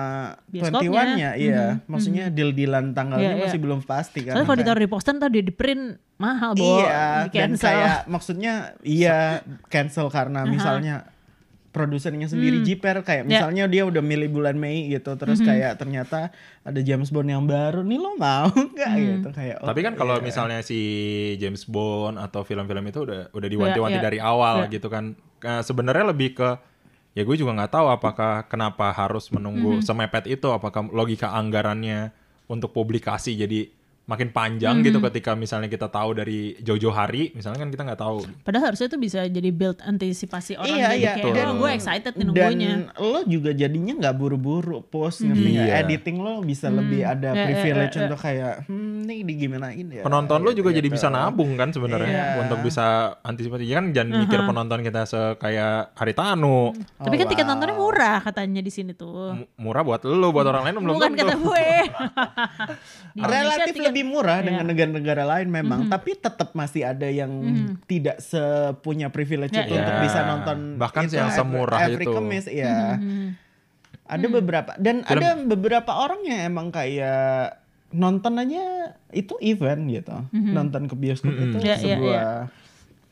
Bioskopnya. 0.45 0.89
21-nya 1.07 1.29
iya 1.37 1.63
maksudnya 1.85 2.23
deal-dealan 2.27 2.85
tanggalnya 2.91 3.23
Iya, 3.25 3.33
iya. 3.33 3.43
masih 3.45 3.59
belum 3.59 3.79
pasti 3.81 4.19
kan 4.21 4.33
Soalnya 4.33 4.43
kalau 4.45 4.59
ditaruh 4.59 4.81
di 4.81 4.89
poster 4.89 5.13
ntar 5.13 5.29
dia 5.29 5.39
di 5.41 5.51
print 5.51 5.83
mahal 6.17 6.51
bo. 6.51 6.81
iya 6.81 7.25
di 7.25 7.37
dan 7.37 7.51
kayak 7.55 7.97
maksudnya 8.05 8.53
iya 8.81 9.39
cancel 9.67 10.07
karena 10.07 10.43
misalnya 10.43 11.07
produsernya 11.77 12.25
sendiri 12.25 12.65
jiper 12.65 13.05
kayak 13.05 13.23
Ya. 13.23 13.29
misalnya 13.29 13.69
dia 13.69 13.85
udah 13.85 14.01
milih 14.01 14.33
bulan 14.33 14.57
Mei 14.57 14.89
gitu 14.89 15.13
terus 15.13 15.37
kayak 15.39 15.77
ternyata 15.77 16.33
ada 16.61 16.79
James 16.81 17.07
Bond 17.07 17.29
yang 17.29 17.45
baru 17.45 17.81
nih 17.81 17.95
lo 17.95 18.17
mau 18.17 18.49
nggak 18.73 18.89
gitu 18.97 19.29
kayak 19.29 19.61
Tapi 19.61 19.79
kan 19.79 19.93
oh, 19.93 19.97
kalau 19.97 20.15
iya. 20.17 20.25
misalnya 20.25 20.59
si 20.61 20.79
James 21.37 21.63
Bond 21.63 22.17
atau 22.17 22.41
film-film 22.41 22.81
itu 22.83 23.05
udah 23.05 23.29
udah 23.29 23.47
diwanti-wanti 23.47 23.93
Iya, 23.93 24.01
iya. 24.01 24.07
dari 24.09 24.19
awal 24.19 24.65
Iya. 24.65 24.73
gitu 24.73 24.87
kan. 24.87 25.13
Eh, 25.37 25.61
Sebenarnya 25.61 26.09
lebih 26.09 26.33
ke 26.33 26.49
ya 27.13 27.21
gue 27.21 27.35
juga 27.35 27.53
nggak 27.53 27.71
tahu 27.71 27.87
apakah 27.87 28.45
kenapa 28.45 28.89
harus 28.89 29.29
menunggu 29.29 29.81
semepet 29.81 30.25
itu 30.27 30.47
apakah 30.47 30.85
logika 30.87 31.29
anggarannya 31.31 32.09
untuk 32.45 32.71
publikasi 32.71 33.33
jadi 33.33 33.69
makin 34.07 34.31
panjang 34.31 34.79
gitu 34.81 35.03
ketika 35.03 35.31
misalnya 35.33 35.67
kita 35.67 35.85
tahu 35.85 36.15
dari 36.15 36.55
jauh-jauh 36.57 36.91
hari 36.91 37.29
misalnya 37.31 37.59
kan 37.59 37.67
kita 37.67 37.83
nggak 37.83 37.99
tahu 37.99 38.23
Padahal 38.39 38.71
harusnya 38.71 38.87
itu 38.87 38.95
bisa 38.97 39.19
jadi 39.21 39.49
build 39.49 39.77
antisipasi 39.79 40.55
orang 40.55 40.71
Iya, 40.73 40.87
jadi 40.87 40.95
iya. 40.97 41.11
kayak 41.17 41.35
Dan- 41.35 41.43
oh 41.45 41.55
gue 41.57 41.69
excited 41.71 42.13
nih 42.13 42.23
dan 42.23 42.27
nunggunya. 42.29 42.71
lo 42.95 43.19
juga 43.25 43.51
jadinya 43.51 43.93
nggak 43.97 44.15
buru-buru 44.15 44.79
post 44.81 45.21
ngerti 45.21 45.49
nggak? 45.51 45.67
Iya. 45.67 45.75
editing 45.81 46.17
lo 46.17 46.39
bisa 46.39 46.67
lebih 46.69 47.03
ada 47.03 47.27
Ya, 47.27 47.35
ya, 47.35 47.43
privilege 47.45 47.91
ya, 47.91 47.97
ya. 47.97 48.05
untuk 48.05 48.19
kayak 48.21 48.53
hmm 48.65 48.95
nih 49.03 49.19
digimanain 49.21 49.87
ya 49.89 50.01
penonton 50.01 50.39
lo 50.39 50.49
gitu, 50.49 50.57
juga 50.57 50.69
jadi 50.73 50.83
gitu. 50.85 50.95
bisa 50.95 51.07
nabung 51.07 51.51
kan 51.53 51.69
sebenarnya 51.69 52.07
Iya. 52.07 52.41
untuk 52.41 52.59
bisa 52.61 52.85
antisipasi 53.19 53.63
ya 53.65 53.75
kan 53.77 53.91
jangan 53.91 54.09
mikir 54.17 54.39
penonton 54.41 54.79
kita 54.81 55.03
sekayak 55.03 55.91
Haritanu 55.93 56.71
Tapi 56.97 57.13
kan 57.13 57.25
Oh, 57.25 57.29
tiket 57.29 57.43
wow. 57.43 57.51
nontonnya 57.51 57.75
murah 57.75 58.17
katanya 58.21 58.59
di 58.59 58.69
sini 58.69 58.91
tuh. 58.93 59.31
M- 59.33 59.51
murah 59.57 59.81
buat 59.81 59.99
lo 60.01 60.29
buat 60.29 60.43
orang 60.45 60.63
lain 60.63 60.75
belum 60.77 60.95
Bukan 60.95 61.11
kata 61.13 61.35
gue. 61.35 61.67
Relatif 63.17 63.73
lebih 63.99 64.05
murah 64.07 64.37
Iya. 64.37 64.45
dengan 64.45 64.65
negara-negara 64.67 65.23
lain 65.25 65.47
memang 65.49 65.79
tapi 65.87 66.13
tetap 66.15 66.53
masih 66.53 66.85
ada 66.85 67.05
yang 67.05 67.31
tidak 67.83 68.17
sepunya 68.19 69.09
privilege 69.09 69.51
Ya, 69.51 69.63
itu 69.63 69.73
ya. 69.73 69.81
untuk 69.81 69.95
bisa 69.99 70.19
nonton 70.23 70.57
Bahkan 70.77 71.01
itu 71.03 71.15
yang 71.15 71.31
semurah 71.31 71.79
every 71.83 72.05
itu. 72.05 72.13
Kamis, 72.13 72.45
ya 72.45 72.95
Hmm. 72.95 73.33
ada 74.05 74.27
beberapa 74.29 74.71
dan 74.77 75.01
ada 75.03 75.35
beberapa 75.35 75.91
orang 75.91 76.21
yang 76.23 76.47
emang 76.47 76.69
kayak 76.69 77.57
nonton 77.89 78.37
aja 78.37 78.63
itu 79.09 79.33
event 79.41 79.81
gitu 79.89 80.15
nonton 80.31 80.85
ke 80.85 80.93
bioskop 80.93 81.31
itu 81.31 81.57
Ya, 81.57 81.73
ya, 81.73 81.77
sebuah 81.77 82.29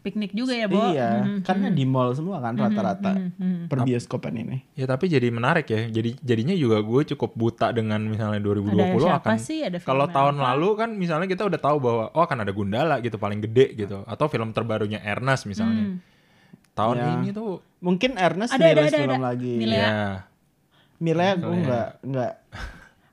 Piknik 0.05 0.31
juga 0.31 0.53
ya, 0.53 0.69
Bo. 0.69 0.77
iya 0.87 1.19
Mhm. 1.19 1.41
karena 1.41 1.67
di 1.67 1.81
mall 1.81 2.13
semua 2.13 2.37
kan 2.37 2.53
rata-rata 2.53 3.17
per 3.65 3.81
bioskopan 3.81 4.37
ini 4.37 4.57
Ya 4.71 4.85
tapi 4.85 5.07
jadi 5.07 5.25
menarik 5.27 5.65
ya. 5.65 5.89
Jadi 5.89 6.13
jadinya 6.19 6.53
juga 6.53 6.77
gue 6.79 7.01
cukup 7.09 7.33
buta 7.33 7.71
dengan 7.71 7.97
misalnya 7.99 8.37
2020 8.37 8.77
Ada 8.77 9.01
siapa 9.01 9.17
akan 9.25 9.37
sih? 9.41 9.59
Ada 9.59 9.77
film 9.77 9.89
kalau 9.89 10.05
tahun 10.07 10.35
apa? 10.35 10.45
lalu 10.47 10.69
kan 10.75 10.89
misalnya 10.93 11.25
kita 11.25 11.41
udah 11.43 11.57
tahu 11.57 11.77
bahwa 11.79 12.03
oh 12.07 12.21
akan 12.21 12.37
ada 12.39 12.51
Gundala 12.51 12.95
gitu 12.99 13.17
paling 13.17 13.41
gede 13.41 13.73
gitu 13.75 14.05
atau 14.05 14.25
film 14.27 14.49
terbarunya 14.51 15.01
Ernest 15.01 15.43
misalnya. 15.45 15.97
Tahun 16.71 16.95
Ya. 16.95 17.07
ini 17.15 17.29
tuh 17.31 17.65
mungkin 17.79 18.13
Ernest 18.15 18.51
Ada, 18.51 18.65
ada, 18.69 18.81
ada, 18.83 18.97
film 18.99 19.15
ada. 19.15 19.25
lagi 19.25 19.53
Milea. 19.55 19.79
ya 19.79 19.95
Milea 20.95 21.33
gue 21.35 21.55
nggak 21.57 21.87
nggak 22.03 22.31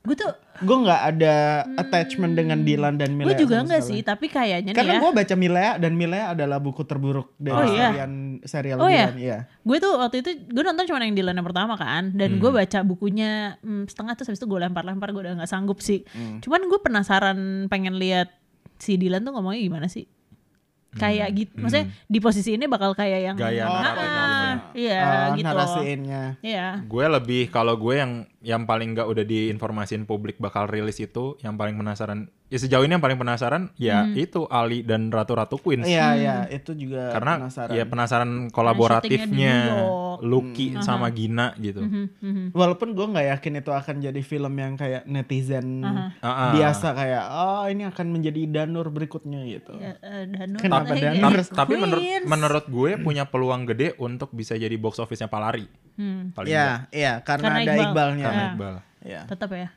Gue 0.03 0.15
tuh 0.15 0.35
gue 0.55 0.77
nggak 0.79 1.03
ada 1.09 1.35
attachment 1.75 2.35
dengan 2.35 2.61
Dylan 2.61 2.95
dan 2.95 3.13
Milea 3.13 3.33
gue 3.33 3.41
juga 3.41 3.65
sekali. 3.65 3.81
sih, 3.83 4.01
tapi 4.01 4.27
kayaknya 4.27 4.71
nih 4.71 4.77
Karena 4.77 4.95
ya. 4.95 5.01
gue 5.01 5.11
baca 5.15 5.35
Milea 5.35 5.73
dan 5.77 5.93
Milea 5.93 6.27
adalah 6.31 6.59
buku 6.59 6.83
terburuk 6.83 7.33
dari 7.35 7.57
Oh, 7.57 7.65
iya? 7.67 7.89
serian 7.89 8.13
serial 8.43 8.77
Oh, 8.77 8.87
iya? 8.87 9.09
Dylan. 9.09 9.17
Iya. 9.19 9.39
Gue 9.61 9.77
tuh 9.79 9.93
waktu 9.95 10.17
itu 10.19 10.31
gue 10.45 10.63
nonton 10.63 10.85
cuma 10.85 11.01
yang 11.01 11.15
Dylan 11.15 11.35
yang 11.35 11.47
pertama 11.47 11.75
kan 11.75 12.13
dan 12.13 12.37
gue 12.37 12.51
baca 12.51 12.79
bukunya 12.83 13.57
hmm, 13.59 13.87
setengah 13.87 14.13
terus 14.13 14.29
habis 14.29 14.39
itu 14.39 14.47
gue 14.47 14.61
lempar-lempar 14.61 15.09
gue 15.11 15.23
udah 15.23 15.35
nggak 15.39 15.49
sanggup 15.49 15.79
sih. 15.79 16.05
Cuman 16.39 16.61
gue 16.65 16.79
penasaran 16.79 17.39
pengen 17.67 17.97
lihat 17.97 18.29
si 18.77 18.95
Dylan 18.95 19.23
tuh 19.23 19.33
ngomongnya 19.33 19.63
gimana 19.63 19.87
sih? 19.87 20.05
Kayak 20.93 21.29
gitu, 21.33 21.53
maksudnya 21.57 21.89
di 22.05 22.19
posisi 22.21 22.53
ini 22.53 22.69
bakal 22.69 22.93
kayak 22.93 23.21
yang 23.25 23.37
Gaya 23.37 23.65
Ah, 23.65 23.81
ah, 23.81 24.53
iya 24.77 25.01
Ah, 25.01 25.27
gitu. 25.33 25.49
narasiinnya. 25.49 26.37
Iya. 26.39 26.85
gue 26.85 27.05
lebih 27.11 27.49
kalau 27.49 27.73
gue 27.75 27.97
yang 27.97 28.13
yang 28.43 28.67
paling 28.67 28.93
nggak 28.93 29.07
udah 29.07 29.23
diinformasin 29.23 30.03
publik 30.03 30.37
bakal 30.37 30.67
rilis 30.67 30.99
itu 30.99 31.39
yang 31.41 31.55
paling 31.55 31.75
penasaran 31.75 32.27
ya 32.51 32.59
sejauh 32.59 32.83
ini 32.83 32.93
yang 32.93 33.01
paling 33.01 33.17
penasaran 33.17 33.71
ya 33.75 34.03
Hmm. 34.03 34.13
itu 34.13 34.45
Ali 34.47 34.83
dan 34.83 35.09
Ratu 35.09 35.33
Ratu 35.33 35.57
Queens. 35.57 35.87
Iya 35.87 36.09
iya 36.15 36.37
itu 36.51 36.75
juga 36.75 37.15
Karena 37.15 37.41
penasaran. 37.41 37.73
ya 37.73 37.85
penasaran 37.87 38.31
di 38.43 38.53
kolaboratifnya. 38.53 39.57
Lucky 40.21 40.77
sama 40.79 41.09
Gina 41.09 41.57
gitu. 41.57 41.83
Mhm, 41.83 42.05
mhm. 42.21 42.45
Walaupun 42.53 42.93
gue 42.93 43.07
nggak 43.09 43.27
yakin 43.33 43.53
itu 43.59 43.71
akan 43.73 43.97
jadi 43.99 44.21
film 44.21 44.55
yang 44.55 44.77
kayak 44.77 45.03
netizen 45.05 45.83
Ah, 45.83 46.13
ah. 46.21 46.53
biasa 46.53 46.93
kayak 46.93 47.25
oh 47.27 47.65
ini 47.67 47.83
akan 47.85 48.07
menjadi 48.13 48.41
Danur 48.47 48.93
berikutnya 48.93 49.43
gitu. 49.49 49.73
Ya, 49.75 49.97
eh, 49.99 50.29
Danur 50.29 50.61
Kenapa 50.61 50.93
Danur? 50.93 51.33
Tapi 51.43 51.75
menurut 51.75 52.03
menurut 52.25 52.65
gue 52.69 52.91
punya 53.01 53.25
peluang 53.25 53.65
gede 53.65 53.97
untuk 53.97 54.31
bisa 54.31 54.55
jadi 54.55 54.75
box 54.77 55.01
office-nya 55.01 55.27
Palari. 55.27 55.67
Hmm, 55.95 56.33
Paling. 56.33 56.49
Iya 56.49 56.69
iya 56.91 57.13
karena, 57.21 57.45
Karena 57.47 57.59
ada 57.59 57.73
Iqbal. 57.73 57.85
Iqbalnya. 57.85 58.25
Karena 58.25 58.39
Ya. 58.39 58.49
Iqbal. 58.49 58.75
Iya. 59.03 59.21
tetap 59.27 59.51
ya. 59.53 59.69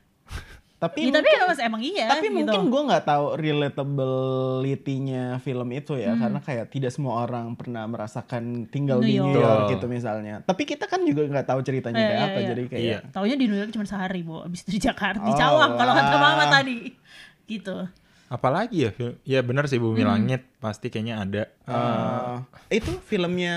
Tapi 0.75 0.99
Ya, 1.01 1.11
tapi 1.13 1.23
mungkin, 1.25 1.39
emang, 1.39 1.59
emang 1.65 1.81
iya 1.83 2.05
tapi 2.05 2.27
gitu. 2.27 2.35
mungkin 2.35 2.61
gue 2.67 2.81
nggak 2.83 3.05
tahu 3.05 3.25
relatability-nya 3.35 5.23
film 5.39 5.67
itu 5.71 5.95
ya 5.95 6.11
Hmm. 6.11 6.21
karena 6.21 6.39
kayak 6.41 6.65
tidak 6.67 6.91
semua 6.91 7.23
orang 7.23 7.53
pernah 7.53 7.83
merasakan 7.85 8.43
tinggal 8.67 8.99
New 8.99 9.07
di 9.07 9.15
New 9.15 9.29
York. 9.29 9.39
York 9.39 9.55
Betul. 9.57 9.71
gitu 9.71 9.85
misalnya. 9.89 10.35
Tapi 10.41 10.63
kita 10.65 10.85
kan 10.85 11.01
juga 11.01 11.23
nggak 11.25 11.47
tahu 11.47 11.59
ceritanya 11.61 11.95
Iya, 11.95 12.05
kayak 12.05 12.17
iya, 12.17 12.27
apa 12.27 12.37
iya. 12.37 12.47
jadi 12.47 12.63
kayak 12.65 12.83
Iya. 12.83 12.99
Taunya 13.09 13.35
di 13.35 13.45
New 13.47 13.57
York 13.57 13.71
cuma 13.71 13.85
sehari, 13.85 14.19
Bu. 14.21 14.35
Abis 14.41 14.59
itu 14.61 14.71
di 14.71 14.81
Jakarta, 14.81 15.21
di 15.21 15.31
Oh, 15.31 15.37
Cawang 15.37 15.71
kalau 15.73 15.93
kata 15.93 16.15
Mama 16.17 16.43
tadi. 16.49 16.77
Gitu. 17.45 17.77
Apalagi 18.25 18.77
ya? 18.79 18.91
film- 18.91 19.17
Ya 19.23 19.39
benar 19.39 19.65
sih 19.65 19.77
Bumi 19.77 20.01
Langit 20.01 20.43
pasti 20.57 20.89
kayaknya 20.89 21.15
ada. 21.19 21.43
eh, 21.65 22.35
itu 22.75 22.91
filmnya 23.01 23.55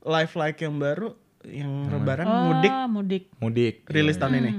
Life 0.00 0.32
Like 0.34 0.60
yang 0.60 0.76
baru 0.76 1.16
yang 1.50 1.88
Lebaran 1.88 2.24
oh, 2.24 2.40
mudik 2.46 2.72
mudik. 2.86 3.22
Mudik. 3.38 3.74
rilis 3.86 4.16
tahun 4.16 4.34
ini. 4.38 4.52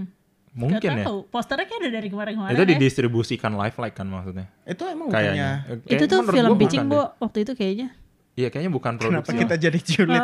Mungkin 0.50 0.82
Gak 0.82 0.98
ya. 0.98 1.06
tahu. 1.06 1.20
Posternya 1.30 1.66
kayak 1.66 1.80
ada 1.80 1.90
dari 1.94 2.08
kemarin-kemarin 2.10 2.52
Itu 2.52 2.64
ya. 2.64 2.70
didistribusikan 2.74 3.54
live 3.54 3.78
like 3.78 3.94
kan 3.94 4.06
maksudnya. 4.06 4.50
Itu 4.66 4.84
emang 4.86 5.08
Kayaknya. 5.08 5.50
bukannya 5.64 5.88
Eh, 5.88 5.94
Itu 5.96 6.04
tuh 6.06 6.20
film 6.26 6.52
bukan 6.52 6.86
Bu. 6.90 7.00
Waktu 7.22 7.38
itu 7.42 7.54
kayaknya. 7.54 7.88
Iya 8.34 8.48
kayaknya 8.48 8.72
bukan 8.72 8.94
Kenapa 8.96 9.28
produksi. 9.28 9.36
kita 9.36 9.56
jadi 9.60 9.80
julid? 9.80 10.24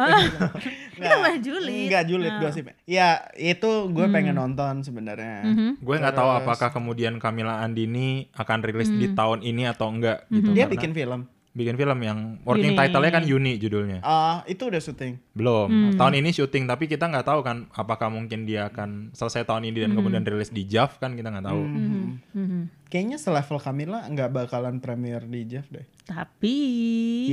Kenapa 0.96 1.28
julid? 1.38 1.84
Enggak 1.88 2.04
julid 2.08 2.32
Nah. 2.32 2.42
gosip. 2.42 2.66
Ya 2.86 3.08
itu 3.36 3.70
gue 3.92 4.06
pengen 4.08 4.36
nonton 4.36 4.82
sebenarnya. 4.82 5.44
Mhm. 5.44 5.84
Gue 5.84 5.96
nggak 6.00 6.16
tahu 6.16 6.30
apakah 6.34 6.72
kemudian 6.72 7.20
Camila 7.20 7.60
Andini 7.60 8.32
akan 8.32 8.64
rilis 8.64 8.88
di 8.88 9.12
tahun 9.12 9.44
ini 9.44 9.68
atau 9.68 9.92
enggak 9.92 10.26
gitu. 10.32 10.56
Dia 10.56 10.66
Karena 10.66 10.74
bikin 10.74 10.92
film. 10.96 11.22
Bikin 11.56 11.80
film 11.80 12.00
yang 12.04 12.20
working 12.44 12.76
Yuni. 12.76 12.80
title-nya 12.84 13.12
kan 13.16 13.24
Yuni 13.24 13.56
judulnya. 13.56 14.00
Ah 14.04 14.44
itu 14.44 14.68
udah 14.68 14.82
syuting. 14.84 15.16
Belum. 15.32 15.68
Hmm. 15.72 15.96
Tahun 15.96 16.14
ini 16.20 16.30
syuting 16.36 16.68
tapi 16.68 16.92
kita 16.92 17.08
nggak 17.08 17.24
tahu 17.24 17.40
kan 17.42 17.72
apakah 17.72 18.12
mungkin 18.12 18.44
dia 18.44 18.68
akan 18.68 19.16
selesai 19.16 19.48
tahun 19.48 19.72
ini 19.72 19.88
dan 19.88 19.92
kemudian 19.96 20.28
rilis 20.28 20.52
di 20.52 20.68
JAV 20.68 21.00
kan 21.00 21.16
kita 21.16 21.32
nggak 21.32 21.48
tahu. 21.48 21.62
Mhm. 21.64 22.04
Mhm. 22.36 22.62
Kayaknya 22.86 23.18
selevel 23.18 23.58
Camila 23.58 24.06
nggak 24.06 24.30
bakalan 24.30 24.78
premier 24.78 25.26
di 25.26 25.42
Jeff 25.50 25.66
deh. 25.74 25.84
Tapi 26.06 26.56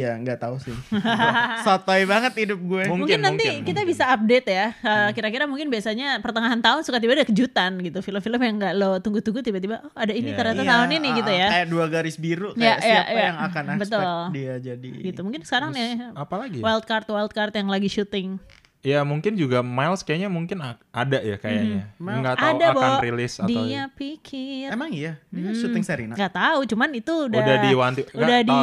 Iya 0.00 0.16
nggak 0.16 0.40
tahu 0.40 0.56
sih. 0.56 0.72
Sotoy 1.66 2.08
banget 2.08 2.32
hidup 2.40 2.56
gue. 2.56 2.88
Mungkin, 2.88 3.04
mungkin, 3.04 3.18
nanti 3.20 3.44
mungkin, 3.44 3.68
kita 3.68 3.80
mungkin. 3.84 3.92
bisa 3.92 4.04
update 4.16 4.46
ya. 4.48 4.66
Uh, 4.80 5.08
Kira-kira 5.12 5.44
mungkin 5.44 5.68
biasanya 5.68 6.16
pertengahan 6.24 6.56
tahun 6.64 6.80
suka 6.88 6.96
tiba 6.96 7.12
ada 7.12 7.28
kejutan 7.28 7.76
gitu. 7.84 8.00
Film-film 8.00 8.40
yang 8.40 8.54
nggak 8.56 8.74
lo 8.80 8.90
tunggu-tunggu 9.04 9.44
tiba-tiba 9.44 9.84
oh 9.84 9.92
ada 9.92 10.16
ini 10.16 10.32
Iya, 10.32 10.38
ternyata 10.40 10.62
Iya, 10.64 10.70
tahun 10.72 10.88
ini 10.96 11.08
ah, 11.08 11.16
gitu 11.20 11.30
ah, 11.30 11.36
ya. 11.36 11.48
Kayak 11.52 11.68
dua 11.68 11.84
garis 11.92 12.16
biru 12.16 12.48
Iya, 12.56 12.56
kayak 12.56 12.78
iya, 12.80 12.88
siapa 12.88 13.12
iya. 13.12 13.24
yang 13.28 13.38
akan 13.44 13.64
expect 13.68 13.82
Betul. 13.84 14.22
dia 14.32 14.54
jadi. 14.56 14.90
Gitu. 15.04 15.20
Mungkin 15.20 15.40
sekarang 15.44 15.70
nih 15.76 15.88
Apalagi? 16.16 16.58
ya? 16.58 16.64
wild 16.64 16.84
card 16.88 17.06
wild 17.12 17.32
card 17.36 17.52
yang 17.52 17.68
lagi 17.68 17.92
syuting. 17.92 18.40
Ya 18.82 19.06
mungkin 19.06 19.38
juga 19.38 19.62
Miles 19.62 20.02
kayaknya 20.02 20.26
mungkin 20.26 20.58
ada 20.90 21.18
ya 21.22 21.38
kayaknya. 21.38 21.94
Mhm. 21.94 22.18
Nggak 22.18 22.34
tahu 22.34 22.50
ada 22.52 22.66
akan 22.68 22.90
Bo. 22.90 22.98
rilis 23.00 23.32
atau 23.38 23.46
Dia 23.46 23.82
pikir. 23.88 24.68
Emang 24.68 24.90
iya, 24.90 25.22
dia 25.30 25.54
syuting 25.54 25.86
Serina. 25.86 26.14
Nggak 26.18 26.34
tahu, 26.34 26.60
cuman 26.66 26.90
itu 26.90 27.14
udah 27.30 27.38
Udah 27.38 27.56
diwanti- 27.62 28.06
udah 28.10 28.26
nggak, 28.26 28.42
di 28.42 28.60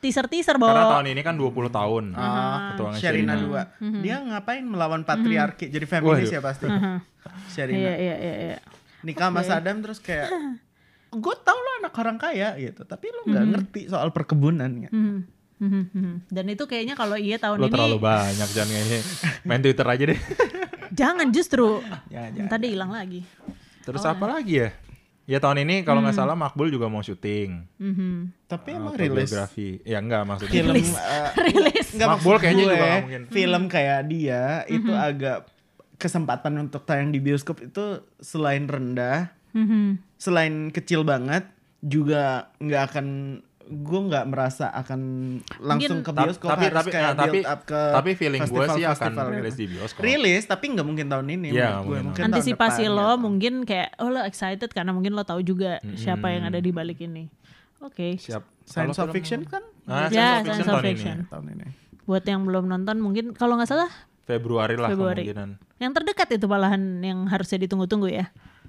teaser 0.00 0.26
teaser 0.26 0.58
bahwa 0.58 0.74
karena 0.74 0.90
tahun 0.90 1.06
ini 1.14 1.22
kan 1.22 1.34
20 1.38 1.70
tahun. 1.70 2.04
Ah, 2.12 2.74
Ketuanya 2.74 2.98
Sherina 2.98 3.34
Sherina. 3.38 3.62
2. 3.78 4.02
Dia 4.02 4.16
ngapain 4.18 4.64
melawan 4.66 5.06
patriarki? 5.06 5.70
Jadi 5.70 5.86
feminis 5.86 6.26
Waduh. 6.26 6.34
ya 6.34 6.40
pasti. 6.42 6.66
Sherina. 7.48 7.78
Iya 7.78 7.94
iya 7.94 8.16
iya 8.18 8.34
iya. 8.42 8.58
Nikah 9.00 9.30
sama 9.30 9.46
Saddam 9.46 9.78
terus 9.80 10.02
kayak 10.02 10.34
gue 11.14 11.34
tau 11.40 11.54
lo 11.56 11.70
anak 11.78 11.94
orang 11.94 12.18
kaya 12.18 12.58
gitu, 12.58 12.82
tapi 12.82 13.06
lo 13.08 13.22
nggak 13.22 13.44
ngerti 13.48 13.80
soal 13.86 14.10
perkebunan 14.10 14.70
ya. 14.80 14.90
Mhm. 14.90 14.98
Mhm, 14.98 15.06
mhm. 15.06 15.18
Dan 16.26 16.44
itu 16.46 16.64
kayaknya 16.64 16.94
kalau 16.94 17.14
iya 17.14 17.36
tahun 17.36 17.56
Lo 17.56 17.66
ini 17.66 17.72
terlalu 17.72 17.98
banyak 17.98 18.48
jangan 18.48 18.70
kayaknya. 18.70 19.00
Main 19.46 19.60
Twitter 19.60 19.86
aja 19.86 20.04
deh. 20.06 20.20
jangan 20.90 21.26
justru 21.28 21.84
Ya, 22.08 22.26
ya, 22.26 22.44
tadi 22.46 22.66
hilang 22.70 22.90
lagi. 22.90 23.22
Terus 23.80 24.02
apa 24.02 24.24
lagi 24.26 24.58
ya? 24.58 24.70
Ya 25.24 25.38
tahun 25.38 25.62
ini 25.62 25.84
kalau 25.84 26.00
Hmm. 26.00 26.10
nggak 26.10 26.16
salah 26.16 26.34
Makbul 26.34 26.68
juga 26.68 26.86
mau 26.86 27.00
syuting. 27.00 27.62
Mhm. 27.76 28.34
Tapi 28.46 28.68
emang 28.72 28.92
Autobiografi. 28.92 29.78
rilis 29.78 29.86
Ya 29.86 29.98
enggak 29.98 30.22
maksudnya. 30.24 30.50
film 30.50 30.74
Rilis. 30.74 30.90
eh, 30.90 31.28
Rilis. 31.46 31.86
Nggak 31.92 32.08
Makbul 32.08 32.18
maksud 32.26 32.42
kayaknya 32.42 32.64
gue, 32.64 32.72
juga 32.72 32.86
mungkin. 32.98 33.22
Film 33.28 33.62
kayak 33.68 34.00
dia 34.06 34.42
itu 34.66 34.90
Mhm. 34.90 35.06
agak 35.06 35.38
kesempatan 35.96 36.52
untuk 36.58 36.82
tayang 36.82 37.12
di 37.12 37.20
bioskop 37.20 37.60
itu 37.60 37.84
selain 38.18 38.64
rendah, 38.64 39.30
Mhm. 39.52 40.00
selain 40.16 40.54
kecil 40.68 41.04
banget, 41.04 41.46
juga 41.78 42.50
nggak 42.56 42.82
akan 42.90 43.06
gue 43.72 44.00
nggak 44.04 44.24
merasa 44.26 44.66
akan 44.68 45.00
langsung 45.56 46.00
ke 46.00 46.10
Ta- 46.10 46.26
bioskop 46.26 46.48
tapi 46.48 46.64
harus 46.64 46.76
tapi 46.76 46.90
kayak 46.90 47.06
nah, 47.06 47.14
tapi 47.16 47.30
build 47.32 47.46
up 47.46 47.60
ke 47.62 47.80
tapi 47.92 48.10
feeling 48.12 48.40
gue 48.40 48.48
sih 48.48 48.58
akan 48.58 48.66
festival-festival 48.90 49.26
rilis 49.30 49.46
gitu. 49.48 49.56
di 49.56 49.66
bioskop. 49.70 50.00
rilis 50.02 50.42
tapi 50.44 50.64
nggak 50.68 50.82
mungkin 50.84 51.06
tahun 51.06 51.26
ini 51.28 51.48
Iya, 51.48 51.54
menurut 51.54 51.54
gue 51.54 51.70
mungkin. 51.70 52.02
mungkin 52.04 52.18
tahun 52.18 52.28
Antisipasi 52.28 52.82
depan, 52.82 52.96
lo 52.96 53.06
gitu. 53.06 53.22
mungkin 53.22 53.54
kayak 53.64 53.88
oh 53.96 54.08
lo 54.08 54.20
excited 54.20 54.68
karena 54.68 54.90
mungkin 54.90 55.12
lo 55.12 55.22
tahu 55.22 55.40
juga 55.40 55.70
siapa 55.94 56.26
yang 56.28 56.44
ada 56.44 56.58
di 56.58 56.70
balik 56.70 56.98
ini. 57.00 57.30
Oke. 57.78 58.16
Siap. 58.16 58.42
science 58.62 58.98
of 58.98 59.10
fiction 59.10 59.42
kan 59.44 59.62
Ah, 59.84 60.06
Ya, 60.06 60.42
science 60.42 60.42
of 60.42 60.44
fiction 60.44 60.44
science 60.44 60.60
of 60.60 60.66
tahun 60.68 60.82
ini 60.82 60.90
fiction. 60.92 61.16
ya. 61.16 61.26
tahun 61.28 61.46
ini 61.48 61.66
Buat 62.04 62.24
yang 62.24 62.40
belum 62.42 62.64
nonton 62.66 62.96
mungkin 62.98 63.24
kalau 63.32 63.54
nggak 63.54 63.66
salah 63.68 63.90
Februari 64.22 64.74
lah 64.74 64.88
Februari. 64.88 65.24
kemungkinan. 65.24 65.50
yang 65.76 65.90
terdekat 65.90 66.28
itu 66.30 66.44
malahan 66.44 66.78
yang 67.00 67.24
harusnya 67.24 67.58
ditunggu-tunggu 67.60 68.06
ya. 68.08 68.26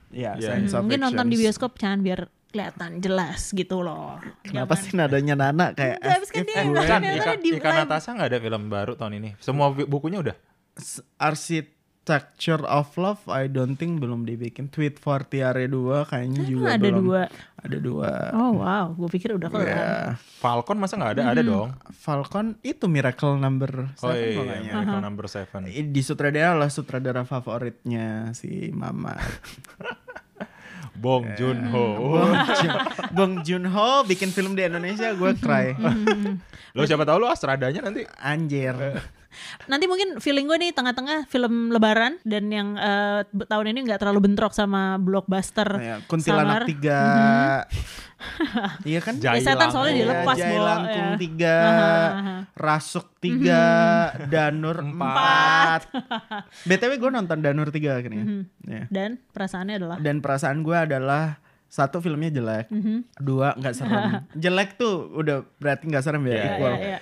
ya 0.09 0.33
Iya. 0.33 0.47
science 0.47 0.73
of 0.73 0.81
Mungkin 0.83 1.01
nonton 1.01 1.25
di 1.27 1.37
bioskop 1.37 1.75
jangan 1.75 1.99
biar 1.99 2.29
kelihatan 2.51 2.99
jelas 2.99 3.49
gitu 3.49 3.79
loh. 3.79 4.19
kenapa 4.41 4.75
sih 4.75 4.91
nadanya 4.91 5.33
Nana 5.33 5.71
kayak 5.71 5.97
Enggak, 5.97 6.13
habis 6.13 6.29
kan 6.29 7.01
dia 7.01 7.35
di 7.37 7.49
ikan 7.55 7.71
live. 7.71 7.79
Natasha 7.81 8.09
nggak 8.11 8.29
ada 8.29 8.39
film 8.39 8.63
baru 8.67 8.93
tahun 8.93 9.13
ini. 9.17 9.29
Semua 9.37 9.69
bu- 9.69 9.87
bukunya 9.87 10.19
udah. 10.19 10.35
Architecture 11.17 12.63
of 12.63 12.91
Love 12.95 13.23
I 13.27 13.45
don't 13.45 13.75
think 13.75 13.97
belum 13.97 14.23
dibikin 14.23 14.67
Tweet 14.67 14.97
for 14.97 15.21
Tiare 15.21 15.65
2 15.65 16.03
kayaknya 16.05 16.41
juga 16.43 16.65
ada 16.71 16.81
belum 16.81 17.03
dua. 17.03 17.21
ada 17.55 17.77
dua 17.77 18.11
Oh 18.33 18.51
wow, 18.57 18.85
gue 18.91 19.09
pikir 19.11 19.31
udah 19.31 19.47
kelar. 19.47 19.67
Ya, 19.67 19.91
Falcon 20.41 20.75
masa 20.75 20.95
nggak 20.95 21.11
ada? 21.13 21.23
Ada 21.29 21.41
dong. 21.41 21.69
Falcon 21.93 22.57
itu 22.61 22.85
Miracle 22.85 23.37
Number 23.37 23.93
Oh 23.97 24.09
7 24.09 24.17
iya, 24.17 24.33
pokoknya. 24.33 24.71
Miracle 24.73 24.99
Number 24.99 25.25
Seven. 25.27 25.61
Di 25.69 26.01
sutradara 26.01 26.51
lah 26.53 26.67
sutradara 26.67 27.21
favoritnya 27.21 28.33
si 28.33 28.71
Mama. 28.71 29.13
Bong 30.95 31.23
Joon 31.39 31.59
Ho. 31.71 31.85
Bong, 31.95 32.35
Joon, 32.59 32.71
Bong 33.15 33.33
Joon-ho 33.47 34.03
bikin 34.03 34.29
film 34.33 34.53
di 34.53 34.67
Indonesia 34.67 35.15
gue 35.15 35.31
cry. 35.39 35.71
Lo 36.75 36.83
siapa 36.83 37.07
tahu 37.07 37.23
lo 37.23 37.27
Astradanya 37.31 37.83
nanti. 37.87 38.03
Anjir. 38.19 38.75
Nanti 39.65 39.85
mungkin 39.85 40.17
feeling 40.17 40.45
gue 40.45 40.57
nih 40.59 40.71
tengah-tengah 40.71 41.25
film 41.25 41.69
Lebaran 41.69 42.19
dan 42.21 42.47
yang 42.47 42.75
be- 43.27 43.45
tahun 43.45 43.71
ini 43.71 43.85
nggak 43.85 43.99
terlalu 43.99 44.19
bentrok 44.23 44.51
sama 44.51 44.95
blockbuster. 44.95 45.69
Ya, 45.73 45.95
Kuntilanak 46.05 46.63
Summer. 46.63 47.65
3. 47.65 48.85
Iya 48.85 48.99
kan? 49.01 49.13
Jai 49.23 49.41
Ya, 49.41 49.43
setan 49.43 49.69
soalnya 49.69 49.93
Iya, 49.93 50.01
dilepas 50.05 50.37
ya. 50.37 50.49
3, 51.17 51.49
Aha, 51.49 51.89
aha. 52.11 52.35
Rasuk 52.53 53.07
3, 53.17 54.29
Danur 54.29 54.77
4. 54.77 55.89
BTW 56.65 56.91
gue 56.97 57.11
nonton 57.11 57.37
Danur 57.39 57.69
3 57.69 57.97
akhirnya. 57.97 58.45
Ya. 58.63 58.83
Dan 58.87 59.17
perasaannya 59.31 59.75
adalah 59.77 59.97
Dan 59.97 60.21
perasaan 60.21 60.61
gue 60.61 60.77
adalah 60.77 61.41
satu 61.65 62.03
filmnya 62.03 62.27
jelek, 62.29 62.67
dua 63.15 63.55
nggak 63.55 63.71
serem. 63.71 64.27
jelek 64.43 64.75
tuh 64.75 65.07
udah 65.15 65.47
berarti 65.55 65.87
nggak 65.87 66.03
serem 66.03 66.19
ya. 66.23 66.29
Iya, 66.29 66.35
ya, 66.35 66.51
equal. 66.51 66.73
ya, 66.73 66.79
ya. 66.83 66.99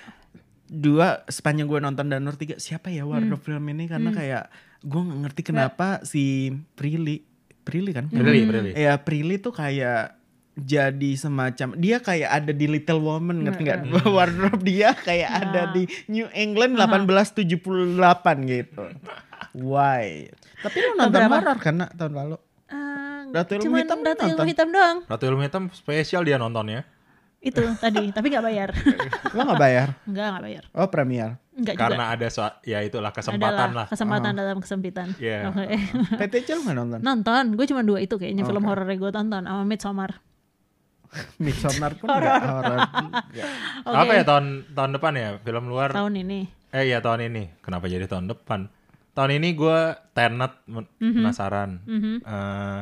Dua 0.70 1.26
sepanjang 1.26 1.66
gue 1.66 1.82
nonton 1.82 2.06
Danur 2.06 2.38
3 2.38 2.62
siapa 2.62 2.94
ya 2.94 3.02
wardrobe 3.02 3.42
film 3.42 3.66
ini 3.74 3.90
karena 3.90 4.14
kayak 4.14 4.44
gue 4.86 5.00
nggak 5.02 5.20
ngerti 5.26 5.42
kenapa 5.42 6.06
si 6.06 6.54
Prilly, 6.78 7.26
Prilly 7.66 7.90
kan? 7.90 8.06
Prilly, 8.06 8.46
Prilly. 8.46 8.70
Ya 8.78 8.94
Prilly 9.02 9.42
tuh 9.42 9.50
kayak 9.50 10.14
jadi 10.54 11.10
semacam 11.16 11.74
dia 11.74 11.98
kayak 11.98 12.30
ada 12.30 12.52
di 12.54 12.66
Little 12.70 13.02
Woman 13.02 13.48
ngerti 13.48 13.66
nggak 13.66 13.82
wardrobe 14.14 14.62
dia 14.62 14.94
kayak 14.94 15.30
ada 15.30 15.74
di 15.74 15.90
New 16.06 16.30
England 16.30 16.78
1878 16.78 18.46
gitu. 18.46 18.84
Why? 19.58 20.30
Tapi 20.62 20.76
lu 20.78 20.90
nonton 20.94 21.20
horror 21.26 21.58
kan 21.58 21.74
Nak, 21.82 21.90
tahun 21.96 22.14
lalu? 22.14 22.36
Eh, 22.70 23.20
Ratu 23.34 23.52
Ilmu 23.58 23.76
Hitam 23.82 23.98
Ratu 24.06 24.22
Ilmu 24.22 24.38
nonton? 24.38 24.46
Hitam 24.46 24.68
doang. 24.70 24.96
Ratu 25.08 25.24
Ilmu 25.26 25.42
Hitam 25.42 25.64
spesial 25.74 26.22
dia 26.22 26.38
nontonnya. 26.38 26.86
Itu 27.40 27.64
tadi, 27.76 28.12
tapi 28.12 28.28
nggak 28.28 28.44
bayar. 28.44 28.68
Lo 29.36 29.40
nggak 29.42 29.56
bayar? 29.58 29.88
Enggak, 30.04 30.26
nggak 30.28 30.44
bayar. 30.44 30.64
Oh 30.70 30.86
premier. 30.86 31.40
Enggak 31.50 31.74
juga. 31.74 31.82
Karena 31.88 32.04
ada 32.12 32.26
so- 32.28 32.56
ya 32.62 32.78
itulah 32.80 33.10
kesempatan 33.10 33.48
Adalah 33.48 33.72
lah. 33.74 33.86
kesempatan 33.88 34.32
dalam 34.34 34.58
kesempitan. 34.60 35.08
Iya. 35.16 35.48
Oke. 35.48 35.76
PTC 36.16 36.48
nggak 36.54 36.74
nonton? 36.74 36.98
nonton, 37.00 37.44
gue 37.54 37.66
cuma 37.66 37.80
dua 37.80 37.98
itu 37.98 38.14
kayaknya 38.14 38.44
film 38.44 38.60
horor 38.62 38.84
yang 38.84 39.00
gue 39.00 39.10
tonton 39.10 39.42
sama 39.42 39.64
Midsommar. 39.64 40.10
Midsommar 41.42 41.96
pun 41.96 42.06
nggak 42.06 42.42
horror. 42.44 42.78
Nggak. 43.32 43.50
Oke. 43.88 43.96
Apa 43.98 44.12
ya 44.14 44.22
tahun 44.22 44.46
tahun 44.70 44.90
depan 44.94 45.12
ya 45.14 45.28
film 45.40 45.64
luar? 45.66 45.88
Tahun 45.90 46.12
ini. 46.14 46.40
Eh 46.70 46.86
ya 46.86 47.00
tahun 47.00 47.24
ini. 47.26 47.56
Kenapa 47.58 47.88
jadi 47.88 48.04
tahun 48.04 48.28
depan? 48.28 48.68
Tahun 49.10 49.30
ini 49.32 49.48
gue 49.52 49.78
Tenet 50.12 50.52
men- 50.68 50.92
Mhm. 51.00 51.12
penasaran. 51.18 51.70
Eh, 52.20 52.80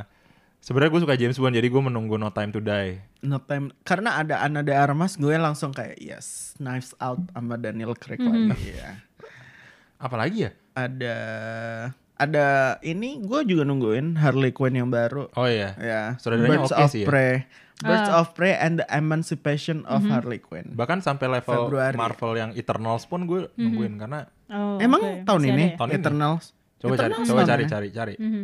Sebenarnya 0.68 0.92
gue 0.92 1.00
suka 1.00 1.16
James 1.16 1.40
Bond 1.40 1.56
jadi 1.56 1.64
gue 1.64 1.80
menunggu 1.80 2.20
No 2.20 2.28
Time 2.28 2.52
to 2.52 2.60
Die. 2.60 3.00
No 3.24 3.40
time 3.40 3.72
karena 3.82 4.20
ada 4.20 4.44
Ana 4.44 4.60
de 4.60 4.76
Armas 4.76 5.16
gue 5.16 5.32
langsung 5.32 5.72
kayak 5.72 5.96
yes 5.96 6.52
Knives 6.60 6.92
Out 7.00 7.24
sama 7.32 7.56
Daniel 7.56 7.96
Craig 7.96 8.20
Mhm. 8.20 8.52
lagi 8.52 8.76
ya. 8.76 9.00
Apalagi 9.96 10.38
ya? 10.44 10.50
Ada 10.76 11.16
ada 12.14 12.46
ini 12.84 13.16
gue 13.16 13.40
juga 13.48 13.64
nungguin 13.64 14.20
Harley 14.20 14.52
Quinn 14.52 14.76
yang 14.76 14.92
baru. 14.92 15.32
Oh 15.32 15.48
iya. 15.48 15.72
Ya, 15.80 16.02
Saudaranya 16.20 16.60
Birds 16.60 16.68
oke 16.68 16.84
of 16.84 16.90
sih 16.92 17.02
ya. 17.02 17.08
Prey. 17.08 17.48
Birds 17.80 18.10
Ah. 18.10 18.20
of 18.20 18.36
Prey 18.36 18.52
and 18.52 18.82
the 18.82 18.86
Emancipation 18.92 19.88
of 19.88 20.04
Harley 20.04 20.36
Quinn. 20.36 20.76
Bahkan 20.76 21.00
sampai 21.00 21.32
level 21.32 21.64
Februari. 21.64 21.96
Marvel 21.96 22.36
yang 22.36 22.50
Eternals 22.52 23.08
pun 23.08 23.24
gue 23.24 23.48
nungguin 23.56 23.96
karena 23.96 24.28
Oh, 24.48 24.76
Emang 24.76 25.00
oke. 25.00 25.24
tahun 25.24 25.40
Masih 25.40 25.52
ini 25.54 25.64
ya? 25.64 25.76
Tahun 25.76 25.88
ini. 25.88 25.96
Eternals? 25.96 26.44
coba 26.76 26.94
cari 26.94 27.10
Eternals 27.10 27.26
coba 27.26 27.40
tahun 27.40 27.48
cari 27.48 27.64
cari 27.66 27.88
cari. 27.90 28.14
Mhm. 28.20 28.42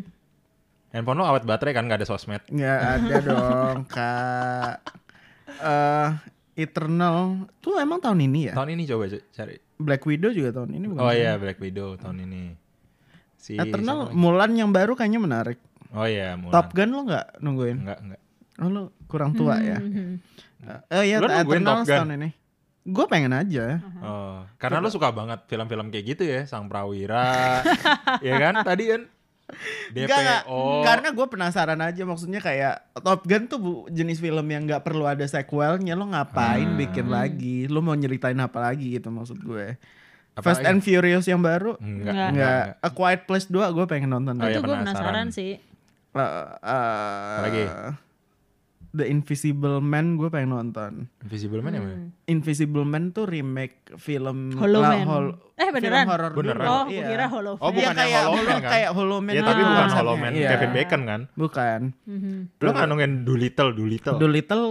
Handphone 0.94 1.18
lo 1.18 1.26
awet 1.26 1.42
baterai 1.42 1.74
kan 1.74 1.90
gak 1.90 1.98
ada 1.98 2.06
sosmed. 2.06 2.38
Nggak 2.46 2.80
ada 2.86 3.16
dong 3.28 3.78
kak. 3.90 4.76
Eh 5.50 6.08
Eternal 6.54 7.50
tuh 7.58 7.82
emang 7.82 7.98
tahun 7.98 8.30
ini 8.30 8.46
ya? 8.46 8.54
Tahun 8.54 8.70
ini 8.70 8.86
coba 8.86 9.10
cari. 9.10 9.58
Black 9.74 10.06
Widow 10.06 10.30
juga 10.30 10.54
tahun 10.54 10.70
ini 10.78 10.86
bukan? 10.86 11.02
Oh 11.02 11.10
iya 11.10 11.34
Black 11.34 11.58
Widow 11.58 11.98
tahun 11.98 12.22
ini. 12.30 12.54
Si 13.34 13.58
Eternal? 13.58 14.14
Mulan 14.14 14.54
yang 14.54 14.70
baru 14.70 14.94
kayaknya 14.94 15.18
menarik. 15.18 15.58
Oh 15.90 16.06
iya 16.06 16.38
Mulan. 16.38 16.54
Top 16.54 16.70
Gun 16.70 16.94
lo 16.94 17.02
nggak 17.02 17.42
nungguin? 17.42 17.76
Enggak 17.82 17.98
enggak. 17.98 18.20
Oh 18.62 18.70
lo 18.70 18.82
kurang 19.10 19.34
tua 19.34 19.58
ya? 19.58 19.82
Mhm. 19.82 20.22
Eh 20.94 21.10
iya 21.10 21.18
Lo 21.18 21.26
nungguin 21.26 21.42
Eternal 21.58 21.74
Top 21.74 21.90
Gun? 21.90 21.98
tahun 22.06 22.12
ini. 22.22 22.30
Gue 22.84 23.06
pengen 23.10 23.32
aja. 23.34 23.80
Oh, 23.98 24.44
karena 24.60 24.78
lo 24.78 24.92
suka 24.92 25.08
banget 25.10 25.42
film-film 25.48 25.90
kayak 25.90 26.04
gitu 26.04 26.22
ya, 26.22 26.44
Sang 26.46 26.68
Prawira. 26.70 27.64
ya 28.26 28.34
kan 28.38 28.62
tadi 28.62 28.94
kan 28.94 29.10
DPO. 29.90 30.00
Enggak, 30.00 30.18
enggak. 30.18 30.42
Karena 30.82 31.08
gue 31.10 31.26
penasaran 31.28 31.80
aja 31.80 32.02
maksudnya 32.02 32.38
kayak 32.38 32.74
Top 32.96 33.22
Gun 33.22 33.44
tuh 33.44 33.58
bu- 33.58 33.84
jenis 33.88 34.16
film 34.16 34.44
yang 34.44 34.64
nggak 34.64 34.80
perlu 34.80 35.04
ada 35.04 35.22
sequelnya 35.22 35.92
lo 35.92 36.06
ngapain 36.06 36.64
Hmm. 36.66 36.80
bikin 36.80 37.06
lagi 37.06 37.66
lo 37.66 37.78
mau 37.78 37.92
nyeritain 37.92 38.36
apa 38.36 38.58
lagi 38.62 38.94
gitu 38.94 39.08
maksud 39.08 39.38
gue 39.38 39.76
Apa 40.32 40.42
Fast 40.42 40.60
lagi? 40.60 40.68
and 40.68 40.80
Furious 40.80 41.24
yang 41.24 41.38
baru 41.38 41.76
Enggak, 41.76 42.10
Enggak. 42.10 42.28
nggak 42.32 42.62
A 42.80 42.88
Quiet 42.90 43.22
Place 43.24 43.46
2 43.46 43.54
gue 43.70 43.84
pengen 43.84 44.10
nonton 44.10 44.34
Oh, 44.34 44.42
itu 44.42 44.50
iya, 44.50 44.58
gue 44.58 44.74
penasaran 44.74 44.82
penasaran. 44.82 45.26
sih. 45.30 45.52
Eh, 45.54 46.20
eh, 46.20 47.34
Apa 47.34 47.42
lagi? 47.44 47.64
The 48.94 49.04
Invisible 49.04 49.78
Man 49.78 50.14
gue 50.14 50.28
pengen 50.28 50.54
nonton 50.54 51.10
Invisible 51.20 51.58
Man 51.58 51.72
ya, 51.72 51.80
Mbak? 51.80 51.98
Invisible 52.26 52.84
Man 52.84 53.10
tuh 53.10 53.26
remake 53.26 53.74
film 53.96 54.54
Hollow 54.54 54.78
la- 54.78 54.94
Man. 54.94 55.04
hol- 55.04 55.36
Eh, 55.54 55.68
beneran? 55.68 56.02
film 56.02 56.10
horor 56.10 56.30
Beneran. 56.32 56.64
Oh, 56.64 56.84
iya. 56.86 57.04
kira 57.04 57.26
Hollow 57.26 57.54
Oh, 57.56 57.68
Man. 57.68 57.74
Iya, 57.74 57.74
bukan 57.74 57.84
yang 57.84 57.96
kayak 57.96 58.22
Hollow 58.24 58.38
Man 58.40 58.54
kan? 58.54 58.70
kayak 58.70 58.90
Hollow 58.92 59.18
Man 59.18 59.32
Ya 59.32 59.42
tapi 59.42 59.60
bukan 59.60 59.74
konsepnya. 59.76 59.96
Hollow 59.96 60.16
Man 60.16 60.32
Iya. 60.32 60.48
Kevin 60.48 60.70
Bacon 60.72 61.02
kan? 61.04 61.20
bukan 61.34 61.80
Mhm. 62.04 62.34
Lo 62.56 62.68
nggak 62.70 62.86
nungguin 62.86 63.12
Doolittle, 63.22 63.70
Doolittle. 63.72 64.16
Doolittle 64.16 64.64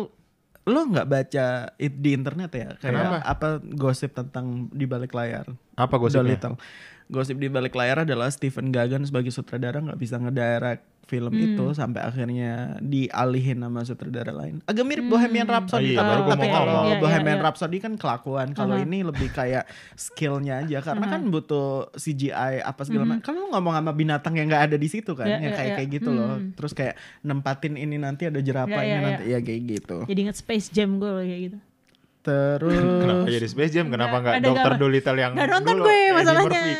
lo 0.63 0.81
nggak 0.81 1.07
baca 1.09 1.45
it 1.77 1.93
di 1.93 2.09
internet 2.11 2.47
ya 2.49 2.69
kayak 2.73 2.79
Kenapa? 2.79 3.17
apa 3.21 3.47
gosip 3.59 4.11
tentang 4.13 4.45
di 4.69 4.85
balik 4.85 5.11
layar 5.11 5.43
Apa 5.73 5.95
gosipnya? 5.97 6.39
Doolittle 6.39 6.55
gosip 7.05 7.35
di 7.35 7.47
balik 7.47 7.73
layar 7.73 8.07
adalah 8.07 8.27
Stephen 8.27 8.71
Gagan 8.71 9.03
sebagai 9.03 9.27
sutradara 9.29 9.77
nggak 9.77 9.99
bisa 9.99 10.15
ngedirect 10.15 10.87
film 11.03 11.29
Hmm. 11.29 11.45
itu 11.45 11.65
sampai 11.71 11.99
akhirnya 11.99 12.51
dialihin 12.79 13.59
sama 13.59 13.83
sutradara 13.83 14.31
lain 14.31 14.63
agak 14.63 14.81
mirip 14.81 15.05
Bohemian 15.05 15.43
Oh 15.43 15.53
Rhapsody 15.53 15.91
iya, 15.91 15.99
tapi, 15.99 16.09
baru 16.09 16.21
gua 16.21 16.31
tapi 16.31 16.47
kalau 16.47 16.65
ngomong. 16.65 16.85
Iya, 16.85 16.89
iya, 16.89 17.01
Bohemian 17.03 17.37
iya. 17.37 17.43
Rhapsody 17.43 17.77
kan 17.77 17.93
kelakuan 17.93 18.47
kalau 18.51 18.73
Uh-huh. 18.73 18.85
ini 18.85 18.97
lebih 19.03 19.29
kayak 19.29 19.63
skillnya 19.93 20.63
aja 20.63 20.79
karena 20.81 21.05
kan 21.05 21.21
butuh 21.27 21.67
CGI 21.93 22.33
apa 22.59 22.81
segala 22.81 23.03
macam 23.05 23.21
kan 23.21 23.33
lu 23.33 23.47
ngomong 23.49 23.73
sama 23.73 23.91
binatang 23.91 24.33
yang 24.33 24.47
nggak 24.47 24.63
ada 24.67 24.77
di 24.77 24.87
situ 24.87 25.11
kan 25.11 25.27
Iya, 25.27 25.37
yang 25.37 25.43
iya, 25.43 25.51
kayak 25.53 25.67
iya. 25.67 25.75
kayak 25.77 25.89
gitu 25.91 26.09
loh 26.09 26.33
Hmm. 26.33 26.55
terus 26.55 26.71
kayak 26.71 26.95
nempatin 27.21 27.75
ini 27.75 27.95
nanti 27.95 28.23
ada 28.25 28.39
jerapah 28.39 28.79
Iya, 28.79 28.87
ini 28.87 28.93
iya, 28.93 28.99
nanti 29.03 29.23
ya 29.27 29.39
kayak 29.39 29.61
gitu 29.69 29.97
Jadi 30.05 30.19
inget 30.21 30.37
Space 30.37 30.67
Jam 30.69 30.97
gue 30.97 31.11
kayak 31.19 31.41
gitu. 31.43 31.57
Terus 32.23 32.79
Kenapa 32.79 33.27
jadi 33.27 33.47
Space 33.47 33.71
Jam? 33.71 33.85
Kenapa 33.87 34.15
Nggak, 34.17 34.35
Dokter 34.39 34.71
Doolittle 34.77 35.19
yang 35.19 35.31
Nggak 35.35 35.49
nonton 35.51 35.75
dulu, 35.75 35.83
gue 35.83 35.91
Eddie 35.93 36.15
masalahnya. 36.15 36.75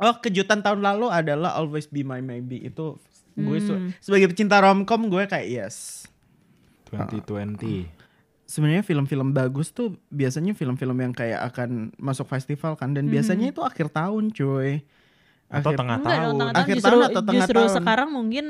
Oh 0.00 0.16
kejutan 0.16 0.60
tahun 0.60 0.80
lalu 0.80 1.06
adalah 1.06 1.54
Always 1.54 1.86
Be 1.86 2.00
My 2.00 2.18
Maybe 2.18 2.56
itu 2.58 2.96
gue 3.32 3.58
su- 3.58 3.72
Hmm. 3.72 3.92
sebagai 3.98 4.26
pecinta 4.26 4.56
romcom 4.58 5.06
gue 5.06 5.24
kayak 5.24 5.46
yes 5.46 6.08
2020. 6.86 7.86
sebenarnya 8.44 8.82
film-film 8.82 9.30
bagus 9.30 9.70
tuh 9.70 9.94
biasanya 10.08 10.52
film-film 10.52 10.96
yang 10.98 11.12
kayak 11.12 11.38
akan 11.46 11.94
masuk 11.96 12.26
festival 12.26 12.74
kan 12.74 12.90
dan 12.90 13.06
Hmm. 13.06 13.12
biasanya 13.12 13.46
itu 13.48 13.60
akhir 13.60 13.90
tahun 13.90 14.30
cuy 14.30 14.82
Atau 15.48 15.74
Akhir- 15.74 15.78
tengah 15.78 15.96
Enggak 15.98 16.14
dong, 16.16 16.38
tahun. 16.38 16.52
Akhir 16.54 16.74
justru, 16.76 16.86
tahun 16.88 17.02
atau 17.04 17.20
tengah 17.20 17.34
justru 17.42 17.58
tahun? 17.58 17.74
sekarang 17.74 18.08
mungkin 18.08 18.46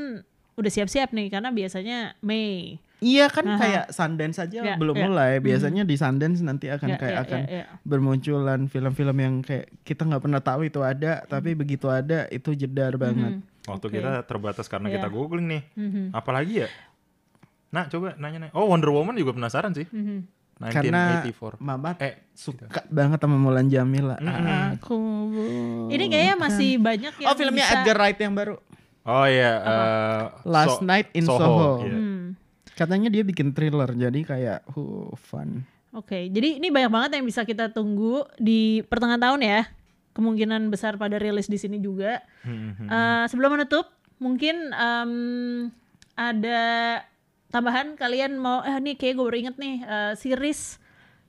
udah 0.54 0.70
siap-siap 0.70 1.08
nih 1.10 1.26
karena 1.28 1.48
biasanya 1.48 1.98
Mei. 2.20 2.76
Iya 3.00 3.26
kan 3.26 3.44
Aha. 3.44 3.56
kayak 3.56 3.84
Sundance 3.90 4.36
saja 4.36 4.60
Ya, 4.62 4.74
belum 4.74 4.92
ya. 4.92 5.04
mulai 5.04 5.32
biasanya 5.38 5.82
di 5.82 5.94
Sundance 5.94 6.40
nanti 6.40 6.68
akan 6.68 6.86
Ya, 6.86 6.96
kayak 6.96 7.12
ya, 7.12 7.22
akan 7.22 7.40
ya, 7.42 7.50
ya. 7.50 7.64
bermunculan 7.82 8.60
film-film 8.66 9.16
yang 9.16 9.34
kayak 9.40 9.72
kita 9.80 10.04
nggak 10.04 10.20
pernah 10.20 10.38
tahu 10.38 10.60
itu 10.62 10.80
ada 10.80 11.24
tapi 11.24 11.52
begitu 11.52 11.86
ada 11.86 12.28
itu 12.28 12.52
jedar 12.52 12.94
banget 12.94 13.40
Mhm. 13.40 13.48
Waktu 13.62 13.86
Oke. 13.86 13.94
kita 13.94 14.12
terbatas 14.22 14.66
karena 14.66 14.88
Iya. 14.88 14.94
kita 14.96 15.08
googling 15.08 15.46
nih. 15.46 15.62
Mhm. 15.74 16.04
Apalagi 16.10 16.64
ya? 16.64 16.68
Nah, 17.70 17.86
coba 17.86 18.16
nanya 18.16 18.38
nih. 18.40 18.50
Oh, 18.50 18.66
Wonder 18.66 18.88
Woman 18.88 19.14
juga 19.14 19.30
penasaran 19.30 19.70
sih. 19.70 19.84
Karena 20.58 21.22
1984. 21.22 21.56
Mama 21.58 21.94
Eh, 21.96 22.24
suka 22.30 22.66
banget 22.86 23.16
sama 23.18 23.36
Mulan 23.36 23.64
Jamila. 23.66 24.16
Mm-mm. 24.16 24.76
Aku 24.76 24.96
Ini 25.88 26.04
kayaknya 26.04 26.36
masih 26.36 26.76
banyak 26.76 27.14
yang 27.14 27.28
Oh 27.28 27.36
filmnya 27.38 27.62
bisa- 27.62 27.74
Edgar 27.78 27.96
Wright 27.96 28.18
yang 28.18 28.34
baru. 28.34 28.56
Oh 29.02 29.24
iya, 29.24 29.52
eh, 29.56 30.22
Last 30.44 30.76
So- 30.76 30.82
Night 30.82 31.08
in 31.12 31.24
Soho. 31.24 31.80
iya. 31.80 31.94
Hmm. 31.94 32.09
Katanya 32.74 33.08
dia 33.12 33.22
bikin 33.22 33.52
thriller 33.52 33.90
jadi 33.92 34.20
kayak 34.24 34.60
huh, 34.72 35.12
fun. 35.16 35.64
Oke, 35.90 36.30
jadi 36.30 36.62
ini 36.62 36.70
banyak 36.70 36.90
banget 36.90 37.10
yang 37.18 37.26
bisa 37.26 37.42
kita 37.42 37.74
tunggu 37.74 38.22
di 38.38 38.86
pertengahan 38.86 39.18
tahun 39.18 39.40
ya. 39.42 39.60
Kemungkinan 40.14 40.70
besar 40.70 40.94
pada 40.98 41.18
rilis 41.18 41.50
di 41.50 41.58
sini 41.58 41.82
juga. 41.82 42.22
Hmm, 42.46 42.78
hmm. 42.78 42.88
Eh, 42.90 43.24
sebelum 43.30 43.58
menutup, 43.58 43.90
mungkin 44.22 44.70
em, 44.70 45.12
ada 46.14 46.60
tambahan 47.50 47.98
kalian 47.98 48.38
mau 48.38 48.62
eh 48.62 48.78
nih 48.78 48.94
kayak 48.94 49.18
gue 49.18 49.24
baru 49.26 49.38
inget 49.38 49.56
nih 49.58 49.76
eh, 49.82 50.12
series 50.14 50.78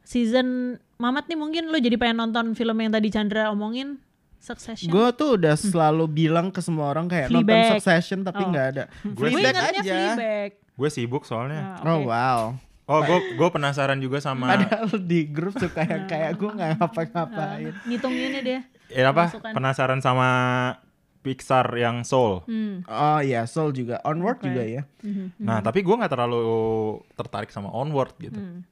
season 0.05 0.77
Mamat 1.01 1.25
nih 1.25 1.33
mungkin 1.33 1.73
lo 1.73 1.81
jadi 1.81 1.97
pengen 1.97 2.21
nonton 2.21 2.53
film 2.53 2.77
yang 2.77 2.93
tadi 2.93 3.09
Chandra 3.09 3.49
omongin 3.49 3.97
Succession. 4.41 4.89
Gue 4.89 5.05
tuh 5.13 5.37
udah 5.37 5.53
selalu 5.53 6.05
bilang 6.09 6.49
ke 6.49 6.65
semua 6.65 6.89
orang 6.89 7.05
kayak 7.05 7.29
nonton 7.29 7.45
Fleabag. 7.45 7.77
Succession 7.77 8.25
tapi 8.25 8.41
Oh. 8.41 8.49
nggak 8.49 8.65
ada. 8.73 8.83
Gue 9.05 9.27
ingatnya 9.37 9.69
aja. 9.69 9.81
Fleabag. 9.85 10.51
Gue 10.81 10.89
sibuk 10.89 11.29
soalnya. 11.29 11.77
Ah, 11.77 11.93
Oh 11.93 12.09
wow. 12.09 12.57
Oh, 12.89 12.99
gue 13.05 13.37
gue 13.37 13.49
penasaran 13.53 14.01
juga 14.01 14.17
sama 14.17 14.57
Padahal 14.57 14.89
di 14.97 15.29
grup 15.29 15.53
suka 15.55 15.85
yang 15.85 16.09
kayak 16.09 16.33
gue 16.41 16.49
nggak 16.49 16.69
ngapa-ngapain. 16.81 17.71
Ngitung 17.85 18.11
ini 18.17 18.41
dia. 18.41 18.59
eh, 18.89 19.05
apa? 19.05 19.29
Masukan. 19.29 19.53
Penasaran 19.53 20.01
sama 20.01 20.29
Pixar 21.21 21.69
yang 21.77 22.01
Soul. 22.01 22.41
Hmm. 22.49 22.81
Oh 22.89 23.21
iya, 23.21 23.45
Soul 23.45 23.77
juga, 23.77 24.01
Onward 24.01 24.41
Oke. 24.41 24.49
juga 24.49 24.65
ya. 24.65 24.83
Mhm. 25.05 25.37
Nah, 25.37 25.61
tapi 25.61 25.85
gue 25.85 25.93
nggak 25.93 26.09
terlalu 26.09 26.41
tertarik 27.13 27.53
sama 27.53 27.69
Onward 27.69 28.17
gitu. 28.17 28.41
Hmm. 28.41 28.65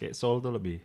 Kayak 0.00 0.16
Soul 0.16 0.40
tuh 0.40 0.56
lebih. 0.56 0.80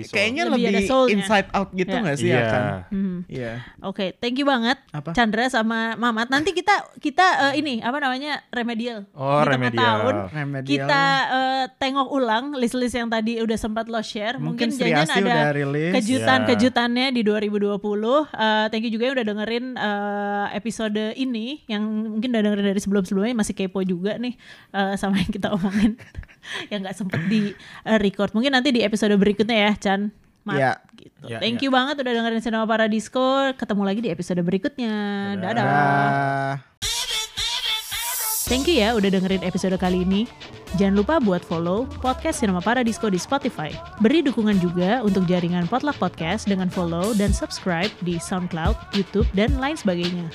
Soul. 0.00 0.12
kayaknya 0.12 0.42
Lebih 0.46 0.64
lebih, 0.70 1.12
inside 1.12 1.48
out 1.50 1.68
gitu 1.72 1.90
Ya. 1.90 2.00
nggak 2.00 2.16
sih 2.16 2.26
Iya. 2.26 2.36
ya 2.36 2.44
kan? 2.46 2.62
Mhm. 2.90 3.18
Iya. 3.26 3.52
Oke, 3.82 4.06
thank 4.16 4.34
you 4.34 4.44
banget 4.44 4.78
Apa? 4.90 5.10
Chandra 5.10 5.44
sama 5.46 5.94
Mamat. 5.94 6.28
Nanti 6.28 6.50
kita 6.50 6.72
kita 6.96 7.26
eh, 7.50 7.58
ini 7.58 7.78
apa 7.78 7.98
namanya 7.98 8.42
remedial. 8.48 9.04
Oh, 9.12 9.40
Di 9.40 9.46
tengah 9.46 9.46
remedial. 9.50 9.82
tahun 9.82 10.14
Remedial. 10.30 10.70
kita 10.70 11.02
eh, 11.28 11.64
tengok 11.76 12.08
ulang 12.08 12.44
list-list 12.54 12.94
yang 12.94 13.08
tadi 13.08 13.38
udah 13.38 13.56
sempat 13.56 13.86
lo 13.86 13.98
share. 14.00 14.36
Mungkin, 14.36 14.70
Mungkin 14.70 14.86
jangan 14.92 15.08
ada 15.10 15.50
kejutan-kejutannya 15.92 17.06
di 17.10 17.22
2020. 17.22 17.80
Eh, 18.26 18.66
thank 18.68 18.82
you 18.82 18.90
juga 18.90 19.04
yang 19.06 19.16
udah 19.16 19.26
dengerin 19.26 19.64
eh, 19.74 20.46
episode 20.52 20.80
ini 21.14 21.62
yang 21.66 21.82
mungkin 22.10 22.30
udah 22.30 22.42
dengerin 22.42 22.66
dari 22.66 22.80
sebelum-sebelumnya 22.80 23.34
masih 23.34 23.54
kepo 23.54 23.80
juga 23.80 24.16
nih 24.16 24.34
eh, 24.70 24.94
sama 24.94 25.18
yang 25.18 25.30
kita 25.30 25.48
omongin 25.50 25.96
yang 26.72 26.80
nggak 26.80 26.96
sempet 26.96 27.20
di 27.26 27.52
eh, 27.84 27.98
record. 27.98 28.32
Mungkin 28.32 28.50
nanti 28.50 28.70
di 28.70 28.80
episode 28.80 29.12
berikutnya 29.14 29.56
ya, 29.60 29.72
Chan. 29.80 30.12
Mat, 30.40 30.56
Iya. 30.56 30.72
gitu. 30.96 31.24
Iya, 31.28 31.38
Thank 31.40 31.60
iya. 31.60 31.64
you 31.68 31.70
banget 31.72 32.00
udah 32.00 32.12
dengerin 32.16 32.40
Cinema 32.40 32.64
Paradisco. 32.64 33.52
Ketemu 33.56 33.82
lagi 33.84 34.00
di 34.00 34.08
episode 34.08 34.40
berikutnya. 34.40 34.92
Dadah. 35.36 35.64
Dah. 35.64 36.54
Thank 38.50 38.66
you 38.66 38.82
ya 38.82 38.98
udah 38.98 39.14
dengerin 39.14 39.46
episode 39.46 39.78
kali 39.78 40.02
ini. 40.02 40.26
Jangan 40.74 40.98
lupa 40.98 41.14
buat 41.22 41.42
follow 41.42 41.86
podcast 42.02 42.42
Cinema 42.42 42.58
Paradisco 42.58 43.06
di 43.06 43.18
Spotify. 43.18 43.70
Beri 44.02 44.26
dukungan 44.26 44.58
juga 44.58 45.06
untuk 45.06 45.22
jaringan 45.30 45.70
Potluck 45.70 45.98
Podcast 46.02 46.50
dengan 46.50 46.66
follow 46.66 47.14
dan 47.14 47.30
subscribe 47.30 47.90
di 48.02 48.18
SoundCloud, 48.18 48.74
YouTube, 48.94 49.26
dan 49.38 49.54
lain 49.62 49.78
sebagainya. 49.78 50.26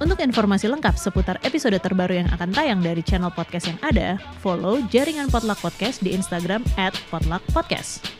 Untuk 0.00 0.18
informasi 0.18 0.66
lengkap 0.66 0.96
seputar 0.98 1.36
episode 1.44 1.76
terbaru 1.78 2.18
yang 2.24 2.28
akan 2.34 2.50
tayang 2.50 2.80
dari 2.82 3.04
channel 3.06 3.30
podcast 3.30 3.70
yang 3.70 3.78
ada, 3.86 4.18
follow 4.42 4.82
jaringan 4.90 5.30
Potluck 5.30 5.60
Podcast 5.62 6.02
di 6.02 6.10
Instagram 6.10 6.66
at 6.74 6.96
Potluck 7.12 7.44
Podcast. 7.54 8.19